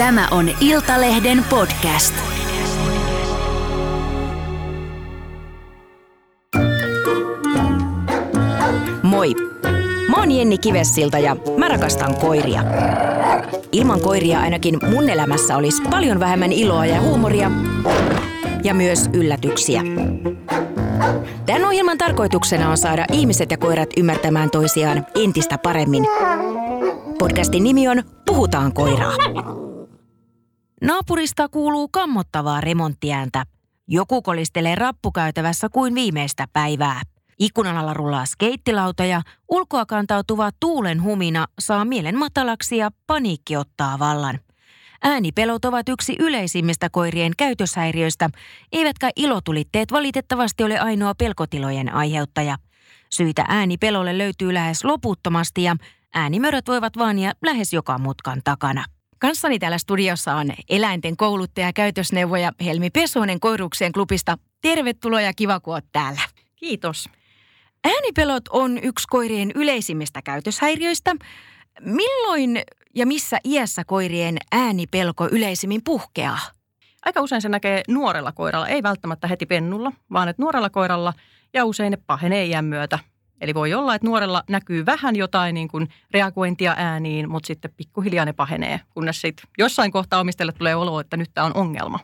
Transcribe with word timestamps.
Tämä 0.00 0.28
on 0.30 0.50
Iltalehden 0.60 1.44
podcast. 1.50 2.14
Moi! 9.02 9.34
Mä 10.10 10.16
oon 10.16 10.30
Jenni 10.30 10.58
Kivessilta 10.58 11.18
ja 11.18 11.36
mä 11.56 11.68
rakastan 11.68 12.14
koiria. 12.14 12.62
Ilman 13.72 14.00
koiria 14.00 14.40
ainakin 14.40 14.78
mun 14.90 15.10
elämässä 15.10 15.56
olisi 15.56 15.82
paljon 15.82 16.20
vähemmän 16.20 16.52
iloa 16.52 16.86
ja 16.86 17.00
huumoria 17.00 17.50
ja 18.64 18.74
myös 18.74 19.10
yllätyksiä. 19.12 19.82
Tämän 21.46 21.64
ohjelman 21.64 21.98
tarkoituksena 21.98 22.70
on 22.70 22.78
saada 22.78 23.04
ihmiset 23.12 23.50
ja 23.50 23.58
koirat 23.58 23.90
ymmärtämään 23.96 24.50
toisiaan 24.50 25.06
entistä 25.14 25.58
paremmin. 25.58 26.06
Podcastin 27.18 27.64
nimi 27.64 27.88
on 27.88 28.02
Puhutaan 28.26 28.72
koiraa. 28.72 29.69
Naapurista 30.80 31.48
kuuluu 31.48 31.88
kammottavaa 31.88 32.60
remonttiääntä. 32.60 33.44
Joku 33.88 34.22
kolistelee 34.22 34.74
rappukäytävässä 34.74 35.68
kuin 35.68 35.94
viimeistä 35.94 36.46
päivää. 36.52 37.02
Ikkunan 37.38 37.76
alla 37.76 37.94
rullaa 37.94 38.26
skeittilauta 38.26 39.04
ja 39.04 39.22
ulkoa 39.48 39.86
kantautuva 39.86 40.50
tuulen 40.60 41.02
humina 41.02 41.46
saa 41.58 41.84
mielen 41.84 42.18
matalaksi 42.18 42.76
ja 42.76 42.90
paniikki 43.06 43.56
ottaa 43.56 43.98
vallan. 43.98 44.38
Äänipelot 45.02 45.64
ovat 45.64 45.88
yksi 45.88 46.16
yleisimmistä 46.18 46.90
koirien 46.90 47.32
käytöshäiriöistä, 47.36 48.30
eivätkä 48.72 49.10
ilotulitteet 49.16 49.92
valitettavasti 49.92 50.64
ole 50.64 50.78
ainoa 50.78 51.14
pelkotilojen 51.14 51.94
aiheuttaja. 51.94 52.56
Syitä 53.10 53.44
äänipelolle 53.48 54.18
löytyy 54.18 54.54
lähes 54.54 54.84
loputtomasti 54.84 55.62
ja 55.62 55.76
äänimöröt 56.14 56.68
voivat 56.68 56.98
vaania 56.98 57.32
lähes 57.42 57.72
joka 57.72 57.98
mutkan 57.98 58.40
takana. 58.44 58.84
Kanssani 59.20 59.58
täällä 59.58 59.78
studiossa 59.78 60.34
on 60.34 60.50
eläinten 60.68 61.16
kouluttaja 61.16 61.66
ja 61.66 61.72
käytösneuvoja 61.72 62.52
Helmi 62.64 62.90
Pesonen 62.90 63.40
Koiruksien 63.40 63.92
klubista. 63.92 64.38
Tervetuloa 64.60 65.20
ja 65.20 65.32
kiva, 65.34 65.60
kun 65.60 65.74
oot 65.74 65.84
täällä. 65.92 66.20
Kiitos. 66.56 67.08
Äänipelot 67.84 68.48
on 68.48 68.78
yksi 68.82 69.06
koirien 69.10 69.52
yleisimmistä 69.54 70.22
käytöshäiriöistä. 70.22 71.16
Milloin 71.80 72.62
ja 72.94 73.06
missä 73.06 73.38
iässä 73.44 73.84
koirien 73.84 74.36
äänipelko 74.52 75.28
yleisimmin 75.28 75.80
puhkeaa? 75.84 76.38
Aika 77.04 77.20
usein 77.20 77.42
se 77.42 77.48
näkee 77.48 77.82
nuorella 77.88 78.32
koiralla, 78.32 78.68
ei 78.68 78.82
välttämättä 78.82 79.28
heti 79.28 79.46
pennulla, 79.46 79.92
vaan 80.12 80.28
että 80.28 80.42
nuorella 80.42 80.70
koiralla 80.70 81.12
ja 81.54 81.64
usein 81.64 81.90
ne 81.90 81.98
pahenee 82.06 82.44
iän 82.44 82.64
myötä. 82.64 82.98
Eli 83.40 83.54
voi 83.54 83.74
olla, 83.74 83.94
että 83.94 84.06
nuorella 84.06 84.42
näkyy 84.48 84.86
vähän 84.86 85.16
jotain 85.16 85.54
niin 85.54 85.68
kuin 85.68 85.88
reagointia 86.10 86.74
ääniin, 86.76 87.30
mutta 87.30 87.46
sitten 87.46 87.70
pikkuhiljaa 87.76 88.24
ne 88.24 88.32
pahenee, 88.32 88.80
kunnes 88.90 89.20
sitten 89.20 89.50
jossain 89.58 89.92
kohtaa 89.92 90.20
omistajalle 90.20 90.52
tulee 90.52 90.74
olo, 90.74 91.00
että 91.00 91.16
nyt 91.16 91.30
tämä 91.34 91.44
on 91.46 91.56
ongelma. 91.56 91.98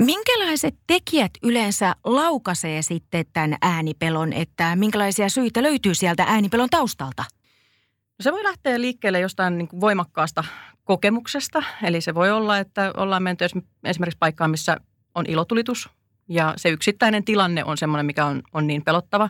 Minkälaiset 0.00 0.74
tekijät 0.86 1.30
yleensä 1.42 1.94
laukaisee 2.04 2.82
sitten 2.82 3.24
tämän 3.32 3.56
äänipelon, 3.62 4.32
että 4.32 4.76
minkälaisia 4.76 5.28
syitä 5.28 5.62
löytyy 5.62 5.94
sieltä 5.94 6.24
äänipelon 6.28 6.70
taustalta? 6.70 7.24
No 8.18 8.22
se 8.22 8.32
voi 8.32 8.44
lähteä 8.44 8.80
liikkeelle 8.80 9.20
jostain 9.20 9.58
niin 9.58 9.68
kuin 9.68 9.80
voimakkaasta 9.80 10.44
kokemuksesta. 10.84 11.62
Eli 11.82 12.00
se 12.00 12.14
voi 12.14 12.30
olla, 12.30 12.58
että 12.58 12.92
ollaan 12.96 13.22
menty 13.22 13.44
esimerkiksi 13.84 14.18
paikkaan, 14.18 14.50
missä 14.50 14.76
on 15.14 15.24
ilotulitus. 15.28 15.90
Ja 16.28 16.54
se 16.56 16.68
yksittäinen 16.68 17.24
tilanne 17.24 17.64
on 17.64 17.78
sellainen, 17.78 18.06
mikä 18.06 18.26
on, 18.26 18.42
on 18.52 18.66
niin 18.66 18.84
pelottava. 18.84 19.28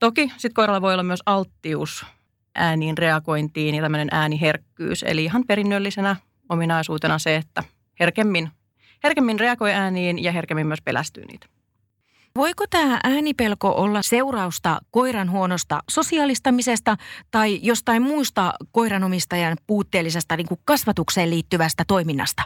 Toki 0.00 0.32
sitten 0.36 0.54
koiralla 0.54 0.82
voi 0.82 0.92
olla 0.92 1.02
myös 1.02 1.22
alttius 1.26 2.06
ääniin 2.54 2.98
reagointiin 2.98 3.74
ja 3.74 3.82
tämmöinen 3.82 4.08
ääniherkkyys. 4.10 5.02
Eli 5.02 5.24
ihan 5.24 5.44
perinnöllisenä 5.46 6.16
ominaisuutena 6.48 7.18
se, 7.18 7.36
että 7.36 7.64
herkemmin, 8.00 8.50
herkemmin 9.04 9.40
reagoi 9.40 9.72
ääniin 9.72 10.22
ja 10.22 10.32
herkemmin 10.32 10.66
myös 10.66 10.82
pelästyy 10.84 11.24
niitä. 11.24 11.46
Voiko 12.36 12.64
tämä 12.70 13.00
äänipelko 13.04 13.68
olla 13.68 14.02
seurausta 14.02 14.80
koiran 14.90 15.30
huonosta 15.30 15.80
sosiaalistamisesta 15.90 16.96
tai 17.30 17.60
jostain 17.62 18.02
muusta 18.02 18.52
koiranomistajan 18.72 19.56
puutteellisesta 19.66 20.36
niin 20.36 20.48
kuin 20.48 20.60
kasvatukseen 20.64 21.30
liittyvästä 21.30 21.84
toiminnasta? 21.86 22.42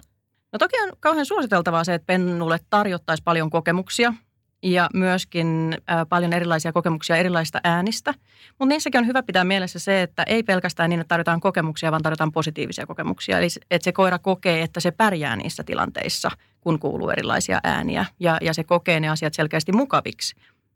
No 0.53 0.59
toki 0.59 0.77
on 0.83 0.93
kauhean 1.01 1.27
suositeltavaa 1.27 1.85
se, 1.85 1.95
että 1.95 2.07
pennulle 2.07 2.59
tarjottaisi 2.71 3.23
paljon 3.23 3.51
kokemuksia 3.51 4.15
ja 4.65 4.89
myöskin 4.95 5.79
äh, 5.91 6.07
paljon 6.09 6.33
erilaisia 6.33 6.73
kokemuksia 6.73 7.17
erilaisista 7.17 7.61
äänistä. 7.65 8.15
Mutta 8.59 8.75
niissäkin 8.75 8.99
on 8.99 9.07
hyvä 9.07 9.23
pitää 9.23 9.45
mielessä 9.45 9.79
se, 9.79 10.03
että 10.03 10.23
ei 10.27 10.43
pelkästään 10.43 10.91
niin, 10.91 11.01
että 11.01 11.09
tarjotaan 11.09 11.41
kokemuksia, 11.41 11.91
vaan 11.91 12.03
tarjotaan 12.03 12.33
positiivisia 12.33 12.87
kokemuksia. 12.87 13.39
Eli 13.39 13.49
että 13.71 13.85
se 13.85 13.93
koira 13.93 14.19
kokee, 14.19 14.63
että 14.63 14.81
se 14.81 14.91
pärjää 14.91 15.37
niissä 15.37 15.65
tilanteissa, 15.65 16.31
kun 16.61 16.79
kuuluu 16.79 17.11
erilaisia 17.11 17.61
ääniä 17.65 18.07
ja, 18.21 18.39
ja 18.41 18.55
se 18.55 18.65
kokee 18.65 19.01
ne 19.01 19.09
asiat 19.09 19.35
selkeästi 19.35 19.73
mukaviksi. 19.73 20.35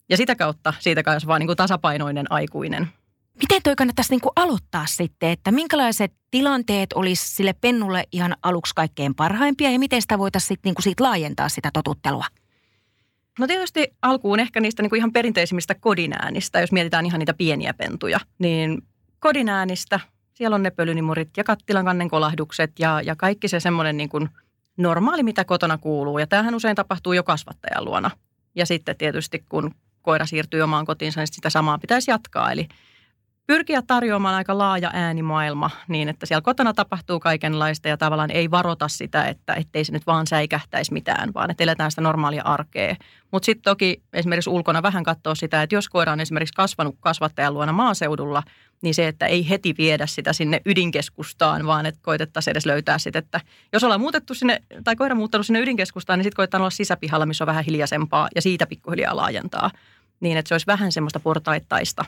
Ja 0.09 0.17
sitä 0.17 0.37
kautta 0.37 0.75
siitä 0.79 1.03
kasvaa 1.03 1.39
niin 1.39 1.47
kuin 1.47 1.57
tasapainoinen 1.57 2.33
aikuinen. 2.33 2.89
Miten 3.41 3.63
toi 3.63 3.77
kannattaisi 3.77 4.11
niin 4.11 4.21
kuin 4.21 4.33
aloittaa 4.37 4.87
sitten, 4.87 5.31
että 5.31 5.51
minkälaiset 5.51 6.13
tilanteet 6.31 6.93
olisi 6.93 7.35
sille 7.35 7.53
pennulle 7.53 8.05
ihan 8.13 8.37
aluksi 8.43 8.75
kaikkein 8.75 9.15
parhaimpia 9.15 9.71
ja 9.71 9.79
miten 9.79 10.03
sitä 10.03 10.19
voitaisiin 10.19 10.49
sitten 10.49 10.69
niin 10.69 10.75
kuin 10.75 10.83
siitä 10.83 11.05
laajentaa 11.05 11.49
sitä 11.49 11.71
totuttelua? 11.73 12.25
No 13.39 13.47
tietysti 13.47 13.95
alkuun 14.03 14.41
ehkä 14.41 14.61
niistä 14.61 14.83
niin 14.83 14.91
kuin 14.91 14.99
ihan 14.99 15.13
perinteisimmistä 15.13 15.75
kodinäänistä, 15.75 16.61
jos 16.61 16.73
mietitään 16.73 17.07
ihan 17.07 17.19
niitä 17.19 17.35
pieniä 17.35 17.75
pentuja, 17.75 18.21
niin 18.39 18.83
kodinäänistä, 19.19 20.01
siellä 20.35 20.55
on 20.55 20.63
ne 20.63 20.71
pölynimurit 20.71 21.31
ja 21.37 21.45
kattilan 21.45 21.85
kannen 21.85 22.09
kolahdukset 22.09 22.73
ja, 22.79 23.01
ja 23.03 23.17
kaikki 23.17 23.49
se 23.49 23.61
semmoinen 23.61 23.97
niin 23.97 24.09
kuin 24.09 24.29
normaali, 24.77 25.23
mitä 25.23 25.45
kotona 25.45 25.79
kuuluu. 25.79 26.19
Ja 26.19 26.27
tämähän 26.27 26.55
usein 26.55 26.77
tapahtuu 26.77 27.13
jo 27.13 27.23
kasvattajan 27.23 27.85
luona. 27.85 28.11
Ja 28.55 28.67
sitten 28.67 28.97
tietysti 28.97 29.45
kun 29.49 29.75
koira 30.03 30.27
siirtyy 30.27 30.63
omaan 30.63 30.87
kotiinsa, 30.87 31.21
niin 31.21 31.29
sitä 31.33 31.51
samaa 31.51 31.79
pitäisi 31.79 32.11
jatkaa. 32.11 32.53
Eli 32.53 32.69
pyrkiä 33.49 33.83
tarjoamaan 33.83 34.35
aika 34.35 34.59
laaja 34.59 34.91
äänimaailma 34.93 35.71
niin, 35.89 36.09
että 36.09 36.27
siellä 36.27 36.43
kotona 36.43 36.75
tapahtuu 36.75 37.21
kaikenlaista 37.21 37.89
ja 37.89 37.97
tavallaan 37.97 38.31
ei 38.31 38.51
varota 38.51 38.89
sitä, 38.89 39.25
että 39.25 39.55
ettei 39.55 39.85
se 39.85 39.93
nyt 39.93 40.07
vaan 40.07 40.27
säikähtäisi 40.27 40.93
mitään, 40.93 41.35
vaan 41.35 41.51
että 41.51 41.65
eletään 41.65 41.91
sitä 41.91 42.03
normaalia 42.03 42.43
arkea. 42.43 42.97
Mutta 43.33 43.47
sitten 43.47 43.63
toki 43.63 44.03
esimerkiksi 44.13 44.51
ulkona 44.51 44.83
vähän 44.83 45.05
katsoa 45.05 45.35
sitä, 45.35 45.63
että 45.63 45.75
jos 45.75 45.89
koira 45.89 46.13
on 46.13 46.21
esimerkiksi 46.21 46.55
kasvanut 46.55 46.97
kasvattajan 47.01 47.55
luona 47.55 47.73
maaseudulla, 47.73 48.43
niin 48.83 48.95
se, 48.95 49.09
että 49.09 49.27
ei 49.27 49.49
heti 49.49 49.75
viedä 49.79 50.07
sitä 50.07 50.33
sinne 50.33 50.61
ydinkeskustaan, 50.67 51.67
vaan 51.67 51.87
että 51.87 52.01
koitettaisiin 52.03 52.53
edes 52.53 52.67
löytää 52.67 52.99
sitä, 52.99 53.19
että 53.19 53.41
jos 53.73 53.85
ollaan 53.85 54.01
muutettu 54.01 54.35
sinne, 54.35 54.63
tai 54.85 54.97
koira 54.97 55.15
muuttanut 55.15 55.47
sinne 55.47 55.61
ydinkeskustaan, 55.61 56.19
niin 56.19 56.25
sitten 56.25 56.37
koitetaan 56.37 56.61
olla 56.61 56.71
sisäpihalla, 56.71 57.27
missä 57.27 57.45
on 57.45 57.47
vähän 57.47 57.65
hiljaisempaa 57.65 58.29
ja 58.35 58.43
siitä 58.43 58.67
pikkuhiljaa 58.67 59.17
laajentaa. 59.17 59.71
Niin, 60.21 60.37
että 60.37 60.49
se 60.49 60.55
olisi 60.55 60.67
vähän 60.67 60.93
semmoista 60.93 61.21
portaittaista, 61.21 62.05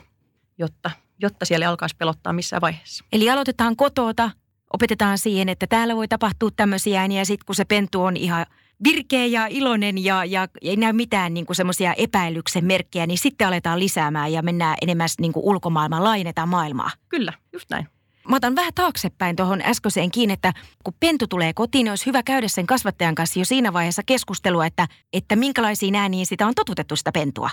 jotta 0.57 0.91
jotta 1.21 1.45
siellä 1.45 1.69
alkaisi 1.69 1.95
pelottaa 1.97 2.33
missään 2.33 2.61
vaiheessa. 2.61 3.05
Eli 3.13 3.29
aloitetaan 3.29 3.75
kotota, 3.75 4.31
opetetaan 4.73 5.17
siihen, 5.17 5.49
että 5.49 5.67
täällä 5.67 5.95
voi 5.95 6.07
tapahtua 6.07 6.49
tämmöisiä 6.55 7.01
ääniä, 7.01 7.21
ja 7.21 7.25
sitten 7.25 7.45
kun 7.45 7.55
se 7.55 7.65
pentu 7.65 8.03
on 8.03 8.17
ihan 8.17 8.45
virkeä 8.83 9.25
ja 9.25 9.47
iloinen 9.49 10.03
ja, 10.03 10.25
ja 10.25 10.47
ei 10.61 10.75
näy 10.75 10.93
mitään 10.93 11.33
niin 11.33 11.45
semmoisia 11.51 11.93
epäilyksen 11.93 12.65
merkkejä, 12.65 13.07
niin 13.07 13.17
sitten 13.17 13.47
aletaan 13.47 13.79
lisäämään 13.79 14.33
ja 14.33 14.41
mennään 14.41 14.77
enemmän 14.81 15.09
niin 15.19 15.33
kuin 15.33 15.45
ulkomaailmaan, 15.45 16.03
laajennetaan 16.03 16.49
maailmaa. 16.49 16.91
Kyllä, 17.09 17.33
just 17.53 17.69
näin. 17.69 17.87
Mä 18.27 18.35
otan 18.35 18.55
vähän 18.55 18.73
taaksepäin 18.75 19.35
tuohon 19.35 19.61
äskeiseen 19.61 20.11
kiinni, 20.11 20.33
että 20.33 20.53
kun 20.83 20.93
pentu 20.99 21.27
tulee 21.27 21.53
kotiin, 21.53 21.83
niin 21.83 21.91
olisi 21.91 22.05
hyvä 22.05 22.23
käydä 22.23 22.47
sen 22.47 22.67
kasvattajan 22.67 23.15
kanssa 23.15 23.39
jo 23.39 23.45
siinä 23.45 23.73
vaiheessa 23.73 24.01
keskustelua, 24.05 24.65
että, 24.65 24.87
että 25.13 25.35
minkälaisiin 25.35 25.95
ääniin 25.95 26.25
sitä 26.25 26.47
on 26.47 26.55
totutettu 26.55 26.95
sitä 26.95 27.11
pentua. 27.11 27.49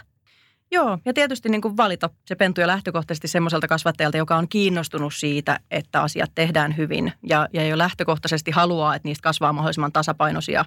Joo, 0.70 0.98
ja 1.04 1.14
tietysti 1.14 1.48
niin 1.48 1.60
kuin 1.60 1.76
valita 1.76 2.10
se 2.24 2.34
pentu 2.34 2.60
jo 2.60 2.66
lähtökohtaisesti 2.66 3.28
semmoiselta 3.28 3.68
kasvattajalta, 3.68 4.16
joka 4.16 4.36
on 4.36 4.48
kiinnostunut 4.48 5.14
siitä, 5.14 5.60
että 5.70 6.02
asiat 6.02 6.30
tehdään 6.34 6.76
hyvin 6.76 7.12
ja, 7.22 7.48
ja 7.52 7.66
jo 7.66 7.78
lähtökohtaisesti 7.78 8.50
haluaa, 8.50 8.94
että 8.94 9.08
niistä 9.08 9.22
kasvaa 9.22 9.52
mahdollisimman 9.52 9.92
tasapainoisia. 9.92 10.64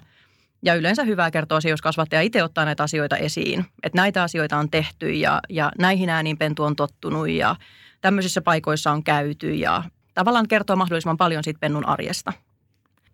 Ja 0.62 0.74
yleensä 0.74 1.04
hyvää 1.04 1.30
kertoa 1.30 1.60
se, 1.60 1.70
jos 1.70 1.82
kasvattaja 1.82 2.22
itse 2.22 2.42
ottaa 2.42 2.64
näitä 2.64 2.82
asioita 2.82 3.16
esiin, 3.16 3.64
että 3.82 3.96
näitä 3.96 4.22
asioita 4.22 4.58
on 4.58 4.70
tehty 4.70 5.12
ja, 5.12 5.40
ja 5.48 5.72
näihin 5.78 6.08
ääniin 6.08 6.38
pentu 6.38 6.62
on 6.62 6.76
tottunut 6.76 7.28
ja 7.28 7.56
tämmöisissä 8.00 8.40
paikoissa 8.40 8.90
on 8.90 9.04
käyty 9.04 9.54
ja 9.54 9.82
tavallaan 10.14 10.48
kertoo 10.48 10.76
mahdollisimman 10.76 11.16
paljon 11.16 11.44
siitä 11.44 11.60
pennun 11.60 11.86
arjesta. 11.86 12.32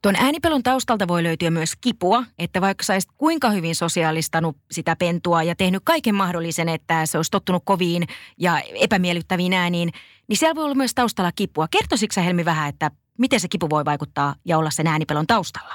Tuon 0.03 0.17
äänipelon 0.17 0.63
taustalta 0.63 1.09
voi 1.09 1.23
löytyä 1.23 1.51
myös 1.51 1.73
kipua, 1.81 2.25
että 2.39 2.61
vaikka 2.61 2.85
sä 2.85 2.95
kuinka 3.17 3.51
hyvin 3.51 3.75
sosiaalistanut 3.75 4.57
sitä 4.71 4.97
pentua 4.97 5.43
ja 5.43 5.55
tehnyt 5.57 5.83
kaiken 5.85 6.15
mahdollisen, 6.15 6.69
että 6.69 7.07
se 7.07 7.19
olisi 7.19 7.31
tottunut 7.31 7.63
koviin 7.67 8.03
ja 8.39 8.61
epämiellyttäviin 8.75 9.53
ääniin, 9.53 9.93
niin 10.29 10.37
siellä 10.37 10.55
voi 10.55 10.65
olla 10.65 10.75
myös 10.75 10.95
taustalla 10.95 11.33
kipua. 11.33 11.69
Kertoisitko 11.71 12.15
sä 12.15 12.23
Helmi 12.23 12.45
vähän, 12.45 12.69
että 12.69 12.91
miten 13.19 13.41
se 13.41 13.49
kipu 13.49 13.71
voi 13.71 13.85
vaikuttaa 13.85 14.35
ja 14.45 14.59
olla 14.59 14.71
sen 14.71 14.87
äänipelon 14.87 15.27
taustalla? 15.27 15.75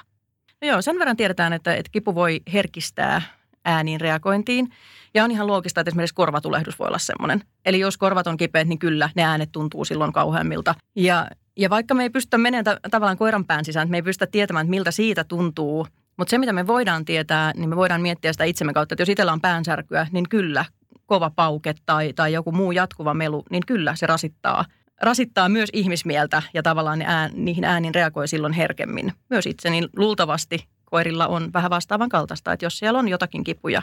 No 0.61 0.67
joo, 0.67 0.81
sen 0.81 0.99
verran 0.99 1.17
tiedetään, 1.17 1.53
että, 1.53 1.75
että 1.75 1.91
kipu 1.91 2.15
voi 2.15 2.41
herkistää 2.53 3.21
ääniin 3.65 4.01
reagointiin. 4.01 4.69
Ja 5.13 5.23
on 5.23 5.31
ihan 5.31 5.47
loogista, 5.47 5.81
että 5.81 5.89
esimerkiksi 5.89 6.15
korvatulehdus 6.15 6.79
voi 6.79 6.87
olla 6.87 6.97
semmoinen. 6.97 7.43
Eli 7.65 7.79
jos 7.79 7.97
korvat 7.97 8.27
on 8.27 8.37
kipeät, 8.37 8.67
niin 8.67 8.79
kyllä 8.79 9.09
ne 9.15 9.23
äänet 9.23 9.51
tuntuu 9.51 9.85
silloin 9.85 10.13
kauheammilta. 10.13 10.75
Ja 10.95 11.27
Ja 11.57 11.69
vaikka 11.69 11.93
me 11.93 12.03
ei 12.03 12.09
pystytä 12.09 12.37
menemään 12.37 12.77
tavallaan 12.91 13.17
koiran 13.17 13.45
pään 13.45 13.65
sisään, 13.65 13.85
että 13.85 13.91
me 13.91 13.97
ei 13.97 14.01
pystytä 14.01 14.31
tietämään, 14.31 14.65
että 14.65 14.69
miltä 14.69 14.91
siitä 14.91 15.23
tuntuu, 15.23 15.87
mutta 16.17 16.29
se 16.31 16.37
mitä 16.37 16.53
me 16.53 16.67
voidaan 16.67 17.05
tietää, 17.05 17.51
niin 17.55 17.69
me 17.69 17.75
voidaan 17.75 18.01
miettiä 18.01 18.31
sitä 18.31 18.43
itsemme 18.43 18.73
kautta, 18.73 18.93
että 18.93 19.01
jos 19.01 19.09
itsellä 19.09 19.33
on 19.33 19.41
päänsärkyä, 19.41 20.07
niin 20.11 20.29
kyllä 20.29 20.65
kova 21.05 21.31
pauke 21.35 21.75
tai, 21.85 22.13
tai 22.13 22.33
joku 22.33 22.51
muu 22.51 22.71
jatkuva 22.71 23.13
melu, 23.13 23.43
niin 23.49 23.63
kyllä 23.67 23.95
se 23.95 24.07
rasittaa, 24.07 24.65
rasittaa 25.01 25.49
myös 25.49 25.69
ihmismieltä 25.73 26.41
ja 26.53 26.63
tavallaan 26.63 27.01
ään, 27.01 27.31
niihin 27.33 27.63
ääniin 27.63 27.95
reagoi 27.95 28.27
silloin 28.27 28.53
herkemmin. 28.53 29.13
Myös 29.29 29.45
itse, 29.45 29.69
niin 29.69 29.89
luultavasti 29.97 30.67
koirilla 30.85 31.27
on 31.27 31.53
vähän 31.53 31.69
vastaavan 31.69 32.09
kaltaista, 32.09 32.53
että 32.53 32.65
jos 32.65 32.77
siellä 32.77 32.99
on 32.99 33.07
jotakin 33.07 33.43
kipuja, 33.43 33.81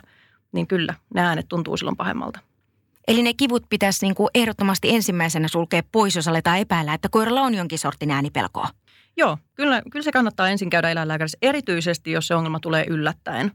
niin 0.52 0.66
kyllä 0.66 0.94
ne 1.14 1.20
äänet 1.20 1.48
tuntuu 1.48 1.76
silloin 1.76 1.96
pahemmalta. 1.96 2.40
Eli 3.08 3.22
ne 3.22 3.34
kivut 3.34 3.62
pitäisi 3.70 4.06
niin 4.06 4.14
kuin 4.14 4.28
ehdottomasti 4.34 4.94
ensimmäisenä 4.94 5.48
sulkea 5.48 5.82
pois, 5.92 6.16
jos 6.16 6.28
aletaan 6.28 6.58
epäillä, 6.58 6.94
että 6.94 7.08
koiralla 7.08 7.40
on 7.40 7.54
jonkin 7.54 7.78
sortin 7.78 8.10
äänipelkoa. 8.10 8.68
Joo, 9.16 9.38
kyllä, 9.54 9.82
kyllä 9.90 10.04
se 10.04 10.12
kannattaa 10.12 10.48
ensin 10.48 10.70
käydä 10.70 10.90
eläinlääkärissä, 10.90 11.38
erityisesti 11.42 12.10
jos 12.10 12.26
se 12.26 12.34
ongelma 12.34 12.60
tulee 12.60 12.84
yllättäen. 12.88 13.52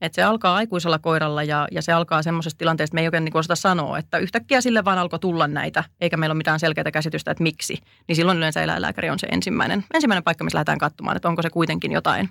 Että 0.00 0.16
se 0.16 0.22
alkaa 0.22 0.56
aikuisella 0.56 0.98
koiralla 0.98 1.42
ja, 1.42 1.68
ja 1.72 1.82
se 1.82 1.92
alkaa 1.92 2.22
semmoisesta 2.22 2.58
tilanteesta, 2.58 2.90
että 2.90 2.94
me 2.94 3.00
ei 3.00 3.06
oikein 3.06 3.24
niin 3.24 3.36
osata 3.36 3.56
sanoa, 3.56 3.98
että 3.98 4.18
yhtäkkiä 4.18 4.60
sille 4.60 4.84
vaan 4.84 4.98
alkoi 4.98 5.18
tulla 5.18 5.46
näitä, 5.46 5.84
eikä 6.00 6.16
meillä 6.16 6.32
ole 6.32 6.38
mitään 6.38 6.60
selkeää 6.60 6.90
käsitystä, 6.90 7.30
että 7.30 7.42
miksi. 7.42 7.78
Niin 8.08 8.16
silloin 8.16 8.38
yleensä 8.38 8.62
eläinlääkäri 8.62 9.10
on 9.10 9.18
se 9.18 9.26
ensimmäinen, 9.30 9.84
ensimmäinen 9.94 10.24
paikka, 10.24 10.44
missä 10.44 10.56
lähdetään 10.56 10.78
katsomaan, 10.78 11.16
että 11.16 11.28
onko 11.28 11.42
se 11.42 11.50
kuitenkin 11.50 11.92
jotain, 11.92 12.28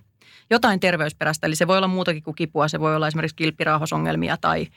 jotain 0.50 0.80
terveysperäistä. 0.80 1.48
Eli 1.48 1.56
se 1.56 1.68
voi 1.68 1.78
olla 1.78 1.88
muutakin 1.88 2.24
kuin 2.24 2.36
kipua, 2.36 2.68
se 2.68 2.80
voi 2.80 2.96
olla 2.96 3.08
esimerkiksi 3.08 3.36
kilppiraahosongelmia 3.36 4.38
tai, 4.42 4.68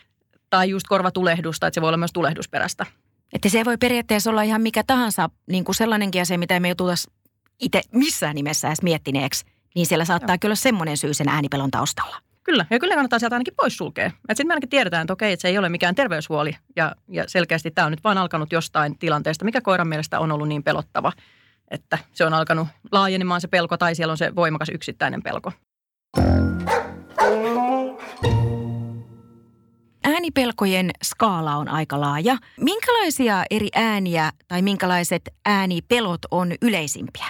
tai 0.50 0.70
just 0.70 0.86
korvatulehdusta, 0.88 1.66
että 1.66 1.74
se 1.74 1.80
voi 1.80 1.88
olla 1.88 1.96
myös 1.96 2.12
tulehdusperäistä. 2.12 2.86
Että 3.32 3.48
se 3.48 3.64
voi 3.64 3.76
periaatteessa 3.76 4.30
olla 4.30 4.42
ihan 4.42 4.62
mikä 4.62 4.84
tahansa 4.86 5.30
niin 5.50 5.64
kuin 5.64 5.74
sellainenkin 5.74 6.22
asia, 6.22 6.38
mitä 6.38 6.60
me 6.60 6.68
ei 6.68 6.74
itse 7.60 7.82
missään 7.92 8.34
nimessä 8.34 8.68
edes 8.68 8.82
miettineeksi, 8.82 9.44
niin 9.74 9.86
siellä 9.86 10.04
saattaa 10.04 10.34
Joo. 10.34 10.38
kyllä 10.40 10.54
semmoinen 10.54 10.96
syy 10.96 11.14
sen 11.14 11.28
äänipelon 11.28 11.70
taustalla. 11.70 12.16
Kyllä, 12.42 12.66
ja 12.70 12.78
kyllä 12.78 12.94
kannattaa 12.94 13.18
sieltä 13.18 13.36
ainakin 13.36 13.54
poissulkea. 13.56 14.10
Sitten 14.10 14.46
me 14.46 14.52
ainakin 14.52 14.68
tiedetään, 14.68 15.02
että 15.02 15.12
okei, 15.12 15.32
että 15.32 15.42
se 15.42 15.48
ei 15.48 15.58
ole 15.58 15.68
mikään 15.68 15.94
terveyshuoli, 15.94 16.56
ja, 16.76 16.94
ja 17.08 17.24
selkeästi 17.26 17.70
tämä 17.70 17.86
on 17.86 17.92
nyt 17.92 18.04
vain 18.04 18.18
alkanut 18.18 18.52
jostain 18.52 18.98
tilanteesta, 18.98 19.44
mikä 19.44 19.60
koiran 19.60 19.88
mielestä 19.88 20.20
on 20.20 20.32
ollut 20.32 20.48
niin 20.48 20.62
pelottava, 20.62 21.12
että 21.70 21.98
se 22.12 22.24
on 22.24 22.34
alkanut 22.34 22.68
laajenemaan 22.92 23.40
se 23.40 23.48
pelko, 23.48 23.76
tai 23.76 23.94
siellä 23.94 24.12
on 24.12 24.18
se 24.18 24.34
voimakas 24.36 24.68
yksittäinen 24.68 25.22
pelko. 25.22 25.52
Äänipelkojen 30.20 30.90
skaala 31.02 31.56
on 31.56 31.68
aika 31.68 32.00
laaja. 32.00 32.36
Minkälaisia 32.60 33.44
eri 33.50 33.68
ääniä 33.74 34.32
tai 34.48 34.62
minkälaiset 34.62 35.28
äänipelot 35.46 36.20
on 36.30 36.52
yleisimpiä? 36.62 37.26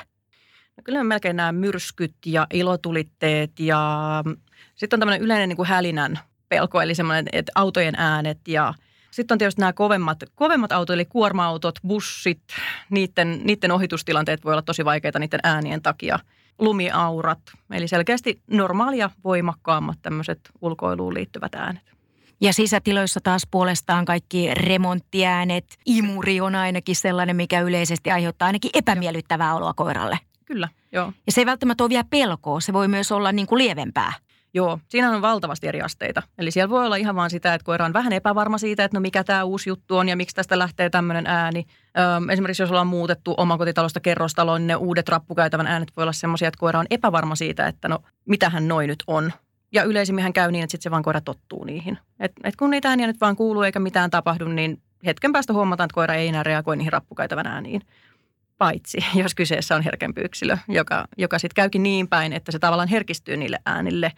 No 0.77 0.83
kyllä 0.85 1.05
melkein 1.05 1.37
nämä 1.37 1.53
myrskyt 1.53 2.15
ja 2.27 2.47
ilotulitteet 2.53 3.61
ja 3.61 3.81
sitten 4.75 4.97
on 4.97 5.01
tämmöinen 5.01 5.23
yleinen 5.23 5.49
niin 5.49 5.57
kuin 5.57 5.69
hälinän 5.69 6.19
pelko, 6.49 6.81
eli 6.81 6.95
semmoinen, 6.95 7.27
että 7.33 7.53
autojen 7.55 7.95
äänet 7.95 8.49
ja 8.49 8.75
sitten 9.11 9.35
on 9.35 9.39
tietysti 9.39 9.61
nämä 9.61 9.73
kovemmat, 9.73 10.19
kovemmat 10.35 10.73
autot, 10.73 10.95
eli 10.95 11.05
kuorma-autot, 11.05 11.79
bussit, 11.87 12.43
niiden, 12.91 13.41
niiden 13.45 13.71
ohitustilanteet 13.73 14.45
voi 14.45 14.53
olla 14.53 14.63
tosi 14.63 14.85
vaikeita 14.85 15.19
niiden 15.19 15.41
äänien 15.43 15.83
takia. 15.83 16.19
Lumiaurat, 16.59 17.41
eli 17.71 17.89
selkeästi 17.89 18.43
normaalia 18.47 19.11
voimakkaammat 19.25 19.99
tämmöiset 20.03 20.41
ulkoiluun 20.61 21.15
liittyvät 21.15 21.55
äänet. 21.55 22.00
Ja 22.41 22.53
sisätiloissa 22.53 23.21
taas 23.21 23.43
puolestaan 23.51 24.05
kaikki 24.05 24.55
remonttiäänet, 24.55 25.65
imuri 25.87 26.41
on 26.41 26.55
ainakin 26.55 26.97
sellainen, 26.97 27.37
mikä 27.37 27.61
yleisesti 27.61 28.11
aiheuttaa 28.11 28.47
ainakin 28.47 28.71
epämiellyttävää 28.75 29.55
oloa 29.55 29.75
koiralle. 29.75 30.19
Kyllä, 30.45 30.69
joo. 30.93 31.13
Ja 31.27 31.33
se 31.33 31.41
ei 31.41 31.47
välttämättä 31.47 31.85
ole 31.85 31.89
vielä 31.91 32.05
pelkoa, 32.11 32.61
se 32.61 32.73
voi 32.73 32.89
myös 32.89 33.13
olla 33.13 33.33
niin 33.33 33.47
kuin 33.47 33.59
lievempää. 33.59 34.13
Joo, 34.55 34.79
siinä 34.89 35.11
on 35.11 35.23
valtavasti 35.23 35.69
eri 35.69 35.81
asteita. 35.81 36.23
Eli 36.39 36.51
siellä 36.51 36.71
voi 36.71 36.87
olla 36.87 36.97
ihan 36.97 37.15
vaan 37.15 37.31
sitä, 37.31 37.55
että 37.55 37.65
koira 37.65 37.85
on 37.85 37.93
vähän 37.93 38.13
epävarma 38.13 38.59
siitä, 38.59 38.85
että 38.85 38.97
no 38.97 39.01
mikä 39.01 39.25
tämä 39.25 39.45
uusi 39.45 39.71
juttu 39.71 39.97
on 39.97 40.09
ja 40.09 40.17
miksi 40.17 40.37
tästä 40.37 40.59
lähtee 40.59 40.91
tämmöinen 40.91 41.27
ääni. 41.27 41.67
Öm, 42.17 42.31
esimerkiksi 42.31 42.63
jos 42.63 42.71
ollaan 42.71 42.87
muutettu 42.87 43.35
omakotitalosta 43.37 44.01
kerrostaloon, 44.01 44.61
niin 44.61 44.67
ne 44.67 44.77
uudet 44.77 45.09
rappukäytävän 45.09 45.67
äänet 45.67 45.89
voi 45.97 46.03
olla 46.03 46.13
semmoisia, 46.13 46.49
että 46.49 46.61
koira 46.61 46.81
on 46.81 46.87
epävarma 46.91 47.35
siitä, 47.35 47.67
että 47.67 47.89
no 47.89 47.99
mitähän 48.29 48.69
noin 48.69 48.89
nyt 48.89 49.05
on. 49.07 49.33
Ja 49.73 49.83
yleisimmin 49.83 50.33
käy 50.33 50.53
niin, 50.53 50.65
että 50.65 50.73
sitten 50.73 50.83
se 50.83 50.91
vaan 50.91 51.03
koira 51.03 51.21
tottuu 51.21 51.65
niihin. 51.65 51.99
Et, 52.21 52.33
et 52.45 52.57
kun 52.57 52.71
niitä 52.71 52.89
ääniä 52.89 53.07
nyt 53.07 53.21
vaan 53.21 53.37
kuuluu 53.37 53.63
eikä 53.63 53.81
mitään 53.81 54.11
tapahdu, 54.11 54.49
niin 54.49 54.83
hetken 55.07 55.33
päästä 55.33 55.53
huomataan, 55.53 55.85
että 55.85 55.95
koira 55.95 56.15
ei 56.15 56.29
enää 56.29 56.43
reagoi 56.43 56.77
niihin 56.77 56.93
rappukäytävän 56.93 57.47
ääniin. 57.47 57.83
Paitsi 58.59 58.99
jos 59.23 59.35
kyseessä 59.35 59.77
on 59.77 59.83
herkempi 59.83 60.21
yksilö, 60.21 60.57
joka, 60.69 61.05
joka 61.19 61.39
sitten 61.39 61.55
käykin 61.55 61.83
niin 61.83 62.09
päin, 62.09 62.33
että 62.33 62.53
se 62.53 62.59
tavallaan 62.59 62.89
herkistyy 62.89 63.37
niille 63.37 63.59
äänille 63.67 64.13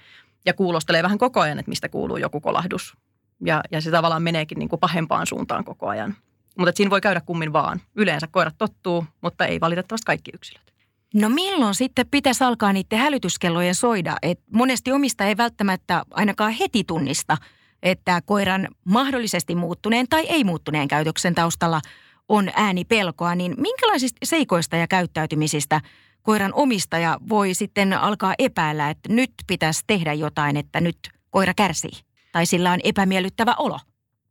ja 0.47 0.55
kuulostelee 0.55 1.03
vähän 1.03 1.19
koko 1.19 1.41
ajan, 1.41 1.59
että 1.59 1.71
mistä 1.71 1.89
kuuluu 1.89 2.17
joku 2.17 2.41
kolahdus. 2.41 2.97
Ja, 3.45 3.61
ja 3.71 3.81
se 3.81 3.91
tavallaan 3.91 4.23
meneekin 4.23 4.59
niin 4.59 4.69
kuin 4.69 4.81
pahempaan 4.81 5.27
suuntaan 5.27 5.65
koko 5.65 5.89
ajan. 5.89 6.15
Mutta 6.59 6.73
siinä 6.77 6.91
voi 6.91 7.01
käydä 7.01 7.21
kummin 7.21 7.53
vaan. 7.53 7.81
Yleensä 7.95 8.27
koirat 8.31 8.55
tottuu, 8.59 9.07
mutta 9.21 9.47
ei 9.47 9.61
valitettavasti 9.61 10.05
kaikki 10.05 10.31
yksilöt. 10.35 10.72
No 11.15 11.29
milloin 11.29 11.75
sitten 11.75 12.07
pitäisi 12.11 12.45
alkaa 12.45 12.73
niiden 12.73 12.99
hälytyskellojen 12.99 13.75
soida? 13.75 14.17
Et 14.23 14.41
monesti 14.53 14.93
omista 14.93 15.25
ei 15.25 15.37
välttämättä 15.37 16.03
ainakaan 16.11 16.53
heti 16.53 16.85
tunnista, 16.85 17.37
että 17.83 18.23
koiran 18.27 18.69
mahdollisesti 18.85 19.55
muuttuneen 19.55 20.07
tai 20.11 20.27
ei 20.29 20.45
muuttuneen 20.45 20.89
käytöksen 20.89 21.35
taustalla 21.35 21.81
on 22.29 22.51
ääni 22.57 22.85
pelkoa, 22.85 23.35
niin 23.35 23.55
minkälaisista 23.59 24.19
seikoista 24.25 24.77
ja 24.77 24.87
käyttäytymisistä 24.87 25.81
koiran 26.23 26.55
omistaja 26.55 27.19
voi 27.29 27.55
sitten 27.55 27.93
alkaa 27.93 28.35
epäillä, 28.39 28.91
että 28.91 29.13
nyt 29.13 29.33
pitäisi 29.47 29.83
tehdä 29.87 30.13
jotain, 30.13 30.57
että 30.57 30.81
nyt 30.81 30.99
koira 31.31 31.55
kärsii 31.55 32.01
tai 32.33 32.47
sillä 32.47 32.73
on 32.73 32.81
epämiellyttävä 32.85 33.55
olo? 33.59 33.79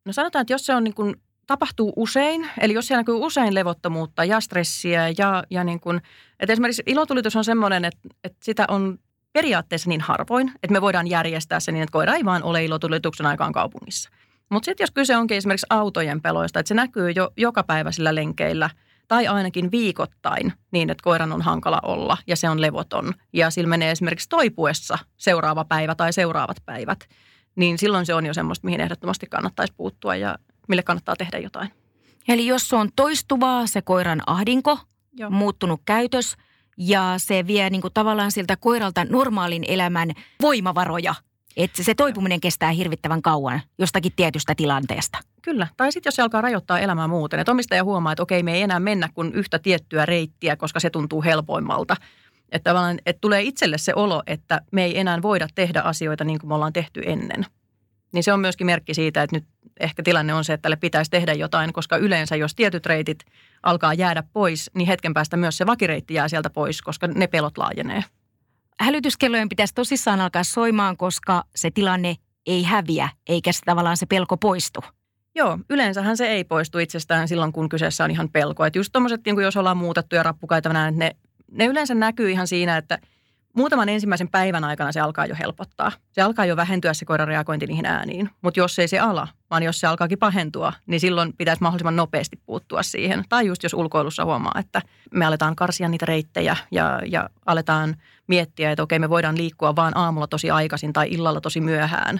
No 0.05 0.13
sanotaan, 0.13 0.41
että 0.41 0.53
jos 0.53 0.65
se 0.65 0.75
on 0.75 0.83
niin 0.83 0.93
kuin 0.93 1.15
tapahtuu 1.51 1.94
usein, 1.95 2.50
eli 2.62 2.74
jos 2.74 2.88
siellä 2.88 3.00
näkyy 3.00 3.15
usein 3.15 3.56
levottomuutta 3.56 4.25
ja 4.25 4.39
stressiä 4.39 5.09
ja, 5.18 5.44
ja 5.50 5.63
niin 5.63 5.80
kuin, 5.80 6.01
että 6.39 6.53
esimerkiksi 6.53 6.83
ilotulitus 6.86 7.36
on 7.36 7.44
semmoinen, 7.44 7.86
että, 7.86 8.09
että 8.24 8.38
sitä 8.44 8.65
on 8.68 9.00
periaatteessa 9.33 9.89
niin 9.89 10.01
harvoin, 10.01 10.51
että 10.63 10.74
me 10.74 10.81
voidaan 10.81 11.07
järjestää 11.07 11.59
se 11.59 11.71
niin, 11.71 11.83
että 11.83 11.94
koira 11.94 12.13
ei 12.13 12.25
vaan 12.25 12.44
ole 12.44 12.65
ilotulituksen 12.65 13.25
aikaan 13.25 13.53
kaupungissa. 13.53 14.09
Mutta 14.50 14.65
sitten 14.65 14.83
jos 14.83 14.92
kyse 14.92 15.18
onkin 15.18 15.38
esimerkiksi 15.38 15.68
autojen 15.69 16.21
peloista, 16.21 16.59
että 16.59 16.68
se 16.68 16.74
näkyy 16.74 17.12
jo 17.12 17.31
joka 17.38 17.63
päiväisillä 17.63 18.15
lenkeillä 18.15 18.69
tai 19.07 19.27
ainakin 19.27 19.71
viikoittain 19.71 20.53
niin, 20.71 20.89
että 20.89 21.03
koiran 21.03 21.31
on 21.31 21.42
hankala 21.42 21.80
olla 21.83 22.18
ja 22.27 22.36
se 22.36 22.50
on 22.50 22.62
levoton 22.62 23.13
ja 23.33 23.50
sillä 23.50 23.69
menee 23.69 23.92
esimerkiksi 23.92 24.30
toipuessa 24.30 24.98
seuraava 25.17 25.65
päivä 25.65 25.96
tai 25.96 26.13
seuraavat 26.13 26.58
päivät, 26.65 27.00
niin 27.55 27.77
silloin 27.77 28.05
se 28.05 28.13
on 28.13 28.25
jo 28.25 28.34
semmoista, 28.34 28.65
mihin 28.65 28.81
ehdottomasti 28.81 29.27
kannattaisi 29.29 29.74
puuttua 29.77 30.15
ja 30.15 30.36
mille 30.68 30.84
kannattaa 30.84 31.15
tehdä 31.15 31.38
jotain. 31.38 31.72
Eli 32.27 32.48
jos 32.48 32.70
se 32.70 32.75
on 32.75 32.89
toistuvaa 32.96 33.68
se 33.68 33.82
koiran 33.82 34.22
ahdinko, 34.27 34.80
Joo. 35.13 35.30
muuttunut 35.30 35.82
käytös 35.86 36.36
ja 36.77 37.13
se 37.18 37.48
vie 37.48 37.70
niin 37.70 37.82
kuin 37.82 37.94
tavallaan 37.94 38.32
siltä 38.32 38.56
koiralta 38.56 39.06
normaalin 39.06 39.65
elämän 39.68 40.12
voimavaroja, 40.41 41.15
että 41.58 41.84
se 41.84 41.94
toipuminen 41.96 42.39
kestää 42.39 42.72
hirvittävän 42.72 43.22
kauan 43.22 43.62
jostakin 43.77 44.12
tietystä 44.15 44.56
tilanteesta. 44.56 45.18
Kyllä. 45.41 45.68
Tai 45.77 45.91
sitten 45.91 46.08
jos 46.08 46.15
se 46.15 46.22
alkaa 46.22 46.41
rajoittaa 46.41 46.80
elämää 46.80 47.08
muuten. 47.08 47.39
Että 47.39 47.51
omistaja 47.51 47.84
huomaa, 47.84 48.12
että 48.12 48.24
okei, 48.24 48.44
me 48.44 48.53
ei 48.53 48.62
enää 48.62 48.80
mennä 48.80 49.10
kuin 49.13 49.34
yhtä 49.34 49.60
tiettyä 49.60 50.06
reittiä, 50.06 50.56
koska 50.56 50.80
se 50.80 50.89
tuntuu 50.89 51.24
helpoimmalta. 51.24 51.96
Että 52.51 52.70
tavallaan 52.70 53.00
että 53.06 53.22
tulee 53.22 53.41
itselle 53.41 53.77
se 53.77 53.94
olo, 53.96 54.24
että 54.27 54.62
me 54.72 54.86
ei 54.86 55.00
enää 55.00 55.22
voida 55.22 55.48
tehdä 55.56 55.82
asioita 55.82 56.24
niin 56.24 56.39
kuin 56.39 56.48
me 56.48 56.56
ollaan 56.56 56.74
tehty 56.74 57.01
ennen. 57.06 57.46
Niin 58.13 58.24
se 58.24 58.34
on 58.34 58.39
myöskin 58.39 58.65
merkki 58.68 58.94
siitä, 58.94 59.24
että 59.24 59.36
nyt 59.36 59.46
ehkä 59.81 60.03
tilanne 60.03 60.33
on 60.33 60.43
se, 60.43 60.53
että 60.53 60.61
tälle 60.61 60.75
pitäisi 60.75 61.11
tehdä 61.11 61.33
jotain, 61.33 61.73
koska 61.73 61.97
yleensä 61.97 62.35
jos 62.35 62.55
tietyt 62.55 62.85
reitit 62.85 63.19
alkaa 63.63 63.93
jäädä 63.93 64.23
pois, 64.33 64.71
niin 64.73 64.88
hetken 64.88 65.13
päästä 65.13 65.38
myös 65.38 65.57
se 65.57 65.65
vakireitti 65.65 66.13
jää 66.13 66.27
sieltä 66.27 66.50
pois, 66.50 66.81
koska 66.81 67.07
ne 67.07 67.27
pelot 67.27 67.57
laajenee. 67.57 68.03
Hälytyskellojen 68.79 69.50
pitäisi 69.50 69.73
tosissaan 69.73 70.21
alkaa 70.21 70.43
soimaan, 70.43 70.97
koska 70.97 71.43
se 71.55 71.71
tilanne 71.71 72.15
ei 72.45 72.63
häviä, 72.63 73.09
eikä 73.27 73.51
se 73.51 73.61
tavallaan 73.65 73.97
se 73.97 74.05
pelko 74.05 74.38
poistu. 74.38 74.83
Joo, 75.35 75.59
yleensähän 75.69 76.17
se 76.17 76.27
ei 76.27 76.43
poistu 76.43 76.79
itsestään 76.79 77.27
silloin, 77.27 77.51
kun 77.51 77.69
kyseessä 77.69 78.03
on 78.03 78.11
ihan 78.11 78.29
pelko. 78.29 78.65
Että 78.65 78.79
just 78.79 78.91
tuommoiset, 78.91 79.21
niin 79.25 79.41
jos 79.41 79.57
ollaan 79.57 79.77
muutettu 79.77 80.15
ja 80.15 80.23
rappukaita, 80.23 80.91
ne, 80.91 81.15
ne 81.51 81.65
yleensä 81.65 81.95
näkyy 81.95 82.31
ihan 82.31 82.47
siinä, 82.47 82.77
että– 82.77 83.00
muutaman 83.53 83.89
ensimmäisen 83.89 84.29
päivän 84.29 84.63
aikana 84.63 84.91
se 84.91 85.00
alkaa 85.00 85.25
jo 85.25 85.36
helpottaa. 85.39 85.91
Se 86.12 86.22
alkaa 86.22 86.46
jo 86.46 86.55
vähentyä 86.55 86.93
se 86.93 87.05
koiran 87.05 87.27
reagointi 87.27 87.67
niihin 87.67 87.86
ääniin. 87.86 88.29
Mutta 88.41 88.60
jos 88.60 88.79
ei 88.79 88.88
se 88.88 89.00
ala, 89.00 89.27
vaan 89.50 89.63
jos 89.63 89.79
se 89.79 89.88
alkaakin 89.88 90.20
pahentua, 90.20 90.74
niin 90.88 91.00
silloin 91.00 91.34
pitäisi 91.38 91.62
mahdollisimman 91.62 91.96
nopeasti 91.96 92.39
puuttua 92.46 92.84
siihen. 92.84 93.24
Tai 93.29 93.46
just 93.46 93.63
jos 93.63 93.74
ulkoilussa 93.74 94.25
huomaa, 94.25 94.60
että 94.60 94.81
me 95.12 95.25
aletaan 95.25 95.55
karsia 95.55 95.89
niitä 95.89 96.05
reittejä 96.05 96.58
ja, 96.72 97.00
ja 97.05 97.29
aletaan 97.46 97.96
miettiä, 98.27 98.72
että 98.72 98.84
okei 98.84 99.00
me 99.00 99.10
voidaan 99.10 99.38
liikkua 99.38 99.75
vaan 99.75 99.98
aamulla 99.98 100.27
tosi 100.27 100.51
aikaisin 100.51 100.93
tai 100.93 101.08
illalla 101.10 101.41
tosi 101.41 101.62
myöhään. 101.62 102.20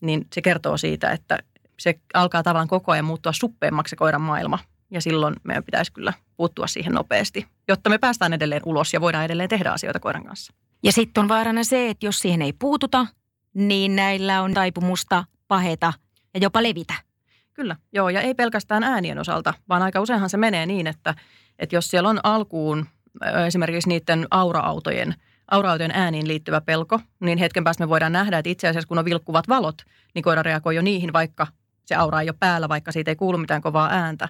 Niin 0.00 0.26
se 0.32 0.42
kertoo 0.42 0.76
siitä, 0.76 1.10
että 1.10 1.38
se 1.78 2.00
alkaa 2.14 2.42
tavallaan 2.42 2.68
koko 2.68 2.92
ajan 2.92 3.04
muuttua 3.04 3.32
suppeemmaksi 3.32 3.90
se 3.90 3.96
koiran 3.96 4.20
maailma. 4.20 4.58
Ja 4.90 5.00
silloin 5.00 5.34
meidän 5.44 5.64
pitäisi 5.64 5.92
kyllä 5.92 6.12
puuttua 6.36 6.66
siihen 6.66 6.92
nopeasti, 6.92 7.46
jotta 7.68 7.90
me 7.90 7.98
päästään 7.98 8.32
edelleen 8.32 8.62
ulos 8.64 8.92
ja 8.92 9.00
voidaan 9.00 9.24
edelleen 9.24 9.48
tehdä 9.48 9.70
asioita 9.70 10.00
koiran 10.00 10.24
kanssa. 10.24 10.54
Ja 10.82 10.92
sitten 10.92 11.20
on 11.20 11.28
vaarana 11.28 11.64
se, 11.64 11.90
että 11.90 12.06
jos 12.06 12.18
siihen 12.18 12.42
ei 12.42 12.52
puututa, 12.52 13.06
niin 13.54 13.96
näillä 13.96 14.42
on 14.42 14.54
taipumusta 14.54 15.24
paheta 15.48 15.92
ja 16.34 16.40
jopa 16.40 16.62
levitä. 16.62 16.94
Kyllä, 17.54 17.76
joo, 17.92 18.08
ja 18.08 18.20
ei 18.20 18.34
pelkästään 18.34 18.82
äänien 18.82 19.18
osalta, 19.18 19.54
vaan 19.68 19.82
aika 19.82 20.00
useinhan 20.00 20.30
se 20.30 20.36
menee 20.36 20.66
niin, 20.66 20.86
että, 20.86 21.14
että 21.58 21.76
jos 21.76 21.88
siellä 21.88 22.08
on 22.08 22.20
alkuun 22.22 22.86
esimerkiksi 23.46 23.88
niiden 23.88 24.26
aura-autojen, 24.30 25.14
aura-autojen 25.50 25.90
ääniin 25.94 26.28
liittyvä 26.28 26.60
pelko, 26.60 27.00
niin 27.20 27.38
hetken 27.38 27.64
päästä 27.64 27.84
me 27.84 27.88
voidaan 27.88 28.12
nähdä, 28.12 28.38
että 28.38 28.50
itse 28.50 28.68
asiassa 28.68 28.88
kun 28.88 28.98
on 28.98 29.04
vilkkuvat 29.04 29.48
valot, 29.48 29.82
niin 30.14 30.22
koira 30.22 30.42
reagoi 30.42 30.76
jo 30.76 30.82
niihin, 30.82 31.12
vaikka 31.12 31.46
se 31.84 31.94
aura 31.94 32.20
ei 32.20 32.28
ole 32.28 32.36
päällä, 32.40 32.68
vaikka 32.68 32.92
siitä 32.92 33.10
ei 33.10 33.16
kuulu 33.16 33.38
mitään 33.38 33.62
kovaa 33.62 33.88
ääntä. 33.90 34.28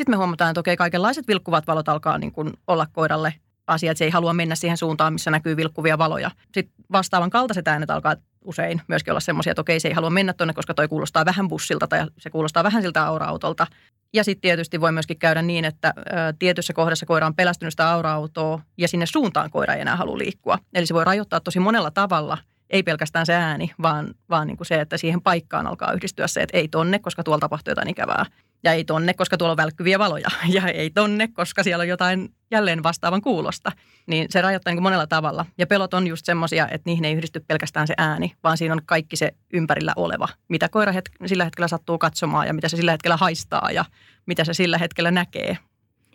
Sitten 0.00 0.12
me 0.12 0.16
huomataan, 0.16 0.50
että 0.50 0.60
okei, 0.60 0.76
kaikenlaiset 0.76 1.28
vilkkuvat 1.28 1.66
valot 1.66 1.88
alkaa 1.88 2.18
niin 2.18 2.32
kuin 2.32 2.52
olla 2.66 2.86
koiralle 2.92 3.34
asia, 3.66 3.90
että 3.90 3.98
se 3.98 4.04
ei 4.04 4.10
halua 4.10 4.32
mennä 4.32 4.54
siihen 4.54 4.76
suuntaan, 4.76 5.12
missä 5.12 5.30
näkyy 5.30 5.56
vilkkuvia 5.56 5.98
valoja. 5.98 6.30
Sitten 6.54 6.74
vastaavan 6.92 7.30
kaltaiset 7.30 7.68
äänet 7.68 7.90
alkaa 7.90 8.16
usein 8.44 8.82
myöskin 8.88 9.12
olla 9.12 9.20
semmoisia, 9.20 9.50
että 9.50 9.60
okei, 9.60 9.80
se 9.80 9.88
ei 9.88 9.94
halua 9.94 10.10
mennä 10.10 10.32
tuonne, 10.32 10.54
koska 10.54 10.74
toi 10.74 10.88
kuulostaa 10.88 11.24
vähän 11.24 11.48
bussilta 11.48 11.86
tai 11.86 12.06
se 12.18 12.30
kuulostaa 12.30 12.64
vähän 12.64 12.82
siltä 12.82 13.06
aura-autolta. 13.06 13.66
Ja 14.12 14.24
sitten 14.24 14.40
tietysti 14.40 14.80
voi 14.80 14.92
myöskin 14.92 15.18
käydä 15.18 15.42
niin, 15.42 15.64
että 15.64 15.94
tietyssä 16.38 16.72
kohdassa 16.72 17.06
koira 17.06 17.26
on 17.26 17.34
pelästynyt 17.34 17.72
sitä 17.72 17.90
aura-autoa 17.90 18.60
ja 18.78 18.88
sinne 18.88 19.06
suuntaan 19.06 19.50
koira 19.50 19.74
ei 19.74 19.80
enää 19.80 19.96
halua 19.96 20.18
liikkua. 20.18 20.58
Eli 20.74 20.86
se 20.86 20.94
voi 20.94 21.04
rajoittaa 21.04 21.40
tosi 21.40 21.60
monella 21.60 21.90
tavalla, 21.90 22.38
ei 22.70 22.82
pelkästään 22.82 23.26
se 23.26 23.34
ääni, 23.34 23.70
vaan, 23.82 24.14
vaan 24.30 24.46
niin 24.46 24.56
kuin 24.56 24.66
se, 24.66 24.80
että 24.80 24.96
siihen 24.96 25.20
paikkaan 25.20 25.66
alkaa 25.66 25.92
yhdistyä 25.92 26.26
se, 26.26 26.40
että 26.40 26.58
ei 26.58 26.68
tonne, 26.68 26.98
koska 26.98 27.22
tuolla 27.24 27.40
tapahtuu 27.40 27.70
jotain 27.70 27.90
ikävää. 27.90 28.26
Ja 28.62 28.72
ei 28.72 28.84
tonne, 28.84 29.14
koska 29.14 29.36
tuolla 29.36 29.52
on 29.52 29.56
välkkyviä 29.56 29.98
valoja. 29.98 30.28
Ja 30.48 30.68
ei 30.68 30.90
tonne, 30.90 31.28
koska 31.28 31.62
siellä 31.62 31.82
on 31.82 31.88
jotain 31.88 32.34
jälleen 32.50 32.82
vastaavan 32.82 33.20
kuulosta. 33.20 33.72
Niin 34.06 34.26
se 34.30 34.40
rajoittaa 34.40 34.74
niin 34.74 34.82
monella 34.82 35.06
tavalla. 35.06 35.46
Ja 35.58 35.66
pelot 35.66 35.94
on 35.94 36.06
just 36.06 36.26
semmoisia, 36.26 36.68
että 36.68 36.90
niihin 36.90 37.04
ei 37.04 37.14
yhdisty 37.14 37.44
pelkästään 37.48 37.86
se 37.86 37.94
ääni, 37.98 38.32
vaan 38.44 38.58
siinä 38.58 38.74
on 38.74 38.80
kaikki 38.86 39.16
se 39.16 39.32
ympärillä 39.52 39.92
oleva. 39.96 40.28
Mitä 40.48 40.68
koira 40.68 40.92
het- 40.92 41.26
sillä 41.26 41.44
hetkellä 41.44 41.68
sattuu 41.68 41.98
katsomaan 41.98 42.46
ja 42.46 42.54
mitä 42.54 42.68
se 42.68 42.76
sillä 42.76 42.90
hetkellä 42.90 43.16
haistaa 43.16 43.70
ja 43.72 43.84
mitä 44.26 44.44
se 44.44 44.54
sillä 44.54 44.78
hetkellä 44.78 45.10
näkee. 45.10 45.58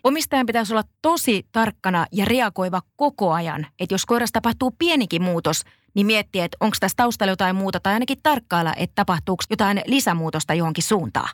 Omistajan 0.04 0.46
pitäisi 0.46 0.72
olla 0.72 0.84
tosi 1.02 1.46
tarkkana 1.52 2.06
ja 2.12 2.24
reagoiva 2.24 2.82
koko 2.96 3.32
ajan. 3.32 3.66
Että 3.80 3.94
jos 3.94 4.06
koirassa 4.06 4.32
tapahtuu 4.32 4.74
pienikin 4.78 5.22
muutos, 5.22 5.62
niin 5.94 6.06
miettiä, 6.06 6.44
että 6.44 6.56
onko 6.60 6.76
tässä 6.80 6.96
taustalla 6.96 7.32
jotain 7.32 7.56
muuta 7.56 7.80
tai 7.80 7.92
ainakin 7.92 8.18
tarkkailla, 8.22 8.74
että 8.76 8.94
tapahtuuko 8.94 9.44
jotain 9.50 9.82
lisämuutosta 9.86 10.54
johonkin 10.54 10.84
suuntaan. 10.84 11.28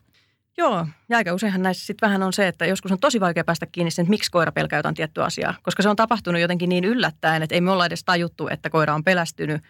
Joo, 0.58 0.86
ja 1.08 1.16
aika 1.16 1.34
useinhan 1.34 1.62
näissä 1.62 1.86
sitten 1.86 2.06
vähän 2.06 2.22
on 2.22 2.32
se, 2.32 2.48
että 2.48 2.66
joskus 2.66 2.92
on 2.92 2.98
tosi 2.98 3.20
vaikea 3.20 3.44
päästä 3.44 3.66
kiinni 3.66 3.90
sen, 3.90 4.02
että 4.02 4.10
miksi 4.10 4.30
koira 4.30 4.52
pelkää 4.52 4.78
jotain 4.78 4.94
tiettyä 4.94 5.24
asiaa. 5.24 5.54
Koska 5.62 5.82
se 5.82 5.88
on 5.88 5.96
tapahtunut 5.96 6.40
jotenkin 6.40 6.68
niin 6.68 6.84
yllättäen, 6.84 7.42
että 7.42 7.54
ei 7.54 7.60
me 7.60 7.70
olla 7.70 7.86
edes 7.86 8.04
tajuttu, 8.04 8.48
että 8.48 8.70
koira 8.70 8.94
on 8.94 9.04
pelästynyt. 9.04 9.62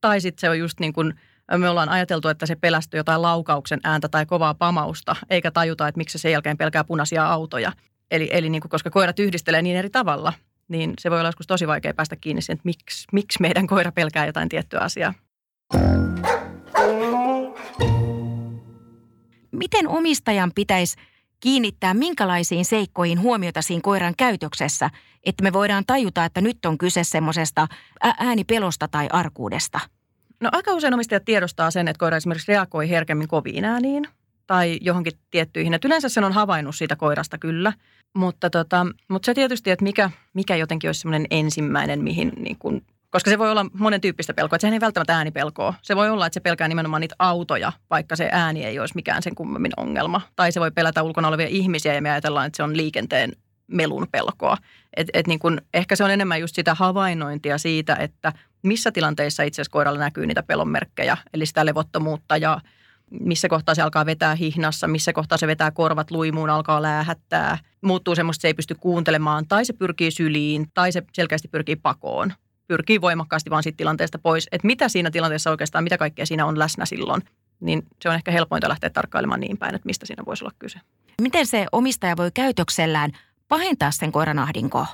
Tai 0.00 0.20
sitten 0.20 0.40
se 0.40 0.50
on 0.50 0.58
just 0.58 0.80
niin 0.80 0.92
kuin 0.92 1.14
me 1.58 1.68
ollaan 1.68 1.88
ajateltu, 1.88 2.28
että 2.28 2.46
se 2.46 2.56
pelästyy 2.56 3.00
jotain 3.00 3.22
laukauksen 3.22 3.80
ääntä 3.84 4.08
tai 4.08 4.26
kovaa 4.26 4.54
pamausta, 4.54 5.16
eikä 5.30 5.50
tajuta, 5.50 5.88
että 5.88 5.98
miksi 5.98 6.18
se 6.18 6.22
sen 6.22 6.32
jälkeen 6.32 6.56
pelkää 6.56 6.84
punaisia 6.84 7.26
autoja. 7.26 7.72
Eli, 8.10 8.28
eli 8.32 8.50
niin 8.50 8.60
kuin, 8.60 8.70
koska 8.70 8.90
koirat 8.90 9.18
yhdistelee 9.18 9.62
niin 9.62 9.76
eri 9.76 9.90
tavalla, 9.90 10.32
niin 10.68 10.94
se 10.98 11.10
voi 11.10 11.18
olla 11.18 11.28
joskus 11.28 11.46
tosi 11.46 11.66
vaikea 11.66 11.94
päästä 11.94 12.16
kiinni 12.16 12.42
siihen, 12.42 12.54
että 12.54 12.66
miksi, 12.66 13.06
miksi 13.12 13.40
meidän 13.40 13.66
koira 13.66 13.92
pelkää 13.92 14.26
jotain 14.26 14.48
tiettyä 14.48 14.80
asiaa. 14.80 15.14
Miten 19.56 19.88
omistajan 19.88 20.52
pitäisi 20.54 20.96
kiinnittää 21.40 21.94
minkälaisiin 21.94 22.64
seikkoihin 22.64 23.20
huomiota 23.20 23.62
siinä 23.62 23.80
koiran 23.82 24.14
käytöksessä, 24.16 24.90
että 25.24 25.42
me 25.42 25.52
voidaan 25.52 25.84
tajuta, 25.86 26.24
että 26.24 26.40
nyt 26.40 26.66
on 26.66 26.78
kyse 26.78 27.04
semmoisesta 27.04 27.68
äänipelosta 28.18 28.88
tai 28.88 29.08
arkuudesta? 29.12 29.80
No 30.40 30.48
aika 30.52 30.74
usein 30.74 30.94
omistajat 30.94 31.24
tiedostaa 31.24 31.70
sen, 31.70 31.88
että 31.88 31.98
koira 31.98 32.16
esimerkiksi 32.16 32.52
reagoi 32.52 32.88
herkemmin 32.88 33.28
koviin 33.28 33.64
ääniin 33.64 34.08
tai 34.46 34.78
johonkin 34.80 35.12
tiettyihin. 35.30 35.74
Et 35.74 35.84
yleensä 35.84 36.08
sen 36.08 36.24
on 36.24 36.32
havainnut 36.32 36.76
siitä 36.76 36.96
koirasta 36.96 37.38
kyllä, 37.38 37.72
mutta, 38.14 38.50
tota, 38.50 38.86
mutta 39.08 39.26
se 39.26 39.34
tietysti, 39.34 39.70
että 39.70 39.82
mikä, 39.82 40.10
mikä 40.34 40.56
jotenkin 40.56 40.88
olisi 40.88 41.00
semmoinen 41.00 41.26
ensimmäinen, 41.30 42.02
mihin 42.02 42.32
niin 42.36 42.58
kuin 42.58 42.82
koska 43.16 43.30
se 43.30 43.38
voi 43.38 43.50
olla 43.50 43.66
monen 43.72 44.00
tyyppistä 44.00 44.34
pelkoa, 44.34 44.56
että 44.56 44.60
sehän 44.60 44.74
ei 44.74 44.80
välttämättä 44.80 45.16
äänipelkoa. 45.16 45.74
Se 45.82 45.96
voi 45.96 46.10
olla, 46.10 46.26
että 46.26 46.34
se 46.34 46.40
pelkää 46.40 46.68
nimenomaan 46.68 47.00
niitä 47.00 47.14
autoja, 47.18 47.72
vaikka 47.90 48.16
se 48.16 48.28
ääni 48.32 48.64
ei 48.64 48.78
olisi 48.78 48.94
mikään 48.94 49.22
sen 49.22 49.34
kummemmin 49.34 49.72
ongelma. 49.76 50.20
Tai 50.36 50.52
se 50.52 50.60
voi 50.60 50.70
pelätä 50.70 51.02
ulkona 51.02 51.28
olevia 51.28 51.46
ihmisiä 51.46 51.94
ja 51.94 52.02
me 52.02 52.10
ajatellaan, 52.10 52.46
että 52.46 52.56
se 52.56 52.62
on 52.62 52.76
liikenteen 52.76 53.32
melun 53.66 54.06
pelkoa. 54.12 54.56
Et, 54.96 55.08
et 55.14 55.26
niin 55.26 55.38
kun, 55.38 55.60
ehkä 55.74 55.96
se 55.96 56.04
on 56.04 56.10
enemmän 56.10 56.40
just 56.40 56.54
sitä 56.54 56.74
havainnointia 56.74 57.58
siitä, 57.58 57.96
että 57.96 58.32
missä 58.62 58.92
tilanteissa 58.92 59.42
itse 59.42 59.62
asiassa 59.62 59.72
koiralla 59.72 59.98
näkyy 59.98 60.26
niitä 60.26 60.42
pelonmerkkejä, 60.42 61.16
eli 61.34 61.46
sitä 61.46 61.66
levottomuutta 61.66 62.36
ja 62.36 62.60
missä 63.20 63.48
kohtaa 63.48 63.74
se 63.74 63.82
alkaa 63.82 64.06
vetää 64.06 64.34
hihnassa, 64.34 64.88
missä 64.88 65.12
kohtaa 65.12 65.38
se 65.38 65.46
vetää 65.46 65.70
korvat 65.70 66.10
luimuun, 66.10 66.50
alkaa 66.50 66.82
läähättää, 66.82 67.58
muuttuu 67.82 68.14
semmoista, 68.14 68.38
että 68.38 68.42
se 68.42 68.48
ei 68.48 68.54
pysty 68.54 68.74
kuuntelemaan, 68.74 69.46
tai 69.48 69.64
se 69.64 69.72
pyrkii 69.72 70.10
syliin, 70.10 70.66
tai 70.74 70.92
se 70.92 71.02
selkeästi 71.12 71.48
pyrkii 71.48 71.76
pakoon 71.76 72.32
pyrkii 72.66 73.00
voimakkaasti 73.00 73.50
vaan 73.50 73.62
siitä 73.62 73.76
tilanteesta 73.76 74.18
pois, 74.18 74.48
että 74.52 74.66
mitä 74.66 74.88
siinä 74.88 75.10
tilanteessa 75.10 75.50
oikeastaan, 75.50 75.84
mitä 75.84 75.98
kaikkea 75.98 76.26
siinä 76.26 76.46
on 76.46 76.58
läsnä 76.58 76.86
silloin, 76.86 77.22
niin 77.60 77.82
se 78.02 78.08
on 78.08 78.14
ehkä 78.14 78.30
helpointa 78.30 78.68
lähteä 78.68 78.90
tarkkailemaan 78.90 79.40
niin 79.40 79.58
päin, 79.58 79.74
että 79.74 79.86
mistä 79.86 80.06
siinä 80.06 80.24
voisi 80.26 80.44
olla 80.44 80.54
kyse. 80.58 80.80
Miten 81.22 81.46
se 81.46 81.66
omistaja 81.72 82.16
voi 82.16 82.30
käytöksellään 82.34 83.10
pahentaa 83.48 83.90
sen 83.90 84.12
koiran 84.12 84.38
ahdinkoa? 84.38 84.86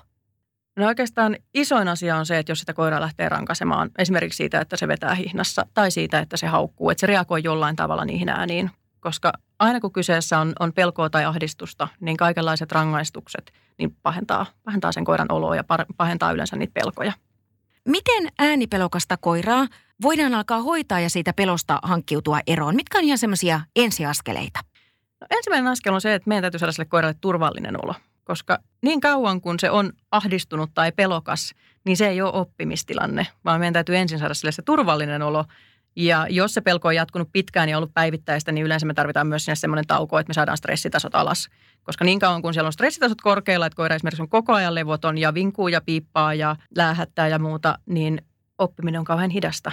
No 0.76 0.87
oikeastaan 0.87 1.37
isoin 1.55 1.88
asia 1.88 2.17
on 2.17 2.26
se, 2.26 2.38
että 2.38 2.52
jos 2.52 2.61
sitä 2.61 2.75
koiraa 2.75 3.00
lähtee 3.00 3.29
rankasemaan, 3.29 3.91
esimerkiksi 3.99 4.37
siitä, 4.37 4.61
että 4.61 4.76
se 4.76 4.88
vetää 4.88 5.14
hihnassa 5.14 5.67
tai 5.75 5.91
siitä, 5.91 6.19
että 6.19 6.37
se 6.37 6.47
haukkuu, 6.47 6.91
että 6.91 7.00
se 7.00 7.07
reagoi 7.07 7.41
jollain 7.45 7.76
tavalla 7.76 8.05
niihin 8.05 8.29
ääniin. 8.29 8.71
Koska 9.00 9.33
aina 9.59 9.81
kun 9.81 9.93
kyseessä 9.93 10.38
on, 10.38 10.52
on 10.61 10.73
pelkoa 10.73 11.11
tai 11.11 11.25
ahdistusta, 11.25 11.88
niin 12.00 12.17
kaikenlaiset 12.17 12.73
rangaistukset 12.73 13.52
niin 13.79 13.97
pahentaa, 14.02 14.47
pahentaa 14.64 14.93
sen 14.93 15.05
koiran 15.05 15.33
oloa 15.33 15.57
ja 15.57 15.64
pahentaa 15.97 16.33
yleensä 16.33 16.57
niitä 16.57 16.73
pelkoja. 16.75 17.12
Miten 17.89 18.29
äänipelokasta 18.39 19.17
koiraa 19.17 19.67
voidaan 20.03 20.35
alkaa 20.35 20.62
hoitaa 20.62 21.01
ja 21.01 21.11
siitä 21.11 21.33
pelosta 21.33 21.79
hankkiutua 21.83 22.41
eroon? 22.47 22.77
Mitkä 22.77 22.99
on 22.99 23.05
ihan 23.05 23.19
semmoisia 23.19 23.61
ensiaskeleita? 23.77 24.61
No, 25.21 25.27
ensimmäinen 25.31 25.73
askel 25.73 25.95
on 25.95 26.01
se, 26.01 26.15
että 26.15 26.29
meidän 26.29 26.43
täytyy 26.43 26.59
saada 26.59 26.73
sille 26.73 26.85
koiralle 26.85 27.17
turvallinen 27.21 27.85
olo. 27.85 27.95
Koska 28.25 28.59
niin 28.83 29.01
kauan 29.01 29.41
kun 29.41 29.61
se 29.61 29.71
on 29.71 29.93
ahdistunut 30.11 30.71
tai 30.75 30.93
pelokas, 30.93 31.55
niin 31.85 31.97
se 31.97 32.09
ei 32.09 32.23
ole 32.23 32.33
oppimistilanne, 32.33 33.27
vaan 33.45 33.61
meidän 33.61 33.73
täytyy 33.73 33.97
ensin 33.97 34.19
saada 34.19 34.35
sille 34.35 34.53
se 34.53 34.62
turvallinen 34.62 35.23
olo– 35.23 35.45
ja 35.96 36.26
jos 36.30 36.54
se 36.54 36.61
pelko 36.61 36.88
on 36.88 36.94
jatkunut 36.94 37.28
pitkään 37.32 37.68
ja 37.68 37.76
ollut 37.76 37.94
päivittäistä, 37.94 38.52
niin 38.52 38.66
yleensä 38.66 38.87
me 38.87 38.94
tarvitaan 38.94 39.26
myös 39.26 39.44
sinne 39.44 39.56
semmoinen 39.56 39.87
tauko, 39.87 40.18
että 40.18 40.30
me 40.30 40.34
saadaan 40.34 40.56
stressitasot 40.56 41.14
alas. 41.14 41.49
Koska 41.82 42.04
niin 42.04 42.18
kauan 42.18 42.42
kun 42.42 42.54
siellä 42.54 42.66
on 42.66 42.72
stressitasot 42.72 43.20
korkealla, 43.20 43.66
että 43.66 43.76
koira 43.76 43.94
esimerkiksi 43.94 44.22
on 44.22 44.28
koko 44.28 44.52
ajan 44.52 44.75
levoton 44.75 45.18
ja 45.18 45.34
vinkuu 45.34 45.68
ja 45.68 45.80
piippaa 45.80 46.34
ja 46.34 46.56
läähättää 46.76 47.28
ja 47.28 47.38
muuta, 47.38 47.78
niin 47.87 48.22
oppiminen 48.58 48.99
on 48.99 49.04
kauhean 49.04 49.30
hidasta. 49.30 49.72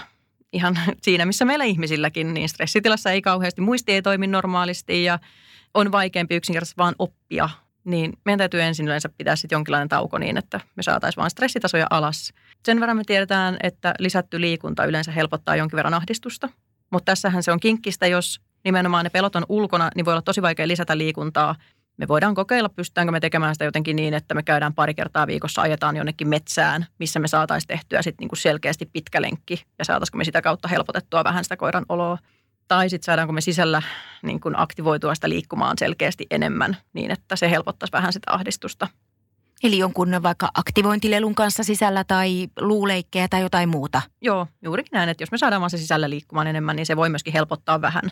Ihan 0.54 0.80
siinä, 1.04 1.26
missä 1.26 1.46
meillä 1.46 1.66
ihmisilläkin, 1.66 2.34
niin 2.34 2.50
stressitilassa 2.50 3.12
ei 3.12 3.22
kauheasti, 3.22 3.62
muisti 3.62 3.92
ei 3.92 4.02
toimi 4.02 4.28
normaalisti 4.28 5.04
ja 5.04 5.20
on 5.74 5.92
vaikeampi 5.92 6.36
yksinkertaisesti 6.36 6.78
vaan 6.78 6.96
oppia 7.00 7.50
niin 7.84 8.14
meidän 8.26 8.38
täytyy 8.38 8.62
ensin 8.62 8.86
yleensä 8.86 9.10
pitää 9.18 9.36
sitten 9.36 9.56
jonkinlainen 9.56 9.90
tauko 9.90 10.18
niin, 10.18 10.38
että 10.38 10.60
me 10.76 10.84
saataisiin 10.84 11.22
vain 11.22 11.32
stressitasoja 11.32 11.88
alas. 11.90 12.34
Sen 12.66 12.80
verran 12.80 12.98
me 12.98 13.04
tiedetään, 13.04 13.58
että 13.64 13.94
lisätty 14.00 14.42
liikunta 14.42 14.86
yleensä 14.86 15.12
helpottaa 15.12 15.56
jonkin 15.56 15.78
verran 15.78 15.94
ahdistusta. 15.94 16.50
Mutta 16.92 17.12
tässähän 17.12 17.44
se 17.44 17.52
on 17.52 17.60
kinkkistä, 17.60 18.08
jos 18.08 18.42
nimenomaan 18.64 19.04
ne 19.04 19.10
pelot 19.10 19.36
on 19.36 19.46
ulkona, 19.50 19.90
niin 19.96 20.06
voi 20.06 20.14
olla 20.14 20.22
tosi 20.22 20.42
vaikea 20.42 20.68
lisätä 20.68 20.98
liikuntaa. 20.98 21.56
Me 21.98 22.08
voidaan 22.08 22.36
kokeilla, 22.36 22.70
pystytäänkö 22.70 23.12
me 23.12 23.20
tekemään 23.20 23.56
sitä 23.56 23.66
jotenkin 23.66 23.96
niin, 23.96 24.14
että 24.14 24.34
me 24.34 24.44
käydään 24.44 24.74
pari 24.74 24.94
kertaa 24.94 25.28
viikossa, 25.28 25.62
ajetaan 25.62 25.96
jonnekin 25.96 26.28
metsään, 26.28 26.86
missä 27.00 27.20
me 27.20 27.28
saataisiin 27.28 27.68
tehtyä 27.68 28.02
sitten 28.02 28.24
niin 28.24 28.30
kuin 28.30 28.40
selkeästi 28.40 28.90
pitkä 28.94 29.22
lenkki 29.22 29.64
ja 29.80 29.86
saataisiko 29.86 30.18
me 30.18 30.24
sitä 30.24 30.42
kautta 30.42 30.68
helpotettua 30.68 31.24
vähän 31.24 31.44
sitä 31.44 31.58
koiran 31.58 31.86
oloa. 31.90 32.18
Tai 32.68 32.90
sitten 32.90 33.06
saadaanko 33.06 33.34
me 33.34 33.42
sisällä 33.42 33.82
niin 34.22 34.40
kuin 34.40 34.60
aktivoitua 34.60 35.16
sitä 35.16 35.30
liikkumaan 35.30 35.78
selkeästi 35.78 36.28
enemmän 36.32 36.78
niin, 36.94 37.12
että 37.12 37.36
se 37.36 37.50
helpottaisi 37.50 37.92
vähän 37.92 38.14
sitä 38.14 38.34
ahdistusta. 38.34 38.88
Eli 39.64 39.78
jonkun 39.78 40.10
vaikka 40.24 40.50
aktivointilelun 40.54 41.36
kanssa 41.36 41.64
sisällä 41.64 42.04
tai 42.04 42.48
luuleikkejä 42.60 43.28
tai 43.28 43.42
jotain 43.42 43.70
muuta. 43.70 44.02
Joo, 44.22 44.48
juurikin 44.62 44.92
näin, 44.94 45.10
että 45.10 45.22
jos 45.22 45.32
me 45.32 45.38
saadaan 45.38 45.62
vaan 45.62 45.70
se 45.70 45.78
sisällä 45.78 46.10
liikkumaan 46.10 46.48
enemmän, 46.48 46.76
niin 46.76 46.86
se 46.86 46.96
voi 46.96 47.10
myöskin 47.10 47.34
helpottaa 47.34 47.82
vähän. 47.82 48.04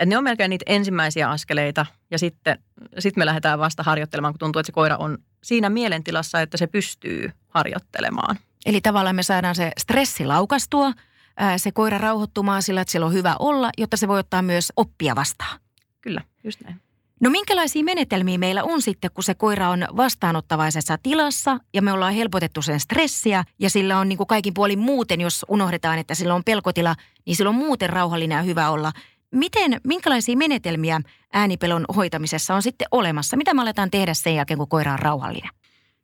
Et 0.00 0.08
ne 0.08 0.18
on 0.18 0.24
melkein 0.24 0.50
niitä 0.50 0.64
ensimmäisiä 0.68 1.30
askeleita 1.30 1.86
ja 2.10 2.18
sitten 2.18 2.58
sit 2.98 3.16
me 3.16 3.26
lähdetään 3.26 3.58
vasta 3.58 3.82
harjoittelemaan, 3.82 4.34
kun 4.34 4.38
tuntuu, 4.38 4.60
että 4.60 4.66
se 4.66 4.72
koira 4.72 4.96
on 4.96 5.18
siinä 5.42 5.70
mielentilassa, 5.70 6.40
että 6.40 6.56
se 6.56 6.66
pystyy 6.66 7.30
harjoittelemaan. 7.48 8.36
Eli 8.66 8.80
tavallaan 8.80 9.16
me 9.16 9.22
saadaan 9.22 9.54
se 9.54 9.72
stressi 9.78 10.26
laukastua– 10.26 10.92
se 11.56 11.72
koira 11.72 11.98
rauhoittumaan 11.98 12.62
sillä, 12.62 12.80
että 12.80 12.92
siellä 12.92 13.06
on 13.06 13.12
hyvä 13.12 13.36
olla, 13.38 13.70
jotta 13.78 13.96
se 13.96 14.08
voi 14.08 14.18
ottaa 14.18 14.42
myös 14.42 14.72
oppia 14.76 15.14
vastaan. 15.14 15.60
Kyllä, 16.00 16.22
just 16.44 16.60
näin. 16.60 16.80
No 17.20 17.30
minkälaisia 17.30 17.84
menetelmiä 17.84 18.38
meillä 18.38 18.64
on 18.64 18.82
sitten, 18.82 19.10
kun 19.14 19.24
se 19.24 19.34
koira 19.34 19.70
on 19.70 19.86
vastaanottavaisessa 19.96 20.98
tilassa 21.02 21.58
ja 21.74 21.82
me 21.82 21.92
ollaan 21.92 22.14
helpotettu 22.14 22.62
sen 22.62 22.80
stressiä 22.80 23.44
ja 23.58 23.70
sillä 23.70 23.98
on 23.98 24.08
niin 24.08 24.16
kuin 24.16 24.26
kaikin 24.26 24.54
puolin 24.54 24.78
muuten, 24.78 25.20
jos 25.20 25.44
unohdetaan, 25.48 25.98
että 25.98 26.14
sillä 26.14 26.34
on 26.34 26.44
pelkotila, 26.44 26.94
niin 27.26 27.36
sillä 27.36 27.48
on 27.48 27.54
muuten 27.54 27.90
rauhallinen 27.90 28.36
ja 28.36 28.42
hyvä 28.42 28.70
olla. 28.70 28.92
Miten, 29.34 29.80
minkälaisia 29.84 30.36
menetelmiä 30.36 31.00
äänipelon 31.32 31.84
hoitamisessa 31.96 32.54
on 32.54 32.62
sitten 32.62 32.88
olemassa? 32.90 33.36
Mitä 33.36 33.54
me 33.54 33.62
aletaan 33.62 33.90
tehdä 33.90 34.14
sen 34.14 34.34
jälkeen, 34.34 34.58
kun 34.58 34.68
koira 34.68 34.92
on 34.92 34.98
rauhallinen? 34.98 35.50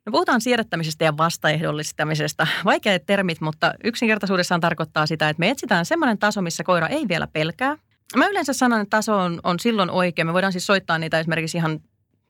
No 0.05 0.11
puhutaan 0.11 0.41
siirrettämisestä 0.41 1.05
ja 1.05 1.17
vastaehdollistamisesta. 1.17 2.47
Vaikeat 2.65 3.05
termit, 3.05 3.41
mutta 3.41 3.73
yksinkertaisuudessaan 3.83 4.61
tarkoittaa 4.61 5.05
sitä, 5.05 5.29
että 5.29 5.39
me 5.39 5.49
etsitään 5.49 5.85
semmoinen 5.85 6.17
taso, 6.17 6.41
missä 6.41 6.63
koira 6.63 6.87
ei 6.87 7.07
vielä 7.07 7.27
pelkää. 7.27 7.77
Mä 8.15 8.27
yleensä 8.27 8.53
sanon, 8.53 8.81
että 8.81 8.97
taso 8.97 9.17
on, 9.17 9.39
on 9.43 9.59
silloin 9.59 9.89
oikein. 9.89 10.27
Me 10.27 10.33
voidaan 10.33 10.51
siis 10.51 10.65
soittaa 10.65 10.97
niitä 10.97 11.19
esimerkiksi 11.19 11.57
ihan 11.57 11.79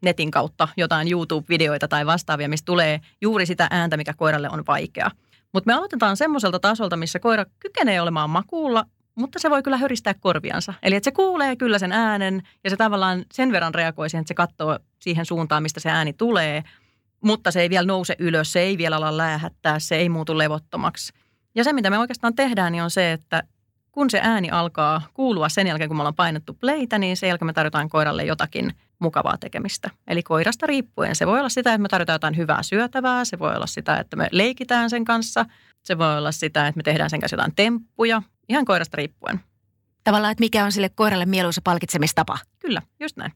netin 0.01 0.31
kautta 0.31 0.67
jotain 0.77 1.07
YouTube-videoita 1.11 1.87
tai 1.87 2.05
vastaavia, 2.05 2.49
mistä 2.49 2.65
tulee 2.65 3.01
juuri 3.21 3.45
sitä 3.45 3.67
ääntä, 3.71 3.97
mikä 3.97 4.13
koiralle 4.13 4.49
on 4.49 4.63
vaikea. 4.67 5.11
Mutta 5.53 5.67
me 5.67 5.73
aloitetaan 5.73 6.17
semmoiselta 6.17 6.59
tasolta, 6.59 6.97
missä 6.97 7.19
koira 7.19 7.45
kykenee 7.59 8.01
olemaan 8.01 8.29
makuulla, 8.29 8.85
mutta 9.15 9.39
se 9.39 9.49
voi 9.49 9.63
kyllä 9.63 9.77
höristää 9.77 10.13
korviansa. 10.13 10.73
Eli 10.83 10.95
että 10.95 11.05
se 11.05 11.11
kuulee 11.11 11.55
kyllä 11.55 11.79
sen 11.79 11.91
äänen 11.91 12.41
ja 12.63 12.69
se 12.69 12.77
tavallaan 12.77 13.25
sen 13.33 13.51
verran 13.51 13.75
reagoi 13.75 14.09
siihen, 14.09 14.21
että 14.21 14.27
se 14.27 14.33
katsoo 14.33 14.79
siihen 14.99 15.25
suuntaan, 15.25 15.63
mistä 15.63 15.79
se 15.79 15.89
ääni 15.89 16.13
tulee– 16.13 16.63
mutta 17.25 17.51
se 17.51 17.61
ei 17.61 17.69
vielä 17.69 17.85
nouse 17.85 18.15
ylös, 18.19 18.51
se 18.51 18.59
ei 18.59 18.77
vielä 18.77 18.95
ala 18.95 19.17
läähättää, 19.17 19.79
se 19.79 19.95
ei 19.95 20.09
muutu 20.09 20.37
levottomaksi. 20.37 21.13
Ja 21.55 21.63
se, 21.63 21.73
mitä 21.73 21.89
me 21.89 21.97
oikeastaan 21.97 22.35
tehdään, 22.35 22.71
niin 22.71 22.83
on 22.83 22.91
se, 22.91 23.11
että 23.11 23.43
kun 23.95 24.09
se 24.09 24.19
ääni 24.23 24.49
alkaa 24.49 25.01
kuulua 25.13 25.49
sen 25.49 25.67
jälkeen, 25.67 25.89
kun 25.89 25.97
me 25.97 26.01
ollaan 26.01 26.15
painettu 26.15 26.53
playtä, 26.53 26.99
niin 26.99 27.17
sen 27.17 27.27
jälkeen 27.27 27.45
me 27.45 27.53
tarjotaan 27.53 27.89
koiralle 27.89 28.23
jotakin 28.23 28.71
mukavaa 28.99 29.37
tekemistä. 29.37 29.89
Eli 30.07 30.23
koirasta 30.23 30.67
riippuen. 30.67 31.15
Se 31.15 31.27
voi 31.27 31.39
olla 31.39 31.49
sitä, 31.49 31.73
että 31.73 31.81
me 31.81 31.87
tarjotaan 31.87 32.15
jotain 32.15 32.37
hyvää 32.37 32.63
syötävää, 32.63 33.25
se 33.25 33.39
voi 33.39 33.55
olla 33.55 33.67
sitä, 33.67 33.97
että 33.97 34.15
me 34.15 34.27
leikitään 34.31 34.89
sen 34.89 35.05
kanssa, 35.05 35.45
se 35.83 35.97
voi 35.97 36.17
olla 36.17 36.31
sitä, 36.31 36.67
että 36.67 36.77
me 36.77 36.83
tehdään 36.83 37.09
sen 37.09 37.19
kanssa 37.19 37.35
jotain 37.35 37.55
temppuja, 37.55 38.21
ihan 38.49 38.65
koirasta 38.65 38.97
riippuen. 38.97 39.39
Tavallaan, 40.03 40.31
että 40.31 40.41
mikä 40.41 40.65
on 40.65 40.71
sille 40.71 40.89
koiralle 40.89 41.25
mieluisa 41.25 41.61
palkitsemistapa. 41.63 42.37
Kyllä, 42.59 42.81
just 42.99 43.17
näin. 43.17 43.31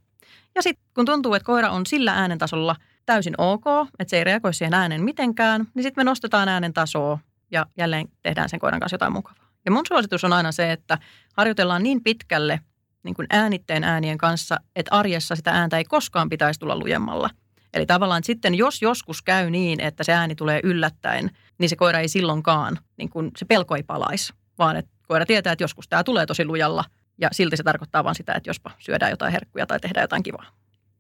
Ja 0.56 0.62
sitten 0.62 0.86
kun 0.94 1.06
tuntuu, 1.06 1.34
että 1.34 1.46
koira 1.46 1.72
on 1.72 1.86
sillä 1.86 2.13
äänentasolla– 2.13 2.75
täysin 3.10 3.34
ok, 3.38 3.66
että 4.00 4.10
se 4.10 4.18
ei 4.18 4.24
reagoi 4.24 4.54
siihen 4.54 4.74
äänen 4.74 5.04
mitenkään, 5.04 5.68
niin 5.74 5.84
sitten 5.84 6.01
me 6.01 6.04
nostetaan 6.04 6.50
äänen 6.50 6.74
tasoa 6.74 7.20
ja 7.51 7.66
jälleen 7.78 8.08
tehdään 8.24 8.50
sen 8.50 8.60
koiran 8.60 8.80
kanssa 8.80 8.94
jotain 8.94 9.13
mukavaa. 9.13 9.49
Ja 9.66 9.72
mun 9.72 9.86
suositus 9.88 10.24
on 10.24 10.34
aina 10.34 10.51
se, 10.51 10.72
että 10.72 10.98
harjoitellaan 11.38 11.84
niin 11.84 12.04
pitkälle 12.04 12.60
niin 13.04 13.16
kuin 13.16 13.28
äänitteen 13.30 13.84
äänien 13.84 14.18
kanssa, 14.18 14.58
että 14.75 14.96
arjessa 14.96 15.36
sitä 15.36 15.51
ääntä 15.51 15.78
ei 15.78 15.84
koskaan 15.84 16.30
pitäisi 16.30 16.60
tulla 16.60 16.80
lujemmalla. 16.80 17.30
Eli 17.74 17.86
tavallaan 17.86 18.24
sitten, 18.24 18.56
jos 18.56 18.82
joskus 18.82 19.22
käy 19.22 19.50
niin, 19.50 19.80
että 19.80 20.04
se 20.04 20.13
ääni 20.13 20.36
tulee 20.36 20.60
yllättäen, 20.63 21.32
niin 21.58 21.70
se 21.70 21.75
koira 21.75 22.00
ei 22.00 22.08
silloinkaan, 22.08 22.78
niin 22.98 23.10
kuin 23.10 23.32
se 23.38 23.46
pelko 23.46 23.75
ei 23.75 23.84
palaisi, 23.84 24.34
vaan 24.58 24.75
että 24.75 24.92
koira 25.08 25.25
tietää, 25.25 25.54
että 25.54 25.63
joskus 25.63 25.88
tämä 25.88 26.04
tulee 26.04 26.25
tosi 26.25 26.46
lujalla 26.46 26.84
ja 27.18 27.30
silti 27.32 27.58
se 27.58 27.63
tarkoittaa 27.63 28.04
vain 28.04 28.16
sitä, 28.16 28.34
että 28.34 28.50
jospa 28.50 28.72
syödään 28.80 29.12
jotain 29.12 29.32
herkkuja 29.32 29.66
tai 29.68 29.80
tehdään 29.80 30.04
jotain 30.04 30.24
kivaa. 30.24 30.46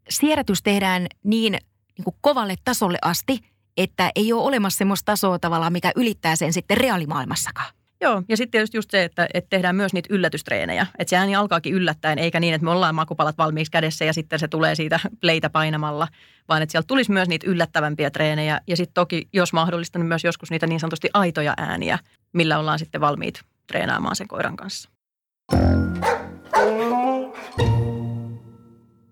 Siirrätys 0.09 0.63
tehdään 0.63 1.07
niin 1.23 1.57
niin 1.97 2.03
kuin 2.03 2.15
kovalle 2.21 2.55
tasolle 2.63 2.97
asti, 3.01 3.39
että 3.77 4.11
ei 4.15 4.33
ole 4.33 4.43
olemassa 4.43 4.77
semmoista 4.77 5.05
tasoa 5.05 5.39
tavallaan, 5.39 5.73
mikä 5.73 5.91
ylittää 5.95 6.35
sen 6.35 6.53
sitten 6.53 6.77
reaalimaailmassakaan. 6.77 7.73
Joo, 8.01 8.23
ja 8.29 8.37
sitten 8.37 8.51
tietysti 8.51 8.77
just 8.77 8.91
se, 8.91 9.03
että, 9.03 9.27
että 9.33 9.49
tehdään 9.49 9.75
myös 9.75 9.93
niitä 9.93 10.13
yllätystreenejä. 10.13 10.87
Että 10.99 11.09
se 11.09 11.17
ääni 11.17 11.35
alkaakin 11.35 11.73
yllättäen, 11.73 12.19
eikä 12.19 12.39
niin, 12.39 12.53
että 12.53 12.65
me 12.65 12.71
ollaan 12.71 12.95
makupalat 12.95 13.37
valmiiksi 13.37 13.71
kädessä 13.71 14.05
ja 14.05 14.13
sitten 14.13 14.39
se 14.39 14.47
tulee 14.47 14.75
siitä 14.75 14.99
pleitä 15.21 15.49
painamalla, 15.49 16.07
vaan 16.49 16.61
että 16.61 16.71
sieltä 16.71 16.87
tulisi 16.87 17.11
myös 17.11 17.27
niitä 17.27 17.47
yllättävämpiä 17.49 18.09
treenejä. 18.09 18.61
Ja 18.67 18.77
sitten 18.77 18.93
toki, 18.93 19.27
jos 19.33 19.53
mahdollista, 19.53 19.99
niin 19.99 20.05
myös 20.05 20.23
joskus 20.23 20.51
niitä 20.51 20.67
niin 20.67 20.79
sanotusti 20.79 21.09
aitoja 21.13 21.53
ääniä, 21.57 21.99
millä 22.33 22.59
ollaan 22.59 22.79
sitten 22.79 23.01
valmiit 23.01 23.41
treenaamaan 23.67 24.15
sen 24.15 24.27
koiran 24.27 24.55
kanssa. 24.55 24.89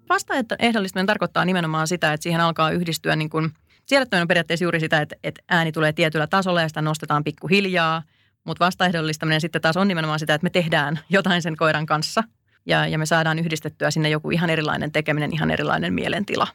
Vasta, 0.10 0.36
että 0.36 0.56
ehdollistaminen 0.60 1.08
tarkoittaa 1.08 1.46
nimenomaan 1.46 1.88
sitä, 1.88 2.14
että 2.14 2.24
siihen 2.24 2.42
alkaa 2.42 2.72
yhdistyä 2.72 3.16
niin 3.16 3.30
kuin, 3.30 3.52
siedättäminen 3.86 4.22
on 4.22 4.28
periaatteessa 4.28 4.64
juuri 4.64 4.80
sitä, 4.80 5.02
että, 5.02 5.16
että 5.24 5.44
ääni 5.50 5.72
tulee 5.72 5.94
tietyllä 5.94 6.28
tasolla 6.28 6.62
ja 6.62 6.68
sitä 6.68 6.82
nostetaan 6.82 7.24
pikkuhiljaa, 7.24 8.04
mutta 8.48 8.66
vastaehdollistaminen 8.66 9.42
sitten 9.42 9.62
taas 9.62 9.78
on 9.78 9.88
nimenomaan 9.88 10.20
sitä, 10.20 10.34
että 10.34 10.46
me 10.46 10.50
tehdään 10.50 11.00
jotain 11.10 11.42
sen 11.42 11.58
koiran 11.58 11.86
kanssa 11.86 12.24
ja, 12.66 12.88
ja 12.88 12.98
me 12.98 13.06
saadaan 13.06 13.40
yhdistettyä 13.40 13.92
sinne 13.92 14.10
joku 14.10 14.32
ihan 14.32 14.50
erilainen 14.50 14.92
tekeminen, 14.92 15.34
ihan 15.34 15.52
erilainen 15.52 15.94
mielentila. 15.94 16.48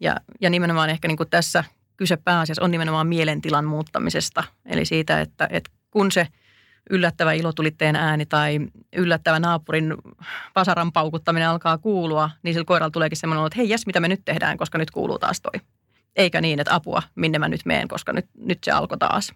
Ja, 0.00 0.16
ja 0.40 0.50
nimenomaan 0.50 0.90
ehkä 0.90 1.08
niin 1.08 1.16
kuin 1.16 1.30
tässä 1.30 1.64
kyse 1.96 2.16
pääasiassa 2.16 2.64
on 2.64 2.70
nimenomaan 2.70 3.06
mielentilan 3.06 3.64
muuttamisesta, 3.64 4.44
eli 4.66 4.84
siitä, 4.84 5.20
että, 5.20 5.48
että 5.50 5.70
kun 5.90 6.12
se– 6.12 6.26
yllättävä 6.90 7.32
ilotulitteen 7.32 7.96
ääni 7.96 8.26
tai 8.26 8.58
yllättävä 8.96 9.38
naapurin 9.38 9.94
vasaran 10.54 10.92
paukuttaminen 10.92 11.48
alkaa 11.48 11.78
kuulua, 11.78 12.30
niin 12.42 12.54
sillä 12.54 12.64
koiralla 12.64 12.90
tuleekin 12.90 13.16
semmoinen, 13.16 13.46
että 13.46 13.56
hei 13.56 13.70
jes, 13.70 13.86
mitä 13.86 14.00
me 14.00 14.08
nyt 14.08 14.24
tehdään, 14.24 14.56
koska 14.56 14.78
nyt 14.78 14.90
kuuluu 14.90 15.18
taas 15.18 15.40
toi. 15.40 15.60
Eikä 16.16 16.40
niin, 16.40 16.60
että 16.60 16.74
apua, 16.74 17.02
minne 17.14 17.38
mä 17.38 17.48
nyt 17.48 17.60
meen, 17.64 17.88
koska 17.88 18.12
nyt, 18.12 18.26
nyt 18.38 18.58
se 18.64 18.70
alkoi 18.70 18.98
taas. 18.98 19.32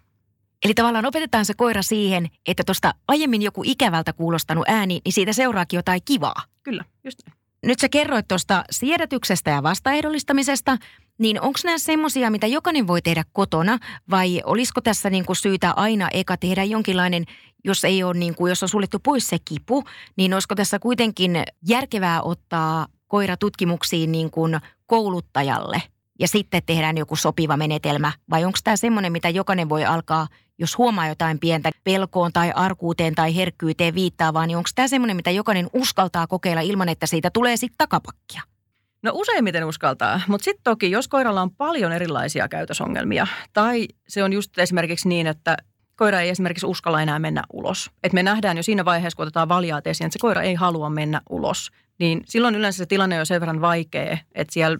Eli 0.65 0.73
tavallaan 0.73 1.05
opetetaan 1.05 1.45
se 1.45 1.53
koira 1.53 1.81
siihen, 1.81 2.27
että 2.47 2.63
tuosta 2.63 2.93
aiemmin 3.07 3.41
joku 3.41 3.61
ikävältä 3.65 4.13
kuulostanut 4.13 4.65
ääni, 4.67 5.01
niin 5.05 5.13
siitä 5.13 5.33
seuraakin 5.33 5.77
jotain 5.77 6.01
kivaa. 6.05 6.43
Kyllä, 6.63 6.85
just 7.03 7.19
niin. 7.25 7.41
Nyt 7.65 7.79
sä 7.79 7.89
kerroit 7.89 8.27
tuosta 8.27 8.63
siedätyksestä 8.71 9.51
ja 9.51 9.63
vastaehdollistamisesta, 9.63 10.77
niin 11.17 11.41
onko 11.41 11.59
nämä 11.63 11.77
semmoisia, 11.77 12.31
mitä 12.31 12.47
jokainen 12.47 12.87
voi 12.87 13.01
tehdä 13.01 13.23
kotona 13.33 13.79
vai 14.09 14.41
olisiko 14.45 14.81
tässä 14.81 15.09
niin 15.09 15.25
kuin 15.25 15.35
syytä 15.35 15.71
aina 15.71 16.09
eka 16.13 16.37
tehdä 16.37 16.63
jonkinlainen, 16.63 17.25
jos 17.63 17.83
ei 17.83 18.03
ole 18.03 18.13
niin 18.13 18.35
kuin, 18.35 18.49
jos 18.49 18.63
on 18.63 18.69
suljettu 18.69 18.99
pois 18.99 19.27
se 19.27 19.37
kipu, 19.45 19.83
niin 20.15 20.33
olisiko 20.33 20.55
tässä 20.55 20.79
kuitenkin 20.79 21.43
järkevää 21.67 22.21
ottaa 22.21 22.87
koira 23.07 23.37
tutkimuksiin 23.37 24.11
niin 24.11 24.31
kuin 24.31 24.59
kouluttajalle 24.85 25.81
ja 26.21 26.27
sitten 26.27 26.61
tehdään 26.65 26.97
joku 26.97 27.15
sopiva 27.15 27.57
menetelmä 27.57 28.11
vai 28.29 28.45
onko 28.45 28.59
tämä 28.63 28.75
semmoinen, 28.75 29.11
mitä 29.11 29.29
jokainen 29.29 29.69
voi 29.69 29.85
alkaa 29.85 30.27
jos 30.57 30.77
huomaa 30.77 31.07
jotain 31.07 31.39
pientä 31.39 31.69
pelkoon 31.83 32.33
tai 32.33 32.51
arkuuteen 32.55 33.15
tai 33.15 33.35
herkkyyteen 33.35 33.95
viittaavaa, 33.95 34.47
niin 34.47 34.57
onko 34.57 34.69
tämä 34.75 34.87
semmoinen, 34.87 35.15
mitä 35.15 35.31
jokainen 35.31 35.69
uskaltaa 35.73 36.27
kokeilla 36.27 36.61
ilman, 36.61 36.89
että 36.89 37.05
siitä 37.05 37.29
tulee 37.29 37.57
sitten 37.57 37.77
takapakkia? 37.77 38.41
No 39.03 39.11
useimmiten 39.13 39.65
uskaltaa, 39.65 40.21
mutta 40.27 40.45
sitten 40.45 40.63
toki, 40.63 40.91
jos 40.91 41.07
koiralla 41.07 41.41
on 41.41 41.51
paljon 41.51 41.91
erilaisia 41.91 42.47
käytösongelmia, 42.47 43.27
tai 43.53 43.87
se 44.07 44.23
on 44.23 44.33
just 44.33 44.59
esimerkiksi 44.59 45.09
niin, 45.09 45.27
että 45.27 45.57
koira 45.95 46.21
ei 46.21 46.29
esimerkiksi 46.29 46.65
uskalla 46.65 47.01
enää 47.01 47.19
mennä 47.19 47.43
ulos. 47.53 47.91
Et 48.03 48.13
me 48.13 48.23
nähdään 48.23 48.57
jo 48.57 48.63
siinä 48.63 48.85
vaiheessa, 48.85 49.17
kun 49.17 49.23
otetaan 49.23 49.49
valjaat 49.49 49.87
esiin, 49.87 50.05
että 50.05 50.13
se 50.13 50.19
koira 50.21 50.41
ei 50.41 50.53
halua 50.53 50.89
mennä 50.89 51.21
ulos, 51.29 51.71
niin 51.99 52.21
silloin 52.25 52.55
yleensä 52.55 52.77
se 52.77 52.85
tilanne 52.85 53.19
on 53.19 53.25
sen 53.25 53.41
verran 53.41 53.61
vaikea, 53.61 54.17
että 54.35 54.53
siellä 54.53 54.77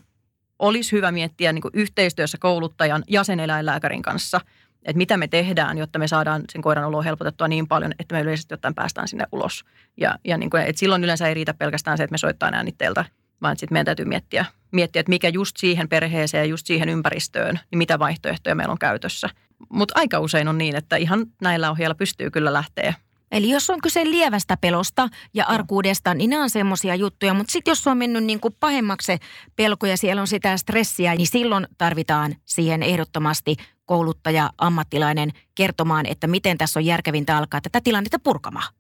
olisi 0.62 0.91
hyvä 0.91 1.12
miettiä 1.12 1.54
niin 1.54 1.63
yhteistyössä 1.74 2.38
kouluttajan 2.38 3.04
ja 3.08 3.24
sen 3.24 3.39
eläinlääkärin 3.39 4.02
kanssa– 4.02 4.41
että 4.86 4.97
mitä 4.97 5.17
me 5.17 5.28
tehdään, 5.28 5.78
jotta 5.78 6.00
me 6.00 6.08
saadaan 6.08 6.43
sen 6.52 6.62
koiran 6.62 6.86
oloa 6.86 7.02
helpotettua 7.02 7.47
niin 7.47 7.67
paljon, 7.67 7.91
että 8.00 8.15
me 8.15 8.21
yleisesti 8.21 8.54
ottaen 8.54 8.76
päästään 8.76 9.08
sinne 9.08 9.26
ulos. 9.32 9.65
Ja, 9.97 10.15
ja 10.26 10.38
niin 10.38 10.50
kuin, 10.50 10.63
että 10.63 10.80
silloin 10.80 11.04
yleensä 11.04 11.28
ei 11.28 11.34
riitä 11.34 11.54
pelkästään 11.54 11.97
se, 11.97 12.04
että 12.04 12.13
me 12.13 12.17
soittaa 12.17 12.50
äänitteiltä, 12.54 13.06
vaan 13.41 13.58
sitten 13.58 13.76
meidän 13.76 13.86
täytyy 13.86 14.06
miettiä, 14.06 14.45
miettiä, 14.71 15.00
että 15.00 15.10
mikä 15.10 15.30
just 15.30 15.58
siihen 15.58 15.89
perheeseen 15.89 16.41
ja 16.41 16.45
just 16.45 16.67
siihen 16.67 16.89
ympäristöön, 16.89 17.60
niin 17.71 17.78
mitä 17.78 18.00
vaihtoehtoja 18.00 18.56
meillä 18.56 18.71
on 18.71 18.80
käytössä. 18.80 19.30
Mutta 19.69 19.93
aika 19.97 20.19
usein 20.19 20.47
on 20.47 20.58
niin, 20.58 20.76
että 20.76 20.95
ihan 20.95 21.26
näillä 21.41 21.71
ohjeilla 21.71 21.95
pystyy 21.95 22.32
kyllä 22.32 22.54
lähteä 22.54 22.93
Eli 23.31 23.49
jos 23.49 23.69
on 23.69 23.81
kyse 23.81 24.05
lievästä 24.05 24.57
pelosta 24.57 25.09
ja 25.33 25.45
arkuudesta, 25.45 26.13
niin 26.13 26.29
nämä 26.29 26.43
on 26.43 26.49
semmoisia 26.49 26.95
juttuja. 26.95 27.33
Mutta 27.33 27.51
sitten 27.51 27.71
jos 27.71 27.87
on 27.87 27.97
mennyt 27.97 28.23
niin 28.23 28.39
kuin 28.39 28.55
pahemmaksi 28.59 29.05
se 29.05 29.17
pelko 29.55 29.85
ja 29.85 29.97
siellä 29.97 30.21
on 30.21 30.27
sitä 30.27 30.57
stressiä, 30.57 31.15
niin 31.15 31.27
silloin 31.27 31.67
tarvitaan 31.77 32.35
siihen 32.45 32.83
ehdottomasti 32.83 33.55
kouluttaja, 33.85 34.49
ammattilainen 34.57 35.31
kertomaan, 35.55 36.05
että 36.05 36.27
miten 36.27 36.57
tässä 36.57 36.79
on 36.79 36.85
järkevintä 36.85 37.37
alkaa 37.37 37.61
tätä 37.61 37.81
tilannetta 37.81 38.19
purkamaan. 38.19 38.73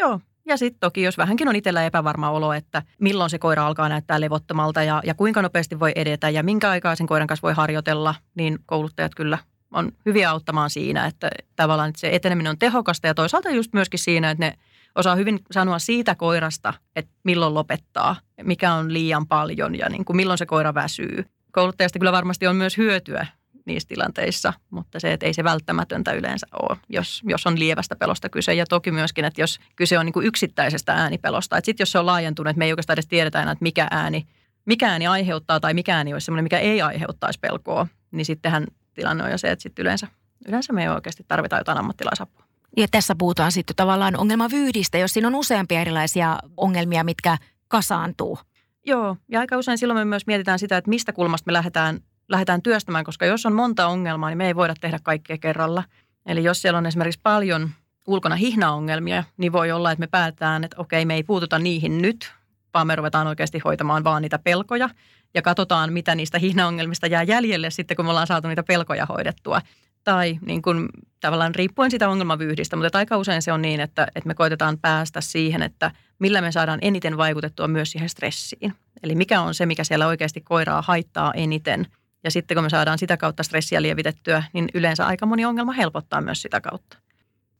Joo, 0.00 0.20
ja 0.46 0.56
sitten 0.56 0.80
toki, 0.80 1.02
jos 1.02 1.18
vähänkin 1.18 1.48
on 1.48 1.56
itsellä 1.56 1.84
epävarma 1.84 2.30
olo, 2.30 2.52
että 2.52 2.82
milloin 3.00 3.30
se 3.30 3.38
koira 3.38 3.66
alkaa 3.66 3.88
näyttää 3.88 4.20
levottomalta 4.20 4.82
ja, 4.82 5.02
ja 5.06 5.14
kuinka 5.14 5.42
nopeasti 5.42 5.80
voi 5.80 5.92
edetä 5.94 6.30
ja 6.30 6.42
minkä 6.42 6.70
aikaa 6.70 6.96
sen 6.96 7.06
koiran 7.06 7.26
kanssa 7.26 7.42
voi 7.42 7.54
harjoitella, 7.54 8.14
niin 8.34 8.58
kouluttajat 8.66 9.14
kyllä 9.14 9.38
on 9.74 9.92
hyviä 10.06 10.30
auttamaan 10.30 10.70
siinä, 10.70 11.06
että 11.06 11.30
tavallaan 11.56 11.88
että 11.88 12.00
se 12.00 12.10
eteneminen 12.12 12.50
on 12.50 12.58
tehokasta 12.58 13.06
ja 13.06 13.14
toisaalta 13.14 13.50
just 13.50 13.72
myöskin 13.72 13.98
siinä, 13.98 14.30
että 14.30 14.44
ne 14.44 14.58
osaa 14.94 15.16
hyvin 15.16 15.40
sanoa 15.50 15.78
siitä 15.78 16.14
koirasta, 16.14 16.74
että 16.96 17.12
milloin 17.24 17.54
lopettaa, 17.54 18.16
mikä 18.42 18.74
on 18.74 18.92
liian 18.92 19.26
paljon 19.26 19.78
ja 19.78 19.88
niin 19.88 20.04
kuin 20.04 20.16
milloin 20.16 20.38
se 20.38 20.46
koira 20.46 20.74
väsyy. 20.74 21.24
Kouluttajasta 21.52 21.98
kyllä 21.98 22.12
varmasti 22.12 22.46
on 22.46 22.56
myös 22.56 22.76
hyötyä 22.76 23.26
niissä 23.66 23.88
tilanteissa, 23.88 24.52
mutta 24.70 25.00
se, 25.00 25.12
että 25.12 25.26
ei 25.26 25.34
se 25.34 25.44
välttämätöntä 25.44 26.12
yleensä 26.12 26.46
ole, 26.62 26.78
jos, 26.88 27.22
jos 27.24 27.46
on 27.46 27.58
lievästä 27.58 27.96
pelosta 27.96 28.28
kyse. 28.28 28.54
Ja 28.54 28.66
toki 28.66 28.90
myöskin, 28.90 29.24
että 29.24 29.40
jos 29.40 29.58
kyse 29.76 29.98
on 29.98 30.06
niin 30.06 30.12
kuin 30.12 30.26
yksittäisestä 30.26 30.92
äänipelosta, 30.92 31.56
sitten 31.62 31.82
jos 31.82 31.92
se 31.92 31.98
on 31.98 32.06
laajentunut, 32.06 32.50
että 32.50 32.58
me 32.58 32.64
ei 32.64 32.72
oikeastaan 32.72 32.94
edes 32.94 33.06
tiedetä 33.06 33.42
enää, 33.42 33.52
että 33.52 33.62
mikä 33.62 33.88
ääni 33.90 34.26
mikään 34.66 35.02
ei 35.02 35.06
aiheuttaa 35.06 35.60
tai 35.60 35.74
mikään 35.74 36.06
ei 36.06 36.14
ole 36.14 36.20
semmoinen, 36.20 36.44
mikä 36.44 36.58
ei 36.58 36.82
aiheuttaisi 36.82 37.40
pelkoa, 37.40 37.86
niin 38.10 38.24
sittenhän 38.24 38.66
tilanne 38.94 39.24
on 39.24 39.30
jo 39.30 39.38
se, 39.38 39.50
että 39.50 39.62
sitten 39.62 39.82
yleensä, 39.82 40.08
yleensä 40.48 40.72
me 40.72 40.82
ei 40.82 40.88
oikeasti 40.88 41.24
tarvita 41.28 41.58
jotain 41.58 41.78
ammattilaisapua. 41.78 42.44
Ja 42.76 42.88
tässä 42.90 43.14
puhutaan 43.18 43.52
sitten 43.52 43.76
tavallaan 43.76 44.16
ongelmavyyhdistä, 44.16 44.98
jos 44.98 45.12
siinä 45.12 45.28
on 45.28 45.34
useampia 45.34 45.80
erilaisia 45.80 46.38
ongelmia, 46.56 47.04
mitkä 47.04 47.38
kasaantuu. 47.68 48.38
Joo, 48.86 49.16
ja 49.28 49.40
aika 49.40 49.56
usein 49.56 49.78
silloin 49.78 49.98
me 49.98 50.04
myös 50.04 50.26
mietitään 50.26 50.58
sitä, 50.58 50.76
että 50.76 50.90
mistä 50.90 51.12
kulmasta 51.12 51.48
me 51.48 51.52
lähdetään, 51.52 52.00
lähdetään 52.28 52.62
työstämään, 52.62 53.04
koska 53.04 53.26
jos 53.26 53.46
on 53.46 53.52
monta 53.52 53.86
ongelmaa, 53.86 54.30
niin 54.30 54.38
me 54.38 54.46
ei 54.46 54.54
voida 54.54 54.74
tehdä 54.80 54.98
kaikkea 55.02 55.38
kerralla. 55.38 55.84
Eli 56.26 56.44
jos 56.44 56.62
siellä 56.62 56.78
on 56.78 56.86
esimerkiksi 56.86 57.20
paljon 57.22 57.70
ulkona 58.06 58.36
hihnaongelmia, 58.36 59.24
niin 59.36 59.52
voi 59.52 59.72
olla, 59.72 59.92
että 59.92 60.00
me 60.00 60.06
päätetään, 60.06 60.64
että 60.64 60.80
okei, 60.80 61.04
me 61.04 61.14
ei 61.14 61.22
puututa 61.22 61.58
niihin 61.58 62.02
nyt, 62.02 62.32
vaan 62.74 62.86
me 62.86 62.96
ruvetaan 62.96 63.26
oikeasti 63.26 63.60
hoitamaan 63.64 64.04
vaan 64.04 64.22
niitä 64.22 64.38
pelkoja 64.38 64.88
ja 65.34 65.42
katsotaan, 65.42 65.92
mitä 65.92 66.14
niistä 66.14 66.38
hihnaongelmista 66.38 67.06
jää 67.06 67.22
jäljelle 67.22 67.70
sitten, 67.70 67.96
kun 67.96 68.04
me 68.04 68.10
ollaan 68.10 68.26
saatu 68.26 68.48
niitä 68.48 68.62
pelkoja 68.62 69.06
hoidettua. 69.06 69.62
Tai 70.04 70.38
niin 70.46 70.62
kuin, 70.62 70.88
tavallaan 71.20 71.54
riippuen 71.54 71.90
sitä 71.90 72.08
ongelmavyyhdistä, 72.08 72.76
mutta 72.76 72.98
aika 72.98 73.16
usein 73.16 73.42
se 73.42 73.52
on 73.52 73.62
niin, 73.62 73.80
että, 73.80 74.06
että 74.14 74.28
me 74.28 74.34
koitetaan 74.34 74.78
päästä 74.78 75.20
siihen, 75.20 75.62
että 75.62 75.90
millä 76.18 76.40
me 76.40 76.52
saadaan 76.52 76.78
eniten 76.82 77.16
vaikutettua 77.16 77.68
myös 77.68 77.90
siihen 77.90 78.08
stressiin. 78.08 78.74
Eli 79.02 79.14
mikä 79.14 79.40
on 79.40 79.54
se, 79.54 79.66
mikä 79.66 79.84
siellä 79.84 80.06
oikeasti 80.06 80.40
koiraa 80.40 80.82
haittaa 80.82 81.32
eniten. 81.32 81.86
Ja 82.24 82.30
sitten 82.30 82.54
kun 82.54 82.64
me 82.64 82.70
saadaan 82.70 82.98
sitä 82.98 83.16
kautta 83.16 83.42
stressiä 83.42 83.82
lievitettyä, 83.82 84.44
niin 84.52 84.68
yleensä 84.74 85.06
aika 85.06 85.26
moni 85.26 85.44
ongelma 85.44 85.72
helpottaa 85.72 86.20
myös 86.20 86.42
sitä 86.42 86.60
kautta. 86.60 86.98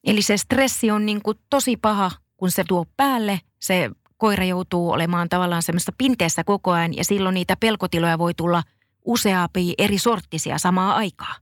Eli 0.04 0.22
se 0.22 0.36
stressi 0.36 0.90
on 0.90 1.06
niin 1.06 1.22
kuin 1.22 1.38
tosi 1.50 1.76
paha, 1.76 2.10
kun 2.36 2.50
se 2.50 2.64
tuo 2.68 2.86
päälle. 2.96 3.40
Se 3.60 3.90
koira 4.16 4.44
joutuu 4.44 4.90
olemaan 4.90 5.28
tavallaan 5.28 5.62
semmoista 5.62 5.92
pinteessä 5.98 6.44
koko 6.44 6.70
ajan 6.70 6.96
ja 6.96 7.04
silloin 7.04 7.34
niitä 7.34 7.56
pelkotiloja 7.60 8.18
voi 8.18 8.34
tulla 8.34 8.62
useampia 9.04 9.74
eri 9.78 9.98
sorttisia 9.98 10.58
samaa 10.58 10.94
aikaa 10.94 11.34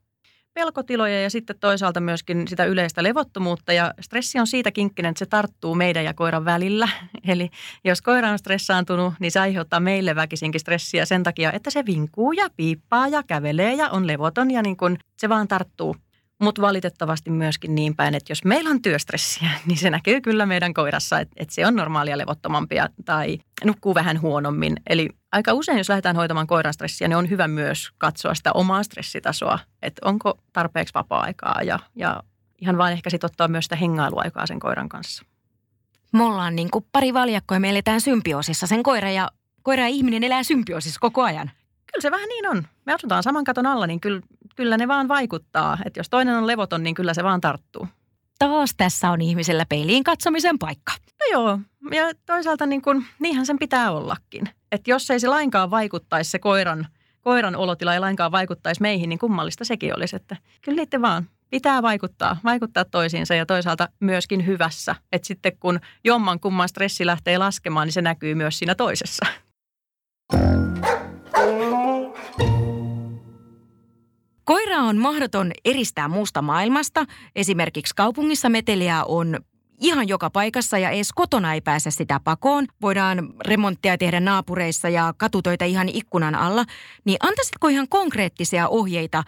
pelkotiloja 0.54 1.22
ja 1.22 1.30
sitten 1.30 1.58
toisaalta 1.61 2.00
myöskin 2.00 2.48
sitä 2.48 2.64
yleistä 2.64 3.02
levottomuutta. 3.02 3.72
Ja 3.72 3.94
stressi 4.00 4.38
on 4.38 4.46
siitä 4.46 4.70
kinkkinen, 4.70 5.11
että 5.11 5.18
se 5.18 5.26
tarttuu 5.26 5.74
meidän 5.74 6.04
ja 6.04 6.14
koiran 6.14 6.44
välillä. 6.44 6.88
Eli 7.28 7.50
jos 7.85 8.02
koira 8.02 8.30
on 8.30 8.38
stressaantunut, 8.38 9.14
niin 9.20 9.30
se 9.30 9.40
aiheuttaa 9.40 9.80
meille 9.80 10.14
väkisinkin 10.14 10.61
stressiä 10.61 11.04
sen 11.04 11.22
takia, 11.22 11.52
että 11.52 11.70
se 11.70 11.87
vinkuu 11.87 12.32
ja 12.32 12.48
piippaa 12.56 13.08
ja 13.08 13.22
kävelee 13.22 13.74
ja 13.74 13.90
on 13.90 14.06
levoton 14.06 14.50
ja 14.50 14.62
niin 14.62 14.76
kun 14.76 14.96
se 15.18 15.28
vaan 15.28 15.48
tarttuu 15.48 15.96
mutta 16.42 16.62
valitettavasti 16.62 17.31
myöskin 17.31 17.74
niin 17.74 17.96
päin, 17.96 18.14
että 18.14 18.31
jos 18.31 18.44
meillä 18.44 18.70
on 18.70 18.83
työstressiä, 18.83 19.50
niin 19.66 19.78
se 19.78 19.90
näkyy 19.90 20.20
kyllä 20.20 20.46
meidän 20.46 20.74
koirassa, 20.74 21.18
että, 21.18 21.35
että 21.37 21.55
se 21.55 21.66
on 21.66 21.76
normaalia 21.76 22.18
levottomampia 22.18 22.88
tai 23.05 23.38
nukkuu 23.64 23.94
vähän 23.94 24.20
huonommin. 24.20 24.76
Eli 24.87 25.09
aika 25.33 25.52
usein, 25.52 25.78
jos 25.78 25.88
lähdetään 25.88 26.16
hoitamaan 26.16 26.46
koiran 26.46 26.74
stressiä, 26.74 27.09
niin 27.09 27.16
on 27.16 27.31
hyvä 27.31 27.48
myös 27.48 27.90
katsoa 27.98 28.35
sitä 28.35 28.52
omaa 28.52 28.83
stressitasoa, 28.83 29.59
että 29.83 30.09
onko 30.09 30.38
tarpeeksi 30.52 30.94
vapaa-aikaa 30.94 31.62
ja, 31.62 31.78
ja 31.96 32.22
ihan 32.61 32.78
vain 32.78 32.92
ehkä 32.92 33.11
sitten 33.11 33.28
ottaa 33.28 33.48
myös 33.48 33.64
sitä 33.64 33.76
hengailuaikaa 33.76 34.46
sen 34.46 34.61
koiran 34.61 34.88
kanssa. 34.88 35.24
Me 36.12 36.24
ollaan 36.24 36.57
niin 36.57 36.70
kuin 36.70 36.87
pari 36.92 37.14
valjakkoa 37.14 37.57
ja 37.57 37.61
me 37.61 37.70
eletään 37.70 38.00
symbioosissa. 38.00 38.66
Sen 38.66 38.83
koira 38.83 39.11
ja, 39.11 39.28
koira 39.62 39.83
ja 39.83 39.88
ihminen 39.88 40.24
elää 40.24 40.42
symbioosissa 40.42 41.00
koko 41.00 41.22
ajan. 41.22 41.50
Kyllä 41.92 42.02
se 42.02 42.11
vähän 42.11 42.28
niin 42.28 42.48
on. 42.48 42.66
Me 42.87 42.92
asutaan 42.92 43.22
saman 43.22 43.44
katon 43.44 43.66
alla, 43.66 43.87
niin 43.87 44.00
kyllä, 44.00 44.20
kyllä 44.57 44.76
ne 44.76 44.88
vaan 44.88 45.09
vaikuttaa. 45.09 45.78
Että 45.85 46.00
jos 46.00 46.11
toinen 46.11 46.37
on 46.37 46.46
levoton, 46.46 46.83
niin 46.83 46.94
kyllä 46.94 47.14
se 47.14 47.24
vaan 47.24 47.40
tarttuu. 47.40 47.88
Taas 48.38 48.74
tässä 48.76 49.11
on 49.11 49.20
ihmisellä 49.20 49.66
peiliin 49.68 50.05
katsomisen 50.05 50.59
paikka. 50.59 50.92
No 51.20 51.26
joo, 51.33 51.59
ja 51.90 52.11
toisaalta 52.26 52.66
niin 52.66 52.83
kuin, 52.83 53.07
niinhän 53.18 53.46
sen 53.46 53.59
pitää 53.59 53.92
ollakin. 53.92 54.48
Että 54.72 54.90
jos 54.90 55.11
ei 55.11 55.20
se 55.20 55.28
lainkaan 55.28 55.70
vaikuttaisi 55.70 56.31
se 56.31 56.38
koiran, 56.38 56.87
koiran 57.20 57.57
olotila 57.57 57.94
ei 57.94 58.00
lainkaan 58.00 58.33
vaikuttaisi 58.33 58.83
meihin, 58.83 59.09
niin 59.09 59.18
kummallista 59.18 59.64
sekin 59.64 59.96
olisi. 59.96 60.16
Että 60.16 60.37
kyllä 60.62 60.76
niiden 60.76 61.02
vaan 61.02 61.28
pitää 61.50 61.83
vaikuttaa, 61.83 62.37
vaikuttaa 62.44 62.85
toisiinsa 62.85 63.35
ja 63.35 63.46
toisaalta 63.46 63.88
myöskin 64.00 64.46
hyvässä. 64.46 64.94
Että 65.12 65.26
sitten 65.26 65.59
kun 65.61 65.81
jomman 66.05 66.40
kumman 66.40 66.68
stressi 66.68 67.07
lähtee 67.07 67.38
laskemaan, 67.38 67.87
niin 67.87 67.92
se 67.92 68.02
näkyy 68.02 68.35
myös 68.35 68.59
siinä 68.59 68.74
toisessa. 68.74 69.26
Koira 74.44 74.78
on 74.78 74.98
mahdoton 74.98 75.52
eristää 75.64 76.09
muusta 76.09 76.42
maailmasta. 76.42 77.05
Esimerkiksi 77.37 77.94
kaupungissa 77.94 78.48
meteliä 78.48 79.05
on 79.05 79.38
ihan 79.81 80.09
joka 80.09 80.31
paikassa 80.31 80.78
ja 80.78 80.90
edes 80.90 81.12
kotona 81.12 81.55
ei 81.55 81.61
pääse 81.61 81.90
sitä 81.90 82.20
pakoon. 82.24 82.66
Voidaan 82.83 83.35
remonttia 83.46 83.98
tehdä 83.98 84.20
naapureissa 84.20 84.88
ja 84.88 85.14
katutöitä 85.16 85.64
ihan 85.64 85.88
ikkunan 85.88 86.35
alla. 86.35 86.64
Niin 87.05 87.16
antaisitko 87.22 87.68
ihan 87.68 87.88
konkreettisia 87.88 88.68
ohjeita 88.68 89.22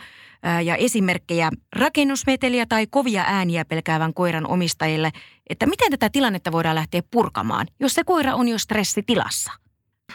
ja 0.65 0.77
esimerkkejä 0.77 1.51
rakennusmeteliä 1.77 2.67
tai 2.67 2.87
kovia 2.87 3.25
ääniä 3.27 3.65
pelkäävän 3.65 4.15
koiran 4.15 4.47
omistajille, 4.47 5.13
että 5.51 5.67
miten 5.67 5.91
tätä 5.91 6.11
tilannetta 6.11 6.53
voidaan 6.53 6.75
lähteä 6.77 7.03
purkamaan, 7.11 7.67
jos 7.81 7.95
se 7.95 8.05
koira 8.05 8.35
on 8.35 8.49
jo 8.49 8.59
stressitilassa? 8.59 9.53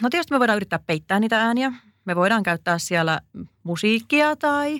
No 0.02 0.10
tietysti 0.10 0.34
me 0.34 0.40
voidaan 0.40 0.56
yrittää 0.56 0.80
peittää 0.80 1.20
niitä 1.20 1.42
ääniä. 1.42 1.74
Me 2.06 2.16
voidaan 2.16 2.44
käyttää 2.44 2.80
siellä 2.80 3.20
musiikkia 3.64 4.36
tai 4.36 4.74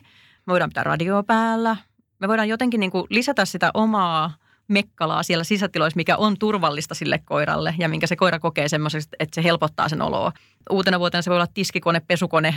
me 0.46 0.52
voidaan 0.52 0.70
pitää 0.70 0.84
radio 0.84 1.24
päällä. 1.24 1.76
Me 2.20 2.28
voidaan 2.28 2.50
jotenkin 2.50 2.80
niin 2.80 2.92
kuin 2.92 3.06
lisätä 3.10 3.46
sitä 3.46 3.72
omaa 3.74 4.34
mekkalaa 4.68 5.24
siellä 5.24 5.44
sisätiloissa, 5.44 5.98
mikä 5.98 6.18
on 6.18 6.38
turvallista 6.40 6.96
sille 6.96 7.20
koiralle 7.26 7.76
ja 7.78 7.90
minkä 7.90 8.08
se 8.08 8.16
koira 8.16 8.40
kokee 8.40 8.70
semmoisesta, 8.70 9.16
että 9.20 9.36
se 9.36 9.44
helpottaa 9.44 9.90
sen 9.90 10.02
oloa. 10.02 10.32
Uutena 10.70 11.00
vuotena 11.00 11.22
se 11.22 11.30
voi 11.30 11.38
olla 11.38 11.48
tiskikone, 11.54 12.00
pesukone, 12.00 12.56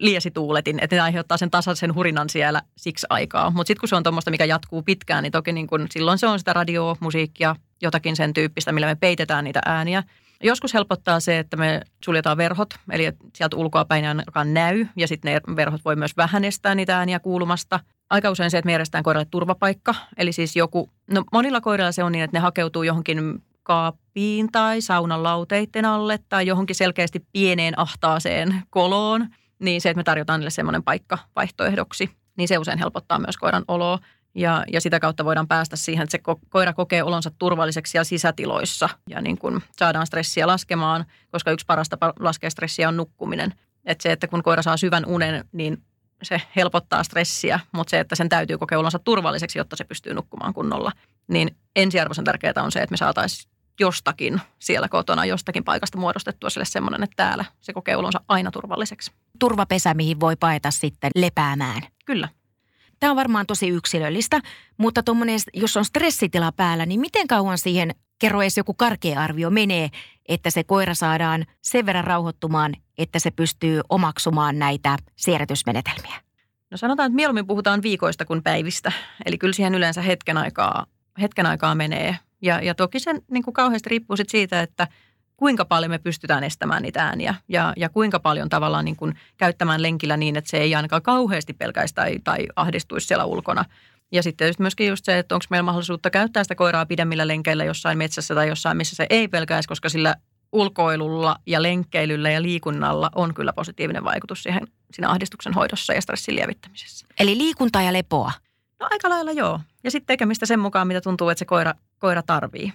liesituuletin, 0.00 0.78
että 0.82 0.96
ne 0.96 1.02
aiheuttaa 1.02 1.36
sen 1.36 1.50
tasaisen 1.50 1.94
hurinan 1.94 2.30
siellä 2.30 2.62
siksi 2.76 3.06
aikaa. 3.10 3.50
Mutta 3.50 3.66
sitten 3.66 3.80
kun 3.80 3.88
se 3.88 3.96
on 3.96 4.02
tuommoista, 4.02 4.30
mikä 4.30 4.44
jatkuu 4.44 4.82
pitkään, 4.82 5.22
niin 5.22 5.32
toki 5.32 5.52
niin 5.52 5.66
kun, 5.66 5.86
silloin 5.90 6.18
se 6.18 6.26
on 6.26 6.38
sitä 6.38 6.52
radio, 6.52 6.96
musiikkia, 7.00 7.56
jotakin 7.82 8.16
sen 8.16 8.34
tyyppistä, 8.34 8.72
millä 8.72 8.86
me 8.86 8.94
peitetään 8.94 9.44
niitä 9.44 9.60
ääniä. 9.66 10.02
Joskus 10.42 10.74
helpottaa 10.74 11.20
se, 11.20 11.38
että 11.38 11.56
me 11.56 11.80
suljetaan 12.04 12.36
verhot, 12.36 12.74
eli 12.90 13.12
sieltä 13.34 13.56
ulkoa 13.56 13.84
päin 13.84 14.04
ainakaan 14.04 14.54
näy, 14.54 14.86
ja 14.96 15.08
sitten 15.08 15.32
ne 15.32 15.56
verhot 15.56 15.80
voi 15.84 15.96
myös 15.96 16.16
vähän 16.16 16.44
estää 16.44 16.74
niitä 16.74 16.98
ääniä 16.98 17.20
kuulumasta. 17.20 17.80
Aika 18.10 18.30
usein 18.30 18.50
se, 18.50 18.58
että 18.58 18.66
me 18.66 18.72
järjestetään 18.72 19.04
koiralle 19.04 19.28
turvapaikka, 19.30 19.94
eli 20.16 20.32
siis 20.32 20.56
joku, 20.56 20.90
no 21.10 21.24
monilla 21.32 21.60
koirilla 21.60 21.92
se 21.92 22.04
on 22.04 22.12
niin, 22.12 22.24
että 22.24 22.36
ne 22.36 22.40
hakeutuu 22.40 22.82
johonkin 22.82 23.42
kaappiin 23.62 24.52
tai 24.52 24.80
saunan 24.80 25.22
lauteiden 25.22 25.84
alle 25.84 26.18
tai 26.28 26.46
johonkin 26.46 26.76
selkeästi 26.76 27.26
pieneen 27.32 27.78
ahtaaseen 27.78 28.62
koloon, 28.70 29.26
niin 29.58 29.80
se, 29.80 29.90
että 29.90 29.98
me 29.98 30.04
tarjotaan 30.04 30.40
niille 30.40 30.50
semmoinen 30.50 30.82
paikka 30.82 31.18
vaihtoehdoksi, 31.36 32.10
niin 32.36 32.48
se 32.48 32.58
usein 32.58 32.78
helpottaa 32.78 33.18
myös 33.18 33.36
koiran 33.36 33.64
oloa. 33.68 33.98
Ja, 34.34 34.64
ja 34.72 34.80
sitä 34.80 35.00
kautta 35.00 35.24
voidaan 35.24 35.48
päästä 35.48 35.76
siihen, 35.76 36.04
että 36.04 36.10
se 36.10 36.36
koira 36.48 36.72
kokee 36.72 37.02
olonsa 37.02 37.30
turvalliseksi 37.38 37.90
siellä 37.90 38.04
sisätiloissa 38.04 38.88
ja 39.08 39.20
niin 39.20 39.38
kun 39.38 39.62
saadaan 39.76 40.06
stressiä 40.06 40.46
laskemaan, 40.46 41.04
koska 41.30 41.50
yksi 41.50 41.66
parasta 41.66 41.98
laskea 42.20 42.50
stressiä 42.50 42.88
on 42.88 42.96
nukkuminen. 42.96 43.54
Että 43.84 44.02
se, 44.02 44.12
että 44.12 44.28
kun 44.28 44.42
koira 44.42 44.62
saa 44.62 44.76
syvän 44.76 45.06
unen, 45.06 45.44
niin 45.52 45.82
se 46.22 46.42
helpottaa 46.56 47.02
stressiä, 47.02 47.60
mutta 47.72 47.90
se, 47.90 48.00
että 48.00 48.14
sen 48.14 48.28
täytyy 48.28 48.58
kokea 48.58 48.78
olonsa 48.78 48.98
turvalliseksi, 48.98 49.58
jotta 49.58 49.76
se 49.76 49.84
pystyy 49.84 50.14
nukkumaan 50.14 50.54
kunnolla, 50.54 50.92
niin 51.28 51.56
ensiarvoisen 51.76 52.24
tärkeää 52.24 52.62
on 52.62 52.72
se, 52.72 52.78
että 52.78 52.92
me 52.92 52.96
saataisiin 52.96 53.50
jostakin 53.80 54.40
siellä 54.58 54.88
kotona, 54.88 55.24
jostakin 55.24 55.64
paikasta 55.64 55.98
muodostettua 55.98 56.50
sille 56.50 56.64
semmoinen, 56.64 57.02
että 57.02 57.16
täällä 57.16 57.44
se 57.60 57.72
kokee 57.72 57.96
olonsa 57.96 58.20
aina 58.28 58.50
turvalliseksi. 58.50 59.12
Turvapesä, 59.38 59.94
mihin 59.94 60.20
voi 60.20 60.36
paeta 60.36 60.70
sitten 60.70 61.10
lepäämään. 61.16 61.82
Kyllä. 62.04 62.28
Tämä 63.04 63.12
on 63.12 63.16
varmaan 63.16 63.46
tosi 63.46 63.68
yksilöllistä, 63.68 64.40
mutta 64.76 65.02
jos 65.54 65.76
on 65.76 65.84
stressitila 65.84 66.52
päällä, 66.52 66.86
niin 66.86 67.00
miten 67.00 67.26
kauan 67.26 67.58
siihen, 67.58 67.94
kerro 68.18 68.42
edes 68.42 68.56
joku 68.56 68.74
karkea 68.74 69.20
arvio 69.20 69.50
menee, 69.50 69.88
että 70.28 70.50
se 70.50 70.64
koira 70.64 70.94
saadaan 70.94 71.44
sen 71.62 71.86
verran 71.86 72.04
rauhoittumaan, 72.04 72.74
että 72.98 73.18
se 73.18 73.30
pystyy 73.30 73.80
omaksumaan 73.88 74.58
näitä 74.58 74.96
siirretysmenetelmiä? 75.16 76.20
No 76.70 76.76
sanotaan, 76.76 77.06
että 77.06 77.16
mieluummin 77.16 77.46
puhutaan 77.46 77.82
viikoista 77.82 78.24
kuin 78.24 78.42
päivistä. 78.42 78.92
Eli 79.26 79.38
kyllä 79.38 79.52
siihen 79.52 79.74
yleensä 79.74 80.02
hetken 80.02 80.36
aikaa, 80.36 80.86
hetken 81.20 81.46
aikaa 81.46 81.74
menee. 81.74 82.18
Ja, 82.42 82.60
ja 82.62 82.74
toki 82.74 83.00
se 83.00 83.14
niin 83.30 83.42
kuin 83.42 83.54
kauheasti 83.54 83.90
riippuu 83.90 84.16
siitä, 84.28 84.60
että– 84.60 84.88
kuinka 85.44 85.64
paljon 85.64 85.90
me 85.90 85.98
pystytään 85.98 86.44
estämään 86.44 86.82
niitä 86.82 87.04
ääniä 87.04 87.34
ja, 87.48 87.72
ja 87.76 87.88
kuinka 87.88 88.20
paljon 88.20 88.48
tavallaan 88.48 88.84
niin 88.84 88.96
kuin 88.96 89.18
käyttämään 89.36 89.82
lenkillä 89.82 90.16
niin, 90.16 90.36
että 90.36 90.50
se 90.50 90.56
ei 90.56 90.74
ainakaan 90.74 91.02
kauheasti 91.02 91.52
pelkäisi 91.52 91.94
tai, 91.94 92.18
tai 92.24 92.46
ahdistuisi 92.56 93.06
siellä 93.06 93.24
ulkona. 93.24 93.64
Ja 94.12 94.22
sitten 94.22 94.46
just 94.46 94.58
myöskin 94.58 94.88
just 94.88 95.04
se, 95.04 95.18
että 95.18 95.34
onko 95.34 95.44
meillä 95.50 95.62
mahdollisuutta 95.62 96.10
käyttää 96.10 96.44
sitä 96.44 96.54
koiraa 96.54 96.86
pidemmillä 96.86 97.26
lenkeillä 97.26 97.64
jossain 97.64 97.98
metsässä 97.98 98.34
tai 98.34 98.48
jossain, 98.48 98.76
missä 98.76 98.96
se 98.96 99.06
ei 99.10 99.28
pelkäisi, 99.28 99.68
koska 99.68 99.88
sillä 99.88 100.14
ulkoilulla 100.52 101.36
ja 101.46 101.62
lenkkeilyllä 101.62 102.30
ja 102.30 102.42
liikunnalla 102.42 103.10
on 103.14 103.34
kyllä 103.34 103.52
positiivinen 103.52 104.04
vaikutus 104.04 104.42
siihen 104.42 104.66
siinä 104.92 105.10
ahdistuksen 105.10 105.52
hoidossa 105.52 105.92
ja 105.92 106.00
stressin 106.00 106.36
lievittämisessä. 106.36 107.06
Eli 107.20 107.38
liikuntaa 107.38 107.82
ja 107.82 107.92
lepoa? 107.92 108.32
No 108.80 108.88
aika 108.90 109.08
lailla 109.08 109.32
joo. 109.32 109.60
Ja 109.84 109.90
sitten 109.90 110.06
tekemistä 110.06 110.46
sen 110.46 110.60
mukaan, 110.60 110.86
mitä 110.86 111.00
tuntuu, 111.00 111.28
että 111.28 111.38
se 111.38 111.44
koira, 111.44 111.74
koira 111.98 112.22
tarvii. 112.22 112.72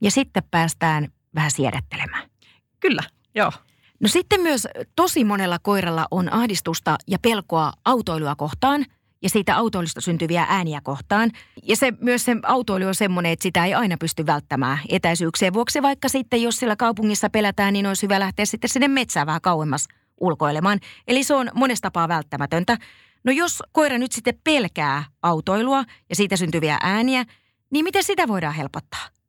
Ja 0.00 0.10
sitten 0.10 0.42
päästään 0.50 1.08
vähän 1.34 1.50
siedättelemään. 1.50 2.30
Kyllä, 2.80 3.02
joo. 3.34 3.52
No 4.00 4.08
sitten 4.08 4.40
myös 4.40 4.68
tosi 4.96 5.24
monella 5.24 5.58
koiralla 5.58 6.06
on 6.10 6.32
ahdistusta 6.32 6.96
ja 7.06 7.18
pelkoa 7.18 7.72
autoilua 7.84 8.36
kohtaan 8.36 8.84
ja 9.22 9.28
siitä 9.30 9.56
autoilusta 9.56 10.00
syntyviä 10.00 10.46
ääniä 10.48 10.80
kohtaan. 10.80 11.30
Ja 11.62 11.76
se, 11.76 11.92
myös 12.00 12.24
se 12.24 12.36
autoilu 12.42 12.86
on 12.86 12.94
semmoinen, 12.94 13.32
että 13.32 13.42
sitä 13.42 13.64
ei 13.64 13.74
aina 13.74 13.96
pysty 14.00 14.26
välttämään 14.26 14.78
etäisyyksien 14.88 15.52
vuoksi, 15.52 15.82
vaikka 15.82 16.08
sitten 16.08 16.42
jos 16.42 16.56
sillä 16.56 16.76
kaupungissa 16.76 17.30
pelätään, 17.30 17.72
niin 17.72 17.86
olisi 17.86 18.02
hyvä 18.02 18.20
lähteä 18.20 18.44
sitten 18.44 18.70
sinne 18.70 18.88
metsään 18.88 19.26
vähän 19.26 19.40
kauemmas 19.40 19.88
ulkoilemaan. 20.20 20.80
Eli 21.08 21.24
se 21.24 21.34
on 21.34 21.50
monesta 21.54 21.86
tapaa 21.86 22.08
välttämätöntä. 22.08 22.78
No 23.24 23.32
jos 23.32 23.62
koira 23.72 23.98
nyt 23.98 24.12
sitten 24.12 24.40
pelkää 24.44 25.04
autoilua 25.22 25.84
ja 26.08 26.16
siitä 26.16 26.36
syntyviä 26.36 26.78
ääniä, 26.82 27.24
niin 27.70 27.84
miten 27.84 28.04
sitä 28.04 28.28
voidaan 28.28 28.54
helpottaa? 28.54 29.19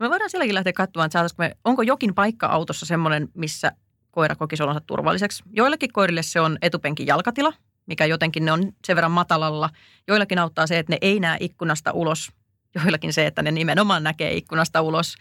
Me 0.00 0.10
voidaan 0.10 0.30
silläkin 0.30 0.54
lähteä 0.54 0.72
katsomaan, 0.72 1.06
että 1.06 1.34
me, 1.38 1.56
onko 1.64 1.82
jokin 1.82 2.14
paikka 2.14 2.46
autossa 2.46 2.86
semmoinen, 2.86 3.28
missä 3.34 3.72
koira 4.10 4.34
kokisi 4.34 4.62
olonsa 4.62 4.80
turvalliseksi. 4.80 5.42
Joillekin 5.52 5.92
koirille 5.92 6.22
se 6.22 6.40
on 6.40 6.58
etupenkin 6.62 7.06
jalkatila, 7.06 7.52
mikä 7.86 8.06
jotenkin 8.06 8.44
ne 8.44 8.52
on 8.52 8.72
sen 8.84 8.96
verran 8.96 9.10
matalalla. 9.10 9.70
Joillakin 10.08 10.38
auttaa 10.38 10.66
se, 10.66 10.78
että 10.78 10.92
ne 10.92 10.98
ei 11.00 11.20
näe 11.20 11.36
ikkunasta 11.40 11.92
ulos. 11.92 12.32
Joillakin 12.74 13.12
se, 13.12 13.26
että 13.26 13.42
ne 13.42 13.50
nimenomaan 13.50 14.02
näkee 14.02 14.34
ikkunasta 14.34 14.80
ulos. 14.80 15.14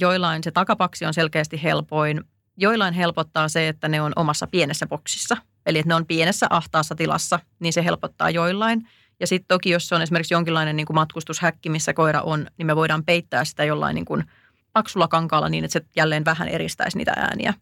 Joillain 0.00 0.44
se 0.44 0.50
takapaksi 0.50 1.04
on 1.06 1.14
selkeästi 1.14 1.62
helpoin. 1.62 2.24
Joillain 2.56 2.94
helpottaa 2.94 3.48
se, 3.48 3.68
että 3.68 3.88
ne 3.88 4.00
on 4.02 4.12
omassa 4.16 4.46
pienessä 4.46 4.86
boksissa. 4.86 5.36
Eli 5.66 5.78
että 5.78 5.88
ne 5.88 5.94
on 5.94 6.06
pienessä 6.06 6.46
ahtaassa 6.50 6.94
tilassa, 6.94 7.40
niin 7.58 7.72
se 7.72 7.84
helpottaa 7.84 8.30
joillain. 8.30 8.88
Ja 9.20 9.26
sitten 9.26 9.48
toki, 9.48 9.70
jos 9.70 9.88
se 9.88 9.94
on 9.94 10.02
esimerkiksi 10.02 10.34
jonkinlainen 10.34 10.76
niin 10.76 10.86
kuin 10.86 10.94
matkustushäkki, 10.94 11.68
missä 11.68 11.94
koira 11.94 12.20
on, 12.20 12.46
niin 12.58 12.66
me 12.66 12.76
voidaan 12.76 13.04
peittää 13.04 13.44
sitä 13.44 13.64
jollain 13.64 13.94
niin 13.94 14.04
kuin 14.04 14.24
paksulla 14.72 15.08
kankaalla 15.08 15.48
niin, 15.48 15.64
että 15.64 15.72
se 15.72 15.86
jälleen 15.96 16.24
vähän 16.24 16.48
eristäisi 16.48 16.98
niitä 16.98 17.12
ääniä. 17.16 17.54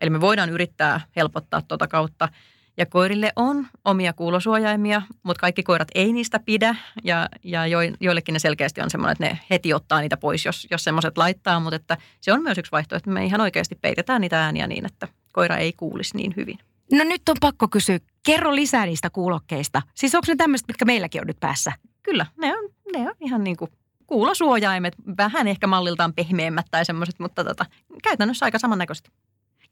Eli 0.00 0.10
me 0.10 0.20
voidaan 0.20 0.50
yrittää 0.50 1.00
helpottaa 1.16 1.62
tuota 1.62 1.88
kautta. 1.88 2.28
Ja 2.76 2.86
koirille 2.86 3.32
on 3.36 3.66
omia 3.84 4.12
kuulosuojaimia, 4.12 5.02
mutta 5.22 5.40
kaikki 5.40 5.62
koirat 5.62 5.88
ei 5.94 6.12
niistä 6.12 6.40
pidä. 6.44 6.76
Ja, 7.04 7.28
ja 7.44 7.66
jo, 7.66 7.78
joillekin 8.00 8.32
ne 8.32 8.38
selkeästi 8.38 8.80
on 8.80 8.90
semmoinen, 8.90 9.12
että 9.12 9.24
ne 9.24 9.40
heti 9.50 9.74
ottaa 9.74 10.00
niitä 10.00 10.16
pois, 10.16 10.44
jos, 10.44 10.66
jos 10.70 10.84
semmoiset 10.84 11.18
laittaa. 11.18 11.60
Mutta 11.60 11.76
että 11.76 11.96
se 12.20 12.32
on 12.32 12.42
myös 12.42 12.58
yksi 12.58 12.72
vaihtoehto, 12.72 13.08
että 13.08 13.10
me 13.10 13.24
ihan 13.24 13.40
oikeasti 13.40 13.74
peitetään 13.74 14.20
niitä 14.20 14.44
ääniä 14.44 14.66
niin, 14.66 14.86
että 14.86 15.08
koira 15.32 15.56
ei 15.56 15.72
kuulisi 15.72 16.16
niin 16.16 16.32
hyvin. 16.36 16.58
No 16.92 17.04
nyt 17.04 17.28
on 17.28 17.36
pakko 17.40 17.68
kysyä, 17.68 17.98
kerro 18.26 18.54
lisää 18.54 18.86
niistä 18.86 19.10
kuulokkeista. 19.10 19.82
Siis 19.94 20.14
onko 20.14 20.24
ne 20.28 20.36
tämmöiset, 20.36 20.68
mitkä 20.68 20.84
meilläkin 20.84 21.20
on 21.20 21.26
nyt 21.26 21.40
päässä? 21.40 21.72
Kyllä, 22.02 22.26
ne 22.38 22.56
on, 22.56 22.70
ne 22.92 23.08
on 23.08 23.14
ihan 23.20 23.44
niin 23.44 23.56
kuin 23.56 23.70
kuulosuojaimet, 24.06 24.94
vähän 25.16 25.48
ehkä 25.48 25.66
malliltaan 25.66 26.14
pehmeämmät 26.14 26.66
tai 26.70 26.84
semmoiset, 26.84 27.18
mutta 27.18 27.44
tota, 27.44 27.66
käytännössä 28.02 28.44
aika 28.44 28.58
samannäköiset. 28.58 29.10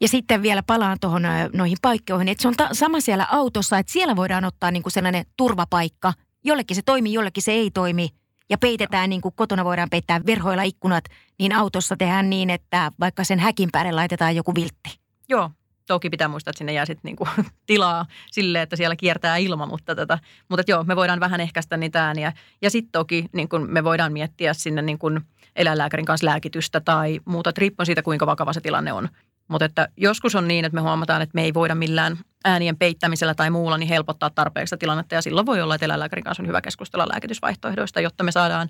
Ja 0.00 0.08
sitten 0.08 0.42
vielä 0.42 0.62
palaan 0.62 0.96
tuohon 1.00 1.22
noihin 1.52 1.76
paikkoihin, 1.82 2.28
että 2.28 2.42
se 2.42 2.48
on 2.48 2.56
ta- 2.56 2.68
sama 2.72 3.00
siellä 3.00 3.26
autossa, 3.30 3.78
että 3.78 3.92
siellä 3.92 4.16
voidaan 4.16 4.44
ottaa 4.44 4.70
niin 4.70 4.82
kuin 4.82 4.92
sellainen 4.92 5.24
turvapaikka. 5.36 6.12
Jollekin 6.44 6.76
se 6.76 6.82
toimii, 6.82 7.12
jollekin 7.12 7.42
se 7.42 7.52
ei 7.52 7.70
toimi. 7.70 8.08
Ja 8.50 8.58
peitetään 8.58 9.10
niin 9.10 9.20
kuin 9.20 9.34
kotona 9.36 9.64
voidaan 9.64 9.90
peittää 9.90 10.20
verhoilla 10.26 10.62
ikkunat, 10.62 11.04
niin 11.38 11.52
autossa 11.52 11.96
tehdään 11.96 12.30
niin, 12.30 12.50
että 12.50 12.92
vaikka 13.00 13.24
sen 13.24 13.38
häkin 13.38 13.68
päälle 13.72 13.92
laitetaan 13.92 14.36
joku 14.36 14.54
viltti. 14.54 15.00
Joo, 15.28 15.50
toki 15.88 16.10
pitää 16.10 16.28
muistaa, 16.28 16.50
että 16.50 16.58
sinne 16.58 16.72
jää 16.72 16.86
sitten 16.86 17.08
niinku 17.08 17.28
tilaa 17.66 18.06
sille, 18.30 18.62
että 18.62 18.76
siellä 18.76 18.96
kiertää 18.96 19.36
ilma, 19.36 19.66
mutta, 19.66 19.94
tätä, 19.94 20.18
mutta 20.48 20.64
joo, 20.68 20.84
me 20.84 20.96
voidaan 20.96 21.20
vähän 21.20 21.40
ehkäistä 21.40 21.76
niitä 21.76 22.06
ääniä. 22.06 22.32
Ja 22.62 22.70
sitten 22.70 22.92
toki 22.92 23.26
niin 23.32 23.48
kun 23.48 23.66
me 23.70 23.84
voidaan 23.84 24.12
miettiä 24.12 24.54
sinne 24.54 24.82
niin 24.82 24.98
kun 24.98 25.20
eläinlääkärin 25.56 26.06
kanssa 26.06 26.26
lääkitystä 26.26 26.80
tai 26.80 27.20
muuta, 27.24 27.52
riippuen 27.58 27.86
siitä, 27.86 28.02
kuinka 28.02 28.26
vakava 28.26 28.52
se 28.52 28.60
tilanne 28.60 28.92
on. 28.92 29.08
Mutta 29.48 29.64
että 29.64 29.88
joskus 29.96 30.34
on 30.34 30.48
niin, 30.48 30.64
että 30.64 30.74
me 30.74 30.80
huomataan, 30.80 31.22
että 31.22 31.34
me 31.34 31.42
ei 31.42 31.54
voida 31.54 31.74
millään 31.74 32.18
äänien 32.44 32.78
peittämisellä 32.78 33.34
tai 33.34 33.50
muulla 33.50 33.78
niin 33.78 33.88
helpottaa 33.88 34.30
tarpeeksi 34.30 34.76
tilannetta. 34.76 35.14
Ja 35.14 35.22
silloin 35.22 35.46
voi 35.46 35.62
olla, 35.62 35.74
että 35.74 35.84
eläinlääkärin 35.84 36.24
kanssa 36.24 36.42
on 36.42 36.46
hyvä 36.46 36.60
keskustella 36.60 37.08
lääkitysvaihtoehdoista, 37.08 38.00
jotta 38.00 38.24
me 38.24 38.32
saadaan, 38.32 38.68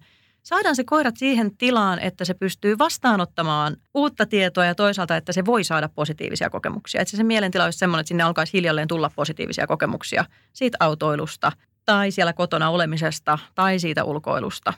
saadaan 0.48 0.76
se 0.76 0.84
koirat 0.84 1.16
siihen 1.16 1.56
tilaan, 1.56 1.98
että 1.98 2.24
se 2.24 2.34
pystyy 2.34 2.78
vastaanottamaan 2.78 3.76
uutta 3.94 4.26
tietoa 4.26 4.64
ja 4.64 4.74
toisaalta, 4.74 5.16
että 5.16 5.32
se 5.32 5.44
voi 5.44 5.64
saada 5.64 5.88
positiivisia 5.88 6.50
kokemuksia. 6.50 7.00
Että 7.00 7.10
se, 7.10 7.16
se 7.16 7.22
mielentila 7.22 7.64
olisi 7.64 7.78
sellainen, 7.78 8.00
että 8.00 8.08
sinne 8.08 8.22
alkaisi 8.22 8.52
hiljalleen 8.52 8.88
tulla 8.88 9.10
positiivisia 9.16 9.66
kokemuksia 9.66 10.24
siitä 10.52 10.76
autoilusta 10.80 11.52
tai 11.84 12.10
siellä 12.10 12.32
kotona 12.32 12.70
olemisesta 12.70 13.38
tai 13.54 13.78
siitä 13.78 14.04
ulkoilusta. 14.04 14.72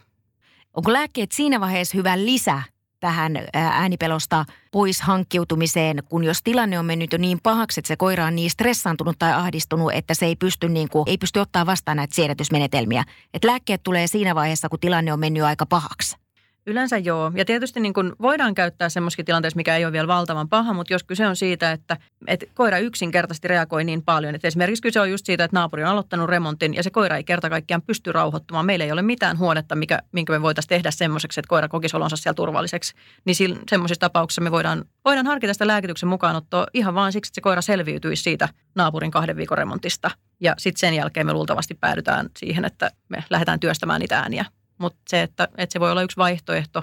Onko 0.75 0.93
lääkkeet 0.93 1.33
siinä 1.33 1.61
vaiheessa 1.61 1.97
hyvä 1.99 2.19
lisä 2.25 2.63
tähän 3.01 3.33
äänipelosta 3.55 4.45
pois 4.73 5.01
hankkiutumiseen, 5.01 6.03
kun 6.09 6.25
jos 6.25 6.43
tilanne 6.43 6.79
on 6.79 6.87
mennyt 6.87 7.13
jo 7.13 7.19
niin 7.19 7.39
pahaksi, 7.43 7.81
että 7.81 7.89
se 7.89 7.97
koira 7.97 8.27
on 8.27 8.37
niin 8.37 8.51
stressaantunut 8.51 9.19
tai 9.19 9.33
ahdistunut, 9.33 9.93
että 9.93 10.15
se 10.15 10.27
ei 10.27 10.37
pysty, 10.37 10.69
niin 10.69 10.89
kuin, 10.89 11.05
ei 11.07 11.19
pysty 11.19 11.39
ottaa 11.39 11.67
vastaan 11.67 11.97
näitä 11.97 12.15
siedätysmenetelmiä. 12.15 13.05
Että 13.35 13.49
lääkkeet 13.49 13.83
tulee 13.83 14.07
siinä 14.07 14.35
vaiheessa, 14.35 14.69
kun 14.69 14.81
tilanne 14.81 15.13
on 15.13 15.21
mennyt 15.21 15.43
aika 15.43 15.67
pahaksi. 15.67 16.17
Yleensä 16.67 16.99
joo. 16.99 17.33
Ja 17.35 17.45
tietysti 17.45 17.81
niin 17.81 17.95
kuin 17.95 18.13
voidaan 18.23 18.55
käyttää 18.55 18.89
semmoisia 18.89 19.25
tilanteissa, 19.25 19.57
mikä 19.57 19.77
ei 19.77 19.85
ole 19.85 19.93
vielä 19.93 20.09
valtavan 20.09 20.49
paha, 20.49 20.73
mutta 20.73 20.93
jos 20.93 21.05
kyse 21.05 21.27
on 21.27 21.37
siitä, 21.37 21.73
että, 21.73 21.97
että 22.27 22.47
koira 22.55 22.79
yksinkertaisesti 22.79 23.49
reagoi 23.49 23.85
niin 23.85 24.03
paljon. 24.03 24.35
Että 24.35 24.49
esimerkiksi 24.49 24.83
kyse 24.83 25.01
on 25.01 25.11
just 25.11 25.27
siitä, 25.27 25.45
että 25.45 25.57
naapuri 25.57 25.85
on 25.85 25.91
aloittanut 25.91 26.31
remontin 26.31 26.75
ja 26.75 26.83
se 26.83 26.91
koira 26.91 27.17
ei 27.17 27.25
kerta 27.25 27.51
kaikkiaan 27.51 27.83
pysty 27.83 28.13
rauhoittumaan. 28.13 28.67
Meillä 28.67 28.85
ei 28.85 28.93
ole 28.93 29.03
mitään 29.03 29.39
huonetta, 29.39 29.77
mikä, 29.77 29.99
minkä 30.13 30.33
me 30.33 30.43
voitaisiin 30.43 30.69
tehdä 30.69 30.91
semmoiseksi, 30.91 31.41
että 31.41 31.49
koira 31.49 31.69
kokisi 31.69 31.97
olonsa 31.97 32.17
siellä 32.17 32.35
turvalliseksi. 32.35 32.95
Niin 33.25 33.59
semmoisissa 33.71 34.01
tapauksissa 34.01 34.41
me 34.41 34.51
voidaan, 34.51 34.85
voidaan 35.05 35.27
harkita 35.27 35.53
sitä 35.53 35.67
lääkityksen 35.67 36.09
mukaanottoa 36.09 36.67
ihan 36.75 36.95
vain 36.95 37.13
siksi, 37.13 37.29
että 37.29 37.35
se 37.35 37.41
koira 37.41 37.63
selviytyisi 37.63 38.23
siitä 38.23 38.49
naapurin 38.75 39.11
kahden 39.11 39.37
viikon 39.37 39.59
remontista. 39.59 40.11
Ja 40.41 40.55
sitten 40.59 40.81
sen 40.81 40.95
jälkeen 40.95 41.27
me 41.27 41.33
luultavasti 41.33 41.75
päädytään 41.75 42.29
siihen, 42.39 42.65
että 42.65 42.91
me 43.09 43.25
lähdetään 43.31 43.61
työstämään 43.61 44.01
niitä 44.01 44.19
ääniä 44.19 44.45
mutta 44.81 45.01
se, 45.09 45.23
että, 45.23 45.49
että 45.57 45.73
se 45.73 45.81
voi 45.81 45.91
olla 45.91 46.03
yksi 46.03 46.17
vaihtoehto. 46.17 46.83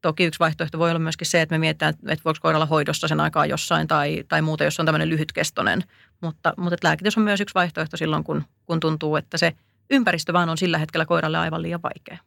Toki 0.00 0.24
yksi 0.24 0.40
vaihtoehto 0.40 0.78
voi 0.78 0.90
olla 0.90 0.98
myöskin 0.98 1.26
se, 1.26 1.40
että 1.40 1.54
me 1.54 1.58
mietitään, 1.58 1.94
että 2.08 2.24
voiko 2.24 2.38
koira 2.42 2.58
olla 2.58 2.66
hoidossa 2.66 3.08
sen 3.08 3.20
aikaa 3.20 3.46
jossain 3.46 3.88
tai, 3.88 4.24
tai 4.28 4.42
muuta, 4.42 4.64
jos 4.64 4.80
on 4.80 4.86
tämmöinen 4.86 5.08
lyhytkestoinen. 5.08 5.84
Mutta, 6.20 6.54
mutta 6.56 6.76
lääkitys 6.82 7.18
on 7.18 7.24
myös 7.24 7.40
yksi 7.40 7.54
vaihtoehto 7.54 7.96
silloin, 7.96 8.24
kun, 8.24 8.44
kun 8.66 8.80
tuntuu, 8.80 9.16
että 9.16 9.38
se 9.38 9.52
ympäristö 9.90 10.32
vaan 10.32 10.48
on 10.48 10.58
sillä 10.58 10.78
hetkellä 10.78 11.06
koiralle 11.06 11.38
aivan 11.38 11.62
liian 11.62 11.82
vaikea 11.82 12.18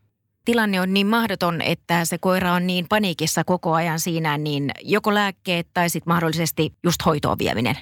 tilanne 0.48 0.82
on 0.82 0.94
niin 0.94 1.08
mahdoton, 1.08 1.62
että 1.62 2.06
se 2.06 2.18
koira 2.18 2.54
on 2.54 2.68
niin 2.68 2.86
paniikissa 2.90 3.44
koko 3.44 3.74
ajan 3.74 4.00
siinä, 4.00 4.38
niin 4.38 4.72
joko 4.84 5.14
lääkkeet 5.14 5.68
tai 5.74 5.90
sitten 5.90 6.14
mahdollisesti 6.14 6.74
just 6.84 7.06
hoitoon 7.06 7.38
vieminen? 7.40 7.76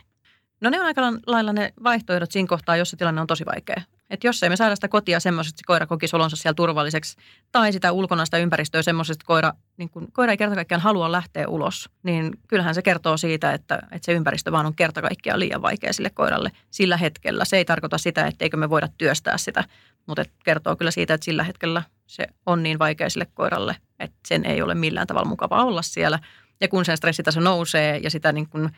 No 0.61 0.69
ne 0.69 0.79
on 0.79 0.85
aika 0.85 1.01
lailla 1.25 1.53
ne 1.53 1.73
vaihtoehdot 1.83 2.31
siinä 2.31 2.47
kohtaa, 2.47 2.77
jos 2.77 2.89
se 2.89 2.97
tilanne 2.97 3.21
on 3.21 3.27
tosi 3.27 3.45
vaikea. 3.45 3.81
Että 4.09 4.27
jos 4.27 4.43
ei 4.43 4.49
me 4.49 4.55
saada 4.55 4.75
sitä 4.75 4.87
kotia 4.87 5.19
semmoisesta, 5.19 5.55
että 5.55 5.67
koira 5.67 5.87
kokisi 5.87 6.15
olonsa 6.15 6.35
siellä 6.35 6.55
turvalliseksi, 6.55 7.17
tai 7.51 7.73
sitä 7.73 7.91
ulkonaista 7.91 8.37
ympäristöä 8.37 8.81
semmoisesta, 8.81 9.21
että 9.21 9.27
koira, 9.27 9.53
niin 9.77 9.89
kun, 9.89 10.07
koira 10.11 10.31
ei 10.31 10.37
kerta 10.37 10.55
kaikkiaan 10.55 10.81
halua 10.81 11.11
lähteä 11.11 11.47
ulos, 11.47 11.89
niin 12.03 12.33
kyllähän 12.47 12.75
se 12.75 12.81
kertoo 12.81 13.17
siitä, 13.17 13.53
että, 13.53 13.75
että 13.75 14.05
se 14.05 14.11
ympäristö 14.11 14.51
vaan 14.51 14.65
on 14.65 14.75
kerta 14.75 15.01
kaikkiaan 15.01 15.39
liian 15.39 15.61
vaikea 15.61 15.93
sille 15.93 16.09
koiralle 16.09 16.51
sillä 16.71 16.97
hetkellä. 16.97 17.45
Se 17.45 17.57
ei 17.57 17.65
tarkoita 17.65 17.97
sitä, 17.97 18.27
etteikö 18.27 18.57
me 18.57 18.69
voida 18.69 18.87
työstää 18.97 19.37
sitä, 19.37 19.63
mutta 20.07 20.23
kertoo 20.43 20.75
kyllä 20.75 20.91
siitä, 20.91 21.13
että 21.13 21.25
sillä 21.25 21.43
hetkellä 21.43 21.83
se 22.07 22.27
on 22.45 22.63
niin 22.63 22.79
vaikea 22.79 23.09
sille 23.09 23.27
koiralle, 23.33 23.75
että 23.99 24.17
sen 24.27 24.45
ei 24.45 24.61
ole 24.61 24.75
millään 24.75 25.07
tavalla 25.07 25.29
mukava 25.29 25.63
olla 25.63 25.81
siellä– 25.81 26.19
ja 26.61 26.67
kun 26.67 26.85
sen 26.85 26.97
stressitaso 26.97 27.39
nousee 27.39 27.99
ja 28.03 28.09
sitä 28.09 28.31
niin 28.31 28.49
kun, 28.49 28.69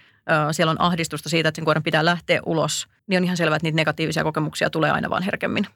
siellä 0.52 0.72
on 0.72 0.82
ahdistusta 0.82 1.30
siitä, 1.30 1.50
että 1.50 1.58
sen 1.58 1.66
koiran 1.66 1.84
pitää 1.84 2.06
lähteä 2.06 2.40
ulos, 2.46 2.88
niin 3.08 3.18
on 3.18 3.24
ihan 3.24 3.38
selvää, 3.38 3.56
että 3.56 3.66
niitä 3.66 3.76
negatiivisia 3.76 4.24
kokemuksia 4.24 4.70
tulee 4.70 4.92
aina 4.92 5.10
vaan 5.10 5.24
herkemmin. 5.24 5.68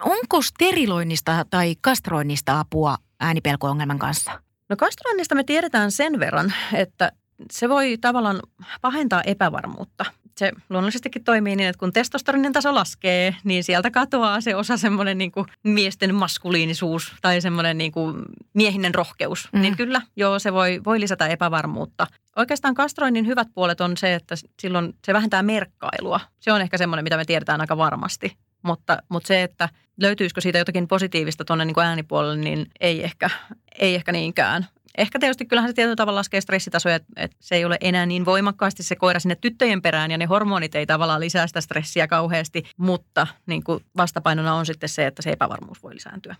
Onko 0.00 0.42
steriloinnista 0.42 1.44
tai 1.50 1.74
kastroinnista 1.80 2.60
apua 2.60 2.96
äänipelko-ongelman 3.20 3.98
kanssa? 3.98 4.40
No 4.68 4.76
kastroinnista 4.76 5.34
me 5.34 5.44
tiedetään 5.44 5.92
sen 5.92 6.20
verran, 6.20 6.52
että 6.72 7.12
se 7.50 7.68
voi 7.68 7.98
tavallaan 8.00 8.40
pahentaa 8.80 9.22
epävarmuutta– 9.22 10.04
se 10.36 10.52
luonnollisestikin 10.70 11.24
toimii 11.24 11.56
niin, 11.56 11.68
että 11.68 11.78
kun 11.78 11.92
testosterinin 11.92 12.52
taso 12.52 12.74
laskee, 12.74 13.36
niin 13.44 13.64
sieltä 13.64 13.90
katoaa 13.90 14.40
se 14.40 14.56
osa 14.56 14.76
semmoinen 14.76 15.18
niin 15.18 15.32
kuin 15.32 15.46
miesten 15.62 16.14
maskuliinisuus 16.14 17.12
tai 17.22 17.40
semmoinen 17.40 17.78
niin 17.78 17.92
kuin 17.92 18.22
miehinen 18.54 18.94
rohkeus. 18.94 19.48
Mm. 19.52 19.60
Niin 19.60 19.76
kyllä, 19.76 20.02
joo, 20.16 20.38
se 20.38 20.52
voi, 20.52 20.80
voi 20.84 21.00
lisätä 21.00 21.26
epävarmuutta. 21.26 22.06
Oikeastaan 22.36 22.74
kastroinnin 22.74 23.26
hyvät 23.26 23.48
puolet 23.54 23.80
on 23.80 23.96
se, 23.96 24.14
että 24.14 24.34
silloin 24.60 24.94
se 25.06 25.12
vähentää 25.12 25.42
merkkailua. 25.42 26.20
Se 26.40 26.52
on 26.52 26.60
ehkä 26.60 26.78
semmoinen, 26.78 27.04
mitä 27.04 27.16
me 27.16 27.24
tiedetään 27.24 27.60
aika 27.60 27.76
varmasti. 27.76 28.36
Mutta, 28.62 28.98
mutta 29.08 29.26
se, 29.26 29.42
että 29.42 29.68
löytyisikö 30.00 30.40
siitä 30.40 30.58
jotakin 30.58 30.88
positiivista 30.88 31.44
tuonne 31.44 31.64
niin 31.64 31.78
äänipuolelle, 31.78 32.36
niin 32.36 32.66
ei 32.80 33.04
ehkä, 33.04 33.30
ei 33.78 33.94
ehkä 33.94 34.12
niinkään. 34.12 34.66
Ehkä 34.98 35.18
tietysti 35.18 35.46
kyllähän 35.46 35.70
se 35.70 35.74
tietyllä 35.74 35.96
tavalla 35.96 36.18
laskee 36.18 36.40
stressitasoja, 36.40 36.94
että, 36.94 37.12
että 37.16 37.36
se 37.40 37.54
ei 37.54 37.64
ole 37.64 37.76
enää 37.80 38.06
niin 38.06 38.24
voimakkaasti 38.24 38.82
se 38.82 38.96
koira 38.96 39.20
sinne 39.20 39.36
tyttöjen 39.40 39.82
perään 39.82 40.10
ja 40.10 40.18
ne 40.18 40.24
hormonit 40.24 40.74
ei 40.74 40.86
tavallaan 40.86 41.20
lisää 41.20 41.46
sitä 41.46 41.60
stressiä 41.60 42.06
kauheasti, 42.06 42.62
mutta 42.76 43.26
niin 43.46 43.64
kuin 43.64 43.84
vastapainona 43.96 44.54
on 44.54 44.66
sitten 44.66 44.88
se, 44.88 45.06
että 45.06 45.22
se 45.22 45.30
epävarmuus 45.30 45.82
voi 45.82 45.94
lisääntyä. 45.94 46.36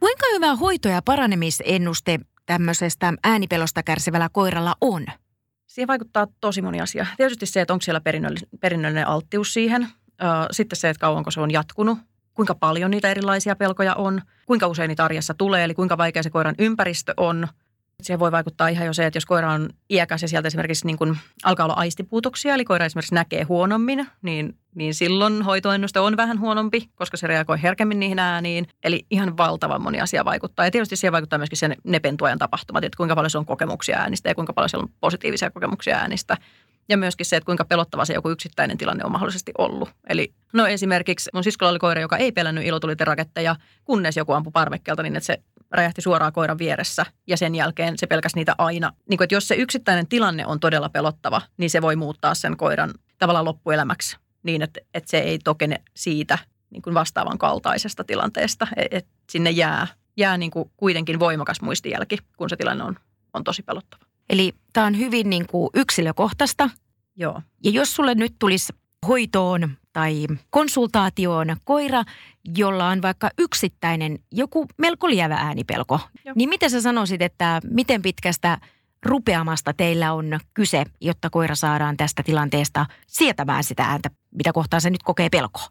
Kuinka 0.00 0.26
hyvä 0.34 0.54
hoito- 0.56 0.88
ja 0.88 1.02
paranemisennuste 1.02 2.20
tämmöisestä 2.46 3.12
äänipelosta 3.24 3.82
kärsivällä 3.82 4.28
koiralla 4.32 4.74
on? 4.80 5.06
Siihen 5.66 5.88
vaikuttaa 5.88 6.26
tosi 6.40 6.62
moni 6.62 6.80
asia. 6.80 7.06
Tietysti 7.16 7.46
se, 7.46 7.60
että 7.60 7.72
onko 7.72 7.82
siellä 7.82 8.00
perinnöllinen, 8.00 8.48
perinnöllinen 8.60 9.06
alttius 9.06 9.54
siihen. 9.54 9.88
Sitten 10.50 10.76
se, 10.76 10.90
että 10.90 11.00
kauanko 11.00 11.30
se 11.30 11.40
on 11.40 11.50
jatkunut, 11.50 11.98
kuinka 12.36 12.54
paljon 12.54 12.90
niitä 12.90 13.10
erilaisia 13.10 13.56
pelkoja 13.56 13.94
on, 13.94 14.22
kuinka 14.46 14.66
usein 14.66 14.88
niitä 14.88 15.04
arjessa 15.04 15.34
tulee, 15.34 15.64
eli 15.64 15.74
kuinka 15.74 15.98
vaikea 15.98 16.22
se 16.22 16.30
koiran 16.30 16.54
ympäristö 16.58 17.14
on– 17.16 17.48
Siihen 18.02 18.20
voi 18.20 18.32
vaikuttaa 18.32 18.68
ihan 18.68 18.86
jo 18.86 18.92
se, 18.92 19.06
että 19.06 19.16
jos 19.16 19.26
koira 19.26 19.52
on 19.52 19.70
iäkäs 19.90 20.22
ja 20.22 20.28
sieltä 20.28 20.46
esimerkiksi 20.46 20.86
niin 20.86 20.96
kuin 20.96 21.18
alkaa 21.44 21.64
olla 21.66 21.74
aistipuutoksia, 21.74 22.54
eli 22.54 22.64
koira 22.64 22.84
esimerkiksi 22.84 23.14
näkee 23.14 23.42
huonommin, 23.42 24.06
niin, 24.22 24.58
niin 24.74 24.94
silloin 24.94 25.42
hoitoennuste 25.42 26.00
on 26.00 26.16
vähän 26.16 26.40
huonompi, 26.40 26.88
koska 26.94 27.16
se 27.16 27.26
reagoi 27.26 27.62
herkemmin 27.62 28.00
niihin 28.00 28.18
ääniin. 28.18 28.66
Eli 28.84 29.06
ihan 29.10 29.36
valtavan 29.36 29.82
moni 29.82 30.00
asia 30.00 30.24
vaikuttaa. 30.24 30.64
Ja 30.64 30.70
tietysti 30.70 30.96
siihen 30.96 31.12
vaikuttaa 31.12 31.38
myöskin 31.38 31.58
sen 31.58 31.76
ne 31.84 32.00
pentuajan 32.00 32.38
tapahtumat, 32.38 32.84
että 32.84 32.96
kuinka 32.96 33.14
paljon 33.14 33.30
se 33.30 33.38
on 33.38 33.46
kokemuksia 33.46 33.98
äänistä 33.98 34.28
ja 34.28 34.34
kuinka 34.34 34.52
paljon 34.52 34.68
siellä 34.68 34.82
on 34.82 34.92
positiivisia 35.00 35.50
kokemuksia 35.50 35.96
äänistä. 35.96 36.36
Ja 36.88 36.96
myöskin 36.96 37.26
se, 37.26 37.36
että 37.36 37.46
kuinka 37.46 37.64
pelottava 37.64 38.04
se 38.04 38.14
joku 38.14 38.30
yksittäinen 38.30 38.78
tilanne 38.78 39.04
on 39.04 39.12
mahdollisesti 39.12 39.52
ollut. 39.58 39.88
Eli 40.08 40.34
no 40.52 40.66
esimerkiksi 40.66 41.30
mun 41.34 41.44
siskolla 41.44 41.70
oli 41.70 41.78
koira, 41.78 42.00
joka 42.00 42.16
ei 42.16 42.32
pelännyt 42.32 42.64
ilotuliteraketteja, 42.66 43.56
kunnes 43.84 44.16
joku 44.16 44.32
ampui 44.32 44.52
parvekkeelta 44.52 45.02
niin, 45.02 45.16
että 45.16 45.26
se 45.26 45.42
räjähti 45.70 46.02
suoraan 46.02 46.32
koiran 46.32 46.58
vieressä 46.58 47.06
ja 47.26 47.36
sen 47.36 47.54
jälkeen 47.54 47.98
se 47.98 48.06
pelkäsi 48.06 48.36
niitä 48.36 48.54
aina. 48.58 48.92
Niin 49.08 49.18
kuin, 49.18 49.24
että 49.24 49.34
jos 49.34 49.48
se 49.48 49.54
yksittäinen 49.54 50.06
tilanne 50.06 50.46
on 50.46 50.60
todella 50.60 50.88
pelottava, 50.88 51.42
niin 51.56 51.70
se 51.70 51.82
voi 51.82 51.96
muuttaa 51.96 52.34
sen 52.34 52.56
koiran 52.56 52.94
tavallaan 53.18 53.44
loppuelämäksi 53.44 54.16
niin, 54.42 54.62
että, 54.62 54.80
että 54.94 55.10
se 55.10 55.18
ei 55.18 55.38
tokene 55.38 55.82
siitä 55.94 56.38
niin 56.70 56.82
kuin 56.82 56.94
vastaavan 56.94 57.38
kaltaisesta 57.38 58.04
tilanteesta. 58.04 58.66
Että 58.76 58.96
et 58.96 59.06
sinne 59.30 59.50
jää, 59.50 59.86
jää 60.16 60.36
niin 60.38 60.50
kuin 60.50 60.70
kuitenkin 60.76 61.18
voimakas 61.18 61.60
muistijälki, 61.60 62.18
kun 62.36 62.50
se 62.50 62.56
tilanne 62.56 62.84
on, 62.84 62.96
on 63.34 63.44
tosi 63.44 63.62
pelottava. 63.62 64.05
Eli 64.30 64.52
tämä 64.72 64.86
on 64.86 64.98
hyvin 64.98 65.30
niin 65.30 65.46
kuin 65.46 65.70
yksilökohtaista. 65.74 66.70
Joo. 67.16 67.42
Ja 67.64 67.70
jos 67.70 67.94
sulle 67.94 68.14
nyt 68.14 68.34
tulisi 68.38 68.72
hoitoon 69.08 69.70
tai 69.92 70.26
konsultaatioon 70.50 71.56
koira, 71.64 72.04
jolla 72.56 72.88
on 72.88 73.02
vaikka 73.02 73.30
yksittäinen 73.38 74.18
joku 74.32 74.66
melko 74.78 75.08
lievä 75.08 75.34
äänipelko, 75.34 76.00
Joo. 76.24 76.34
niin 76.36 76.48
miten 76.48 76.70
sä 76.70 76.80
sanoisit, 76.80 77.22
että 77.22 77.60
miten 77.70 78.02
pitkästä 78.02 78.58
rupeamasta 79.02 79.72
teillä 79.72 80.12
on 80.12 80.40
kyse, 80.54 80.84
jotta 81.00 81.30
koira 81.30 81.54
saadaan 81.54 81.96
tästä 81.96 82.22
tilanteesta 82.22 82.86
sietämään 83.06 83.64
sitä 83.64 83.84
ääntä, 83.84 84.10
mitä 84.34 84.52
kohtaa 84.52 84.80
se 84.80 84.90
nyt 84.90 85.02
kokee 85.02 85.28
pelkoa? 85.28 85.66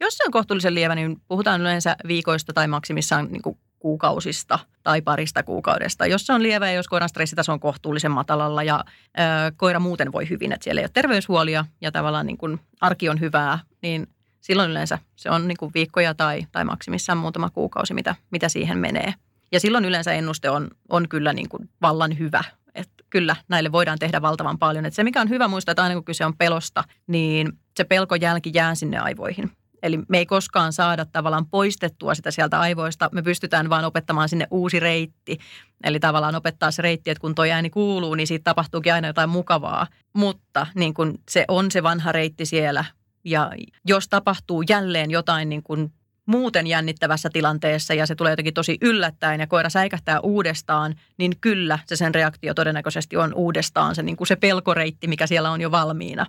Jos 0.00 0.16
se 0.16 0.24
on 0.26 0.32
kohtuullisen 0.32 0.74
lievä, 0.74 0.94
niin 0.94 1.20
puhutaan 1.28 1.60
yleensä 1.60 1.96
viikoista 2.08 2.52
tai 2.52 2.68
maksimissaan 2.68 3.28
niin 3.32 3.42
kuin 3.42 3.58
kuukausista 3.84 4.58
tai 4.82 5.02
parista 5.02 5.42
kuukaudesta. 5.42 6.06
Jos 6.06 6.26
se 6.26 6.32
on 6.32 6.42
lievä 6.42 6.66
ja 6.66 6.72
jos 6.72 6.88
koiran 6.88 7.08
stressitaso 7.08 7.52
on 7.52 7.60
kohtuullisen 7.60 8.10
matalalla 8.10 8.62
ja 8.62 8.84
ö, 8.86 9.20
koira 9.56 9.80
muuten 9.80 10.12
voi 10.12 10.28
hyvin, 10.30 10.52
että 10.52 10.64
siellä 10.64 10.80
ei 10.80 10.84
ole 10.84 10.90
terveyshuolia 10.92 11.64
ja 11.80 11.92
tavallaan 11.92 12.26
niin 12.26 12.38
kuin 12.38 12.60
arki 12.80 13.08
on 13.08 13.20
hyvää, 13.20 13.58
niin 13.82 14.06
silloin 14.40 14.70
yleensä 14.70 14.98
se 15.16 15.30
on 15.30 15.48
niin 15.48 15.56
kuin 15.56 15.70
viikkoja 15.74 16.14
tai, 16.14 16.46
tai 16.52 16.64
maksimissaan 16.64 17.18
muutama 17.18 17.50
kuukausi, 17.50 17.94
mitä, 17.94 18.14
mitä 18.30 18.48
siihen 18.48 18.78
menee. 18.78 19.14
Ja 19.52 19.60
silloin 19.60 19.84
yleensä 19.84 20.12
ennuste 20.12 20.50
on, 20.50 20.70
on 20.88 21.08
kyllä 21.08 21.32
niin 21.32 21.48
kuin 21.48 21.70
vallan 21.82 22.18
hyvä. 22.18 22.44
Että 22.74 23.04
kyllä 23.10 23.36
näille 23.48 23.72
voidaan 23.72 23.98
tehdä 23.98 24.22
valtavan 24.22 24.58
paljon. 24.58 24.86
Että 24.86 24.96
se, 24.96 25.04
mikä 25.04 25.20
on 25.20 25.28
hyvä 25.28 25.48
muistaa, 25.48 25.72
että 25.72 25.82
aina 25.82 25.94
kun 25.94 26.04
kyse 26.04 26.26
on 26.26 26.36
pelosta, 26.36 26.84
niin 27.06 27.52
se 27.76 27.84
pelkojälki 27.84 28.50
jää 28.54 28.74
sinne 28.74 28.98
aivoihin. 28.98 29.50
Eli 29.84 29.98
me 30.08 30.18
ei 30.18 30.26
koskaan 30.26 30.72
saada 30.72 31.04
tavallaan 31.04 31.46
poistettua 31.46 32.14
sitä 32.14 32.30
sieltä 32.30 32.60
aivoista. 32.60 33.08
Me 33.12 33.22
pystytään 33.22 33.70
vaan 33.70 33.84
opettamaan 33.84 34.28
sinne 34.28 34.46
uusi 34.50 34.80
reitti. 34.80 35.38
Eli 35.84 36.00
tavallaan 36.00 36.34
opettaa 36.34 36.70
se 36.70 36.82
reitti, 36.82 37.10
että 37.10 37.20
kun 37.20 37.34
tuo 37.34 37.44
ääni 37.44 37.70
kuuluu, 37.70 38.14
niin 38.14 38.26
siitä 38.26 38.44
tapahtuukin 38.44 38.94
aina 38.94 39.08
jotain 39.08 39.30
mukavaa. 39.30 39.86
Mutta 40.12 40.66
niin 40.74 40.94
kun 40.94 41.18
se 41.30 41.44
on 41.48 41.70
se 41.70 41.82
vanha 41.82 42.12
reitti 42.12 42.46
siellä. 42.46 42.84
Ja 43.24 43.50
jos 43.84 44.08
tapahtuu 44.08 44.64
jälleen 44.68 45.10
jotain 45.10 45.48
niin 45.48 45.62
kun 45.62 45.92
muuten 46.26 46.66
jännittävässä 46.66 47.30
tilanteessa 47.32 47.94
ja 47.94 48.06
se 48.06 48.14
tulee 48.14 48.32
jotenkin 48.32 48.54
tosi 48.54 48.78
yllättäen 48.80 49.40
ja 49.40 49.46
koira 49.46 49.70
säikähtää 49.70 50.20
uudestaan, 50.20 50.94
niin 51.18 51.32
kyllä 51.40 51.78
se 51.86 51.96
sen 51.96 52.14
reaktio 52.14 52.54
todennäköisesti 52.54 53.16
on 53.16 53.34
uudestaan 53.34 53.94
se, 53.94 54.02
niin 54.02 54.16
kuin 54.16 54.28
se 54.28 54.36
pelkoreitti, 54.36 55.08
mikä 55.08 55.26
siellä 55.26 55.50
on 55.50 55.60
jo 55.60 55.70
valmiina. 55.70 56.26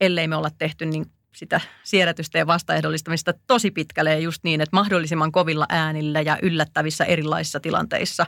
Ellei 0.00 0.28
me 0.28 0.36
olla 0.36 0.50
tehty 0.58 0.86
niin 0.86 1.06
sitä 1.38 1.60
siedätystä 1.82 2.38
ja 2.38 2.46
vastaehdollistamista 2.46 3.32
tosi 3.46 3.70
pitkälle 3.70 4.10
ja 4.10 4.18
just 4.18 4.44
niin, 4.44 4.60
että 4.60 4.76
mahdollisimman 4.76 5.32
kovilla 5.32 5.66
äänillä 5.68 6.20
ja 6.20 6.38
yllättävissä 6.42 7.04
erilaisissa 7.04 7.60
tilanteissa. 7.60 8.26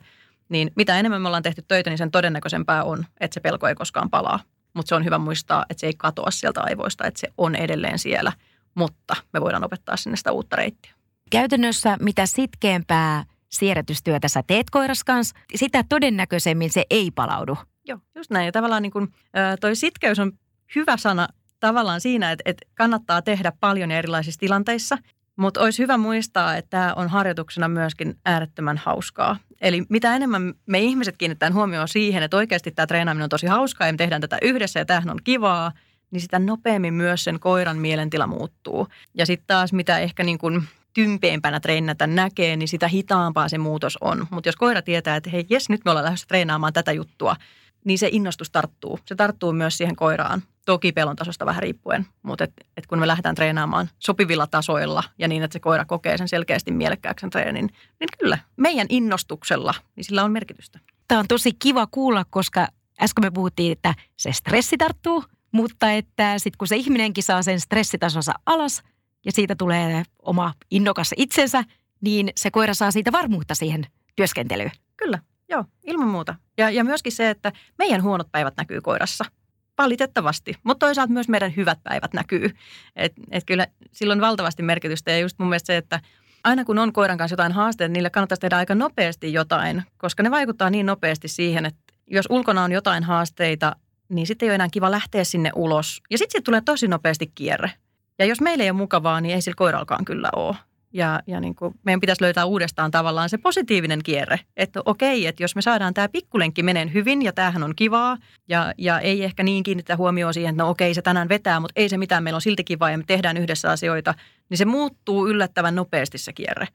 Niin 0.48 0.70
mitä 0.76 0.98
enemmän 0.98 1.22
me 1.22 1.28
ollaan 1.28 1.42
tehty 1.42 1.64
töitä, 1.68 1.90
niin 1.90 1.98
sen 1.98 2.10
todennäköisempää 2.10 2.84
on, 2.84 3.06
että 3.20 3.34
se 3.34 3.40
pelko 3.40 3.68
ei 3.68 3.74
koskaan 3.74 4.10
palaa. 4.10 4.40
Mutta 4.74 4.88
se 4.88 4.94
on 4.94 5.04
hyvä 5.04 5.18
muistaa, 5.18 5.64
että 5.70 5.80
se 5.80 5.86
ei 5.86 5.94
katoa 5.96 6.30
sieltä 6.30 6.60
aivoista, 6.62 7.06
että 7.06 7.20
se 7.20 7.28
on 7.38 7.54
edelleen 7.54 7.98
siellä, 7.98 8.32
mutta 8.74 9.16
me 9.32 9.40
voidaan 9.40 9.64
opettaa 9.64 9.96
sinne 9.96 10.16
sitä 10.16 10.32
uutta 10.32 10.56
reittiä. 10.56 10.92
Käytännössä 11.30 11.96
mitä 12.00 12.26
sitkeämpää 12.26 13.24
siirretystyötä 13.48 14.28
sä 14.28 14.42
teet 14.46 14.70
koiras 14.70 15.04
kanssa, 15.04 15.38
sitä 15.54 15.84
todennäköisemmin 15.88 16.72
se 16.72 16.84
ei 16.90 17.10
palaudu. 17.10 17.58
Joo, 17.84 17.98
just 18.14 18.30
näin. 18.30 18.46
Ja 18.46 18.52
tavallaan 18.52 18.82
niin 18.82 18.92
kun, 18.92 19.12
toi 19.60 19.76
sitkeys 19.76 20.18
on 20.18 20.32
hyvä 20.74 20.96
sana 20.96 21.28
tavallaan 21.60 22.00
siinä, 22.00 22.32
että, 22.32 22.42
että 22.44 22.66
kannattaa 22.74 23.22
tehdä 23.22 23.52
paljon 23.60 23.90
erilaisissa 23.90 24.40
tilanteissa, 24.40 24.98
mutta 25.36 25.60
olisi 25.60 25.82
hyvä 25.82 25.96
muistaa, 25.96 26.56
että 26.56 26.70
tämä 26.70 26.94
on 26.96 27.08
harjoituksena 27.08 27.68
myöskin 27.68 28.18
äärettömän 28.24 28.76
hauskaa. 28.76 29.36
Eli 29.60 29.82
mitä 29.88 30.16
enemmän 30.16 30.54
me 30.66 30.78
ihmiset 30.78 31.16
kiinnittää 31.16 31.52
huomioon 31.52 31.88
siihen, 31.88 32.22
että 32.22 32.36
oikeasti 32.36 32.70
tämä 32.70 32.86
treenaaminen 32.86 33.24
on 33.24 33.28
tosi 33.28 33.46
hauskaa 33.46 33.86
ja 33.86 33.92
me 33.92 33.96
tehdään 33.96 34.20
tätä 34.20 34.38
yhdessä 34.42 34.80
ja 34.80 34.84
tämähän 34.84 35.10
on 35.10 35.18
kivaa, 35.24 35.72
niin 36.10 36.20
sitä 36.20 36.38
nopeammin 36.38 36.94
myös 36.94 37.24
sen 37.24 37.40
koiran 37.40 37.78
mielentila 37.78 38.26
muuttuu. 38.26 38.88
Ja 39.14 39.26
sitten 39.26 39.46
taas 39.46 39.72
mitä 39.72 39.98
ehkä 39.98 40.24
niin 40.24 40.38
kuin 40.38 40.62
tympeämpänä 40.94 41.60
treenata 41.60 42.06
näkee, 42.06 42.56
niin 42.56 42.68
sitä 42.68 42.88
hitaampaa 42.88 43.48
se 43.48 43.58
muutos 43.58 43.98
on. 44.00 44.26
Mutta 44.30 44.48
jos 44.48 44.56
koira 44.56 44.82
tietää, 44.82 45.16
että 45.16 45.30
hei, 45.30 45.46
jes, 45.50 45.68
nyt 45.68 45.80
me 45.84 45.90
ollaan 45.90 46.04
lähdössä 46.04 46.26
treenaamaan 46.26 46.72
tätä 46.72 46.92
juttua, 46.92 47.36
niin 47.84 47.98
se 47.98 48.08
innostus 48.12 48.50
tarttuu. 48.50 48.98
Se 49.06 49.14
tarttuu 49.14 49.52
myös 49.52 49.78
siihen 49.78 49.96
koiraan. 49.96 50.42
Toki 50.66 50.92
pelon 50.92 51.16
tasosta 51.16 51.46
vähän 51.46 51.62
riippuen, 51.62 52.06
mutta 52.22 52.44
et, 52.44 52.52
et 52.76 52.86
kun 52.86 52.98
me 52.98 53.06
lähdetään 53.06 53.34
treenaamaan 53.34 53.90
sopivilla 53.98 54.46
tasoilla 54.46 55.02
ja 55.18 55.28
niin, 55.28 55.42
että 55.42 55.52
se 55.52 55.60
koira 55.60 55.84
kokee 55.84 56.18
sen 56.18 56.28
selkeästi 56.28 56.70
mielekkääksi 56.72 57.26
treenin, 57.28 57.70
niin 58.00 58.08
kyllä, 58.18 58.38
meidän 58.56 58.86
innostuksella, 58.88 59.74
niin 59.96 60.04
sillä 60.04 60.24
on 60.24 60.32
merkitystä. 60.32 60.78
Tämä 61.08 61.18
on 61.18 61.28
tosi 61.28 61.52
kiva 61.52 61.86
kuulla, 61.90 62.24
koska 62.30 62.68
äsken 63.00 63.24
me 63.24 63.30
puhuttiin, 63.30 63.72
että 63.72 63.94
se 64.16 64.32
stressi 64.32 64.76
tarttuu, 64.76 65.24
mutta 65.52 65.90
että 65.90 66.38
sitten 66.38 66.58
kun 66.58 66.68
se 66.68 66.76
ihminenkin 66.76 67.24
saa 67.24 67.42
sen 67.42 67.60
stressitasonsa 67.60 68.32
alas 68.46 68.82
ja 69.24 69.32
siitä 69.32 69.54
tulee 69.54 70.02
oma 70.22 70.54
innokas 70.70 71.14
itsensä, 71.16 71.64
niin 72.00 72.30
se 72.36 72.50
koira 72.50 72.74
saa 72.74 72.90
siitä 72.90 73.12
varmuutta 73.12 73.54
siihen 73.54 73.86
työskentelyyn. 74.16 74.70
Kyllä, 74.96 75.18
joo, 75.50 75.64
ilman 75.86 76.08
muuta. 76.08 76.34
Ja, 76.58 76.70
ja 76.70 76.84
myöskin 76.84 77.12
se, 77.12 77.30
että 77.30 77.52
meidän 77.78 78.02
huonot 78.02 78.32
päivät 78.32 78.54
näkyy 78.56 78.80
koirassa– 78.80 79.24
valitettavasti, 79.82 80.54
mutta 80.64 80.86
toisaalta 80.86 81.12
myös 81.12 81.28
meidän 81.28 81.56
hyvät 81.56 81.78
päivät 81.82 82.12
näkyy. 82.12 82.50
Et, 82.96 83.12
et 83.30 83.44
kyllä 83.46 83.66
sillä 83.92 84.12
on 84.12 84.20
valtavasti 84.20 84.62
merkitystä 84.62 85.10
ja 85.10 85.18
just 85.18 85.38
mun 85.38 85.48
mielestä 85.48 85.66
se, 85.66 85.76
että 85.76 86.00
aina 86.44 86.64
kun 86.64 86.78
on 86.78 86.92
koiran 86.92 87.18
kanssa 87.18 87.32
jotain 87.32 87.52
haasteita, 87.52 87.92
niille 87.92 88.10
kannattaisi 88.10 88.40
tehdä 88.40 88.56
aika 88.56 88.74
nopeasti 88.74 89.32
jotain, 89.32 89.82
koska 89.98 90.22
ne 90.22 90.30
vaikuttaa 90.30 90.70
niin 90.70 90.86
nopeasti 90.86 91.28
siihen, 91.28 91.66
että 91.66 91.94
jos 92.06 92.26
ulkona 92.30 92.64
on 92.64 92.72
jotain 92.72 93.04
haasteita, 93.04 93.76
niin 94.08 94.26
sitten 94.26 94.46
ei 94.46 94.50
ole 94.50 94.54
enää 94.54 94.68
kiva 94.72 94.90
lähteä 94.90 95.24
sinne 95.24 95.50
ulos. 95.54 96.00
Ja 96.10 96.18
sitten 96.18 96.32
siitä 96.32 96.44
tulee 96.44 96.62
tosi 96.64 96.88
nopeasti 96.88 97.32
kierre. 97.34 97.70
Ja 98.18 98.24
jos 98.24 98.40
meillä 98.40 98.64
ei 98.64 98.70
ole 98.70 98.78
mukavaa, 98.78 99.20
niin 99.20 99.34
ei 99.34 99.42
sillä 99.42 99.56
koiralkaan 99.56 100.04
kyllä 100.04 100.28
ole. 100.36 100.56
Ja, 100.92 101.22
ja 101.26 101.40
niin 101.40 101.54
kuin 101.54 101.74
meidän 101.84 102.00
pitäisi 102.00 102.22
löytää 102.22 102.44
uudestaan 102.44 102.90
tavallaan 102.90 103.28
se 103.28 103.38
positiivinen 103.38 104.02
kierre, 104.02 104.40
että 104.56 104.80
okei, 104.84 105.26
että 105.26 105.42
jos 105.42 105.56
me 105.56 105.62
saadaan 105.62 105.94
tämä 105.94 106.08
pikkulenkki 106.08 106.62
meneen 106.62 106.94
hyvin 106.94 107.22
ja 107.22 107.32
tämähän 107.32 107.62
on 107.62 107.76
kivaa 107.76 108.16
ja, 108.48 108.74
ja 108.78 109.00
ei 109.00 109.24
ehkä 109.24 109.42
niin 109.42 109.62
kiinnitä 109.62 109.96
huomioon 109.96 110.34
siihen, 110.34 110.50
että 110.50 110.62
no 110.62 110.70
okei 110.70 110.94
se 110.94 111.02
tänään 111.02 111.28
vetää, 111.28 111.60
mutta 111.60 111.80
ei 111.80 111.88
se 111.88 111.98
mitään, 111.98 112.22
meillä 112.22 112.36
on 112.36 112.40
silti 112.40 112.64
kivaa 112.64 112.90
ja 112.90 112.98
me 112.98 113.04
tehdään 113.06 113.36
yhdessä 113.36 113.70
asioita, 113.70 114.14
niin 114.48 114.58
se 114.58 114.64
muuttuu 114.64 115.28
yllättävän 115.28 115.74
nopeasti 115.74 116.18
se 116.18 116.32
kierre. 116.32 116.68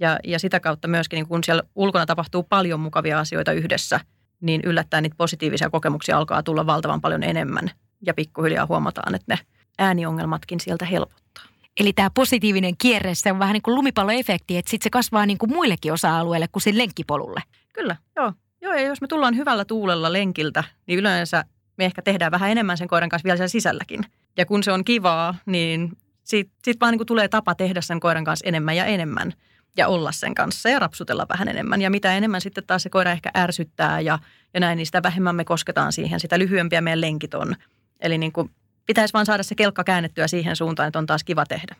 Ja, 0.00 0.18
ja 0.24 0.38
sitä 0.38 0.60
kautta 0.60 0.88
myöskin, 0.88 1.16
niin 1.16 1.28
kun 1.28 1.44
siellä 1.44 1.62
ulkona 1.74 2.06
tapahtuu 2.06 2.42
paljon 2.42 2.80
mukavia 2.80 3.18
asioita 3.18 3.52
yhdessä, 3.52 4.00
niin 4.40 4.60
yllättäen 4.64 5.02
niitä 5.02 5.16
positiivisia 5.16 5.70
kokemuksia 5.70 6.16
alkaa 6.16 6.42
tulla 6.42 6.66
valtavan 6.66 7.00
paljon 7.00 7.22
enemmän 7.22 7.70
ja 8.06 8.14
pikkuhiljaa 8.14 8.66
huomataan, 8.66 9.14
että 9.14 9.34
ne 9.34 9.38
ääniongelmatkin 9.78 10.60
sieltä 10.60 10.84
helpottaa. 10.84 11.51
Eli 11.80 11.92
tämä 11.92 12.10
positiivinen 12.10 12.74
kierre, 12.76 13.14
se 13.14 13.32
on 13.32 13.38
vähän 13.38 13.52
niin 13.52 13.62
kuin 13.62 13.74
lumipalloefekti, 13.74 14.56
että 14.56 14.70
sitten 14.70 14.84
se 14.84 14.90
kasvaa 14.90 15.26
niin 15.26 15.38
kuin 15.38 15.52
muillekin 15.52 15.92
osa-alueille 15.92 16.48
kuin 16.48 16.62
sen 16.62 16.78
lenkkipolulle. 16.78 17.40
Kyllä, 17.72 17.96
joo. 18.16 18.32
Joo, 18.60 18.72
ja 18.72 18.80
jos 18.80 19.00
me 19.00 19.06
tullaan 19.06 19.36
hyvällä 19.36 19.64
tuulella 19.64 20.12
lenkiltä, 20.12 20.64
niin 20.86 20.98
yleensä 20.98 21.44
me 21.78 21.84
ehkä 21.84 22.02
tehdään 22.02 22.32
vähän 22.32 22.50
enemmän 22.50 22.78
sen 22.78 22.88
koiran 22.88 23.08
kanssa 23.08 23.24
vielä 23.24 23.36
siellä 23.36 23.48
sisälläkin. 23.48 24.00
Ja 24.36 24.46
kun 24.46 24.62
se 24.62 24.72
on 24.72 24.84
kivaa, 24.84 25.34
niin 25.46 25.92
siitä, 26.24 26.50
siitä 26.64 26.80
vaan 26.80 26.92
niin 26.92 26.98
kuin 26.98 27.06
tulee 27.06 27.28
tapa 27.28 27.54
tehdä 27.54 27.80
sen 27.80 28.00
koiran 28.00 28.24
kanssa 28.24 28.48
enemmän 28.48 28.76
ja 28.76 28.84
enemmän. 28.84 29.32
ja 29.76 29.88
olla 29.88 30.12
sen 30.12 30.34
kanssa 30.34 30.68
ja 30.68 30.78
rapsutella 30.78 31.26
vähän 31.28 31.48
enemmän. 31.48 31.82
Ja 31.82 31.90
mitä 31.90 32.16
enemmän 32.16 32.40
sitten 32.40 32.64
taas 32.66 32.82
se 32.82 32.90
koira 32.90 33.12
ehkä 33.12 33.30
ärsyttää 33.36 34.00
ja, 34.00 34.18
ja 34.54 34.60
näin, 34.60 34.76
niin 34.76 34.86
sitä 34.86 35.02
vähemmän 35.02 35.36
me 35.36 35.44
kosketaan 35.44 35.92
siihen, 35.92 36.20
sitä 36.20 36.38
lyhyempiä 36.38 36.80
meidän 36.80 37.00
lenkit 37.00 37.34
on. 37.34 37.56
Eli 38.00 38.18
niin 38.18 38.32
kuin 38.32 38.50
pitäisi 38.86 39.12
vaan 39.12 39.26
saada 39.26 39.42
se 39.42 39.54
kelkka 39.54 39.84
käännettyä 39.84 40.28
siihen 40.28 40.56
suuntaan, 40.56 40.86
että 40.86 40.98
on 40.98 41.06
taas 41.06 41.24
kiva 41.24 41.46
tehdä. 41.46 41.76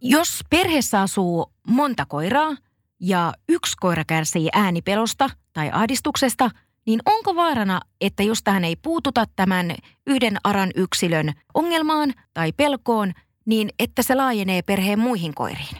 Jos 0.00 0.40
perheessä 0.50 1.00
asuu 1.00 1.52
monta 1.68 2.06
koiraa 2.06 2.56
ja 3.00 3.32
yksi 3.48 3.76
koira 3.80 4.04
kärsii 4.04 4.48
äänipelosta 4.52 5.30
tai 5.52 5.70
ahdistuksesta, 5.72 6.50
niin 6.86 7.00
onko 7.06 7.34
vaarana, 7.34 7.80
että 8.00 8.22
jos 8.22 8.42
tähän 8.42 8.64
ei 8.64 8.76
puututa 8.76 9.24
tämän 9.36 9.74
yhden 10.06 10.36
aran 10.44 10.70
yksilön 10.74 11.32
ongelmaan 11.54 12.14
tai 12.34 12.52
pelkoon, 12.52 13.12
niin 13.44 13.68
että 13.78 14.02
se 14.02 14.14
laajenee 14.14 14.62
perheen 14.62 14.98
muihin 14.98 15.34
koiriin? 15.34 15.76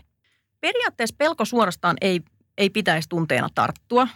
Periaatteessa 0.61 1.17
pelko 1.19 1.45
suorastaan 1.45 1.97
ei, 2.01 2.21
ei 2.59 2.71
pitäisi 2.71 3.09
tunteena 3.09 3.49
tarttua. 3.55 4.09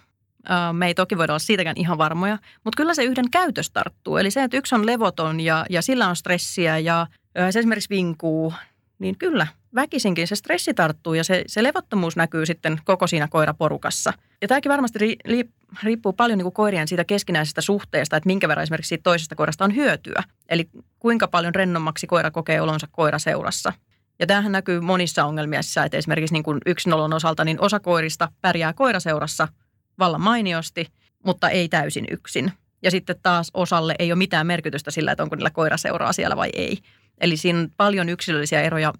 Me 0.73 0.87
ei 0.87 0.95
toki 0.95 1.19
voida 1.19 1.33
olla 1.33 1.39
siitäkään 1.39 1.77
ihan 1.77 1.99
varmoja, 1.99 2.39
mutta 2.65 2.77
kyllä 2.77 2.95
se 2.95 3.05
yhden 3.05 3.31
käytös 3.31 3.71
tarttuu. 3.71 4.17
Eli 4.17 4.31
se, 4.31 4.43
että 4.43 4.57
yksi 4.57 4.75
on 4.75 4.87
levoton 4.87 5.41
ja, 5.41 5.67
ja 5.71 5.83
sillä 5.83 6.09
on 6.09 6.17
stressiä 6.17 6.79
ja 6.79 7.07
se 7.51 7.59
esimerkiksi 7.59 7.91
vinkuu, 7.91 8.55
niin 8.99 9.19
kyllä 9.19 9.47
väkisinkin 9.75 10.29
se 10.29 10.37
stressi 10.37 10.75
tarttuu 10.75 11.15
ja 11.15 11.25
se, 11.25 11.45
se 11.47 11.63
levottomuus 11.63 12.17
näkyy 12.17 12.47
sitten 12.47 12.81
koko 12.85 13.07
siinä 13.07 13.29
koiraporukassa. 13.29 14.13
Ja 14.43 14.49
tämäkin 14.49 14.73
varmasti 14.73 14.99
ri, 14.99 15.17
li, 15.25 15.49
riippuu 15.83 16.13
paljon 16.13 16.39
niin 16.39 16.45
kuin 16.45 16.53
koirien 16.53 16.89
siitä 16.89 17.05
keskinäisestä 17.05 17.61
suhteesta, 17.61 18.17
että 18.17 18.27
minkä 18.27 18.49
verran 18.49 18.63
esimerkiksi 18.63 18.89
siitä 18.89 19.03
toisesta 19.03 19.35
koirasta 19.35 19.65
on 19.65 19.77
hyötyä. 19.77 20.23
Eli 20.49 20.69
kuinka 20.99 21.29
paljon 21.29 21.55
rennommaksi 21.55 22.07
koira 22.07 22.31
kokee 22.31 22.61
olonsa 22.61 22.89
koiraseurassa. 22.91 23.73
Ja 24.19 24.27
tämähän 24.27 24.53
näkyy 24.53 24.81
monissa 24.81 25.25
ongelmissa, 25.25 25.85
että 25.85 25.97
esimerkiksi 25.97 26.33
niin 26.33 26.43
kuin 26.43 26.59
yksinolon 26.67 27.13
osalta, 27.13 27.45
niin 27.45 27.61
osa 27.61 27.81
koirista 27.81 28.29
pärjää 28.41 28.73
koiraseurassa 28.73 29.49
vallan 29.99 30.21
mainiosti, 30.21 30.87
mutta 31.25 31.49
ei 31.51 31.69
täysin 31.69 32.05
yksin. 32.11 32.53
Ja 32.83 32.91
sitten 32.91 33.17
taas 33.23 33.51
osalle 33.55 33.95
ei 33.99 34.13
ole 34.13 34.19
mitään 34.19 34.47
merkitystä 34.47 34.91
sillä, 34.91 35.13
että 35.13 35.23
onko 35.23 35.37
niillä 35.37 35.51
koiraseuraa 35.51 36.13
siellä 36.13 36.37
vai 36.37 36.51
ei. 36.53 36.79
Eli 37.21 37.37
siinä 37.37 37.59
on 37.59 37.69
paljon 37.77 38.09
yksilöllisiä 38.09 38.63
eroja 38.63 38.93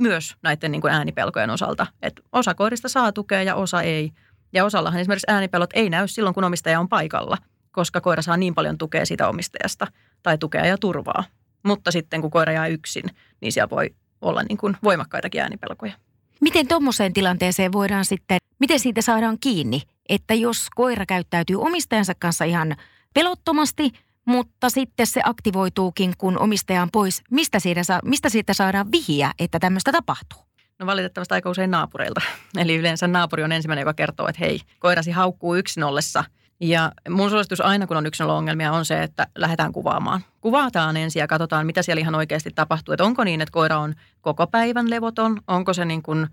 myös 0.00 0.34
näiden 0.42 0.72
niin 0.72 0.80
kuin 0.80 0.92
äänipelkojen 0.92 1.50
osalta. 1.50 1.86
Että 2.02 2.22
osa 2.32 2.54
koirista 2.54 2.88
saa 2.88 3.12
tukea 3.12 3.42
ja 3.42 3.54
osa 3.54 3.82
ei. 3.82 4.12
Ja 4.52 4.64
osallahan 4.64 5.00
esimerkiksi 5.00 5.30
äänipelot 5.32 5.70
ei 5.74 5.90
näy 5.90 6.08
silloin, 6.08 6.34
kun 6.34 6.44
omistaja 6.44 6.80
on 6.80 6.88
paikalla, 6.88 7.38
koska 7.72 8.00
koira 8.00 8.22
saa 8.22 8.36
niin 8.36 8.54
paljon 8.54 8.78
tukea 8.78 9.06
siitä 9.06 9.28
omistajasta 9.28 9.86
tai 10.22 10.38
tukea 10.38 10.66
ja 10.66 10.78
turvaa. 10.78 11.24
Mutta 11.62 11.90
sitten 11.90 12.20
kun 12.20 12.30
koira 12.30 12.52
jää 12.52 12.66
yksin, 12.66 13.04
niin 13.40 13.52
siellä 13.52 13.70
voi 13.70 13.94
olla 14.20 14.42
niin 14.42 14.58
kuin 14.58 14.76
voimakkaitakin 14.82 15.40
äänipelkoja. 15.40 15.92
Miten 16.40 16.68
tuommoiseen 16.68 17.12
tilanteeseen 17.12 17.72
voidaan 17.72 18.04
sitten, 18.04 18.38
miten 18.58 18.80
siitä 18.80 19.02
saadaan 19.02 19.38
kiinni, 19.40 19.82
että 20.08 20.34
jos 20.34 20.66
koira 20.74 21.06
käyttäytyy 21.06 21.56
omistajansa 21.60 22.12
kanssa 22.18 22.44
ihan 22.44 22.76
pelottomasti, 23.14 23.90
mutta 24.24 24.70
sitten 24.70 25.06
se 25.06 25.20
aktivoituukin, 25.24 26.12
kun 26.18 26.38
omistaja 26.38 26.82
on 26.82 26.90
pois. 26.92 27.22
Mistä 27.30 27.58
siitä, 27.58 27.82
saa, 27.82 28.00
mistä 28.04 28.28
siitä 28.28 28.54
saadaan 28.54 28.92
vihiä, 28.92 29.32
että 29.38 29.58
tämmöistä 29.58 29.92
tapahtuu? 29.92 30.38
No 30.78 30.86
valitettavasti 30.86 31.34
aika 31.34 31.50
usein 31.50 31.70
naapureilta. 31.70 32.20
Eli 32.58 32.76
yleensä 32.76 33.06
naapuri 33.06 33.42
on 33.42 33.52
ensimmäinen, 33.52 33.82
joka 33.82 33.94
kertoo, 33.94 34.28
että 34.28 34.44
hei, 34.44 34.60
koirasi 34.78 35.10
haukkuu 35.10 35.54
yksin 35.54 35.84
ollessa. 35.84 36.24
Ja 36.60 36.92
mun 37.08 37.30
suositus 37.30 37.60
aina, 37.60 37.86
kun 37.86 37.96
on 37.96 38.06
yksin 38.06 38.26
ongelmia, 38.26 38.72
on 38.72 38.84
se, 38.84 39.02
että 39.02 39.26
lähdetään 39.38 39.72
kuvaamaan. 39.72 40.20
Kuvataan 40.40 40.96
ensin 40.96 41.20
ja 41.20 41.26
katsotaan, 41.26 41.66
mitä 41.66 41.82
siellä 41.82 42.00
ihan 42.00 42.14
oikeasti 42.14 42.50
tapahtuu. 42.54 42.92
Että 42.92 43.04
onko 43.04 43.24
niin, 43.24 43.40
että 43.40 43.52
koira 43.52 43.78
on 43.78 43.94
koko 44.20 44.46
päivän 44.46 44.90
levoton, 44.90 45.40
onko 45.48 45.74
se 45.74 45.84
niin 45.84 46.02
kuin 46.02 46.26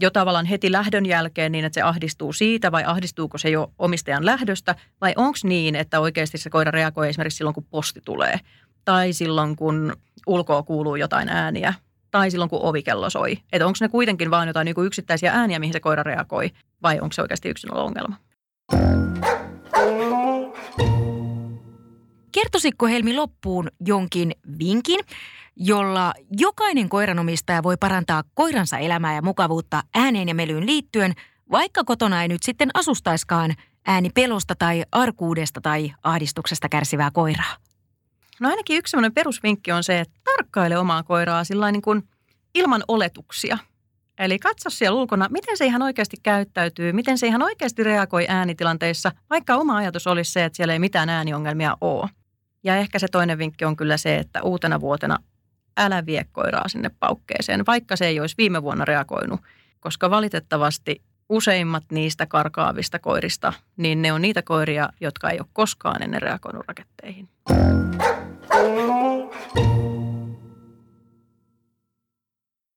jo 0.00 0.10
tavallaan 0.10 0.46
heti 0.46 0.72
lähdön 0.72 1.06
jälkeen 1.06 1.52
niin, 1.52 1.64
että 1.64 1.74
se 1.74 1.82
ahdistuu 1.82 2.32
siitä 2.32 2.72
vai 2.72 2.84
ahdistuuko 2.84 3.38
se 3.38 3.50
jo 3.50 3.72
omistajan 3.78 4.26
lähdöstä 4.26 4.74
vai 5.00 5.12
onko 5.16 5.38
niin, 5.44 5.74
että 5.74 6.00
oikeasti 6.00 6.38
se 6.38 6.50
koira 6.50 6.70
reagoi 6.70 7.08
esimerkiksi 7.08 7.36
silloin, 7.36 7.54
kun 7.54 7.66
posti 7.70 8.00
tulee 8.04 8.40
tai 8.84 9.12
silloin, 9.12 9.56
kun 9.56 9.96
ulkoa 10.26 10.62
kuuluu 10.62 10.96
jotain 10.96 11.28
ääniä 11.28 11.74
tai 12.10 12.30
silloin, 12.30 12.50
kun 12.50 12.62
ovikello 12.62 13.10
soi. 13.10 13.38
Että 13.52 13.66
onko 13.66 13.76
ne 13.80 13.88
kuitenkin 13.88 14.30
vain 14.30 14.46
jotain 14.46 14.64
niin 14.64 14.86
yksittäisiä 14.86 15.32
ääniä, 15.32 15.58
mihin 15.58 15.72
se 15.72 15.80
koira 15.80 16.02
reagoi 16.02 16.50
vai 16.82 17.00
onko 17.00 17.12
se 17.12 17.22
oikeasti 17.22 17.48
yksin 17.48 17.74
ongelma. 17.74 18.16
Kertoisitko 22.32 22.86
Helmi 22.86 23.14
loppuun 23.14 23.68
jonkin 23.86 24.32
vinkin, 24.58 25.00
jolla 25.56 26.12
jokainen 26.30 26.88
koiranomistaja 26.88 27.62
voi 27.62 27.76
parantaa 27.76 28.22
koiransa 28.34 28.78
elämää 28.78 29.14
ja 29.14 29.22
mukavuutta 29.22 29.82
ääneen 29.94 30.28
ja 30.28 30.34
melyyn 30.34 30.66
liittyen, 30.66 31.12
vaikka 31.50 31.84
kotona 31.84 32.22
ei 32.22 32.28
nyt 32.28 32.42
sitten 32.42 32.70
asustaiskaan 32.74 33.54
ääni 33.86 34.10
pelosta 34.10 34.54
tai 34.54 34.84
arkuudesta 34.92 35.60
tai 35.60 35.92
ahdistuksesta 36.02 36.68
kärsivää 36.68 37.10
koiraa? 37.10 37.56
No 38.40 38.48
ainakin 38.48 38.78
yksi 38.78 38.90
sellainen 38.90 39.14
perusvinkki 39.14 39.72
on 39.72 39.84
se, 39.84 40.00
että 40.00 40.20
tarkkaile 40.24 40.78
omaa 40.78 41.02
koiraa 41.02 41.44
sillä 41.44 41.72
niin 41.72 41.82
kuin 41.82 42.08
ilman 42.54 42.84
oletuksia. 42.88 43.58
Eli 44.18 44.38
katso 44.38 44.70
siellä 44.70 45.00
ulkona, 45.00 45.28
miten 45.30 45.56
se 45.56 45.66
ihan 45.66 45.82
oikeasti 45.82 46.16
käyttäytyy, 46.22 46.92
miten 46.92 47.18
se 47.18 47.26
ihan 47.26 47.42
oikeasti 47.42 47.82
reagoi 47.84 48.26
äänitilanteissa, 48.28 49.12
vaikka 49.30 49.54
oma 49.54 49.76
ajatus 49.76 50.06
olisi 50.06 50.32
se, 50.32 50.44
että 50.44 50.56
siellä 50.56 50.72
ei 50.72 50.78
mitään 50.78 51.08
ääniongelmia 51.08 51.76
ole. 51.80 52.08
Ja 52.64 52.76
ehkä 52.76 52.98
se 52.98 53.08
toinen 53.08 53.38
vinkki 53.38 53.64
on 53.64 53.76
kyllä 53.76 53.96
se, 53.96 54.16
että 54.16 54.42
uutena 54.42 54.80
vuotena 54.80 55.18
älä 55.76 56.06
vie 56.06 56.26
koiraa 56.32 56.68
sinne 56.68 56.90
paukkeeseen, 57.00 57.66
vaikka 57.66 57.96
se 57.96 58.06
ei 58.06 58.20
olisi 58.20 58.34
viime 58.38 58.62
vuonna 58.62 58.84
reagoinut, 58.84 59.40
koska 59.80 60.10
valitettavasti 60.10 61.02
useimmat 61.28 61.84
niistä 61.92 62.26
karkaavista 62.26 62.98
koirista, 62.98 63.52
niin 63.76 64.02
ne 64.02 64.12
on 64.12 64.22
niitä 64.22 64.42
koiria, 64.42 64.88
jotka 65.00 65.30
ei 65.30 65.38
ole 65.38 65.46
koskaan 65.52 66.02
ennen 66.02 66.22
reagoinut 66.22 66.64
raketteihin. 66.68 67.28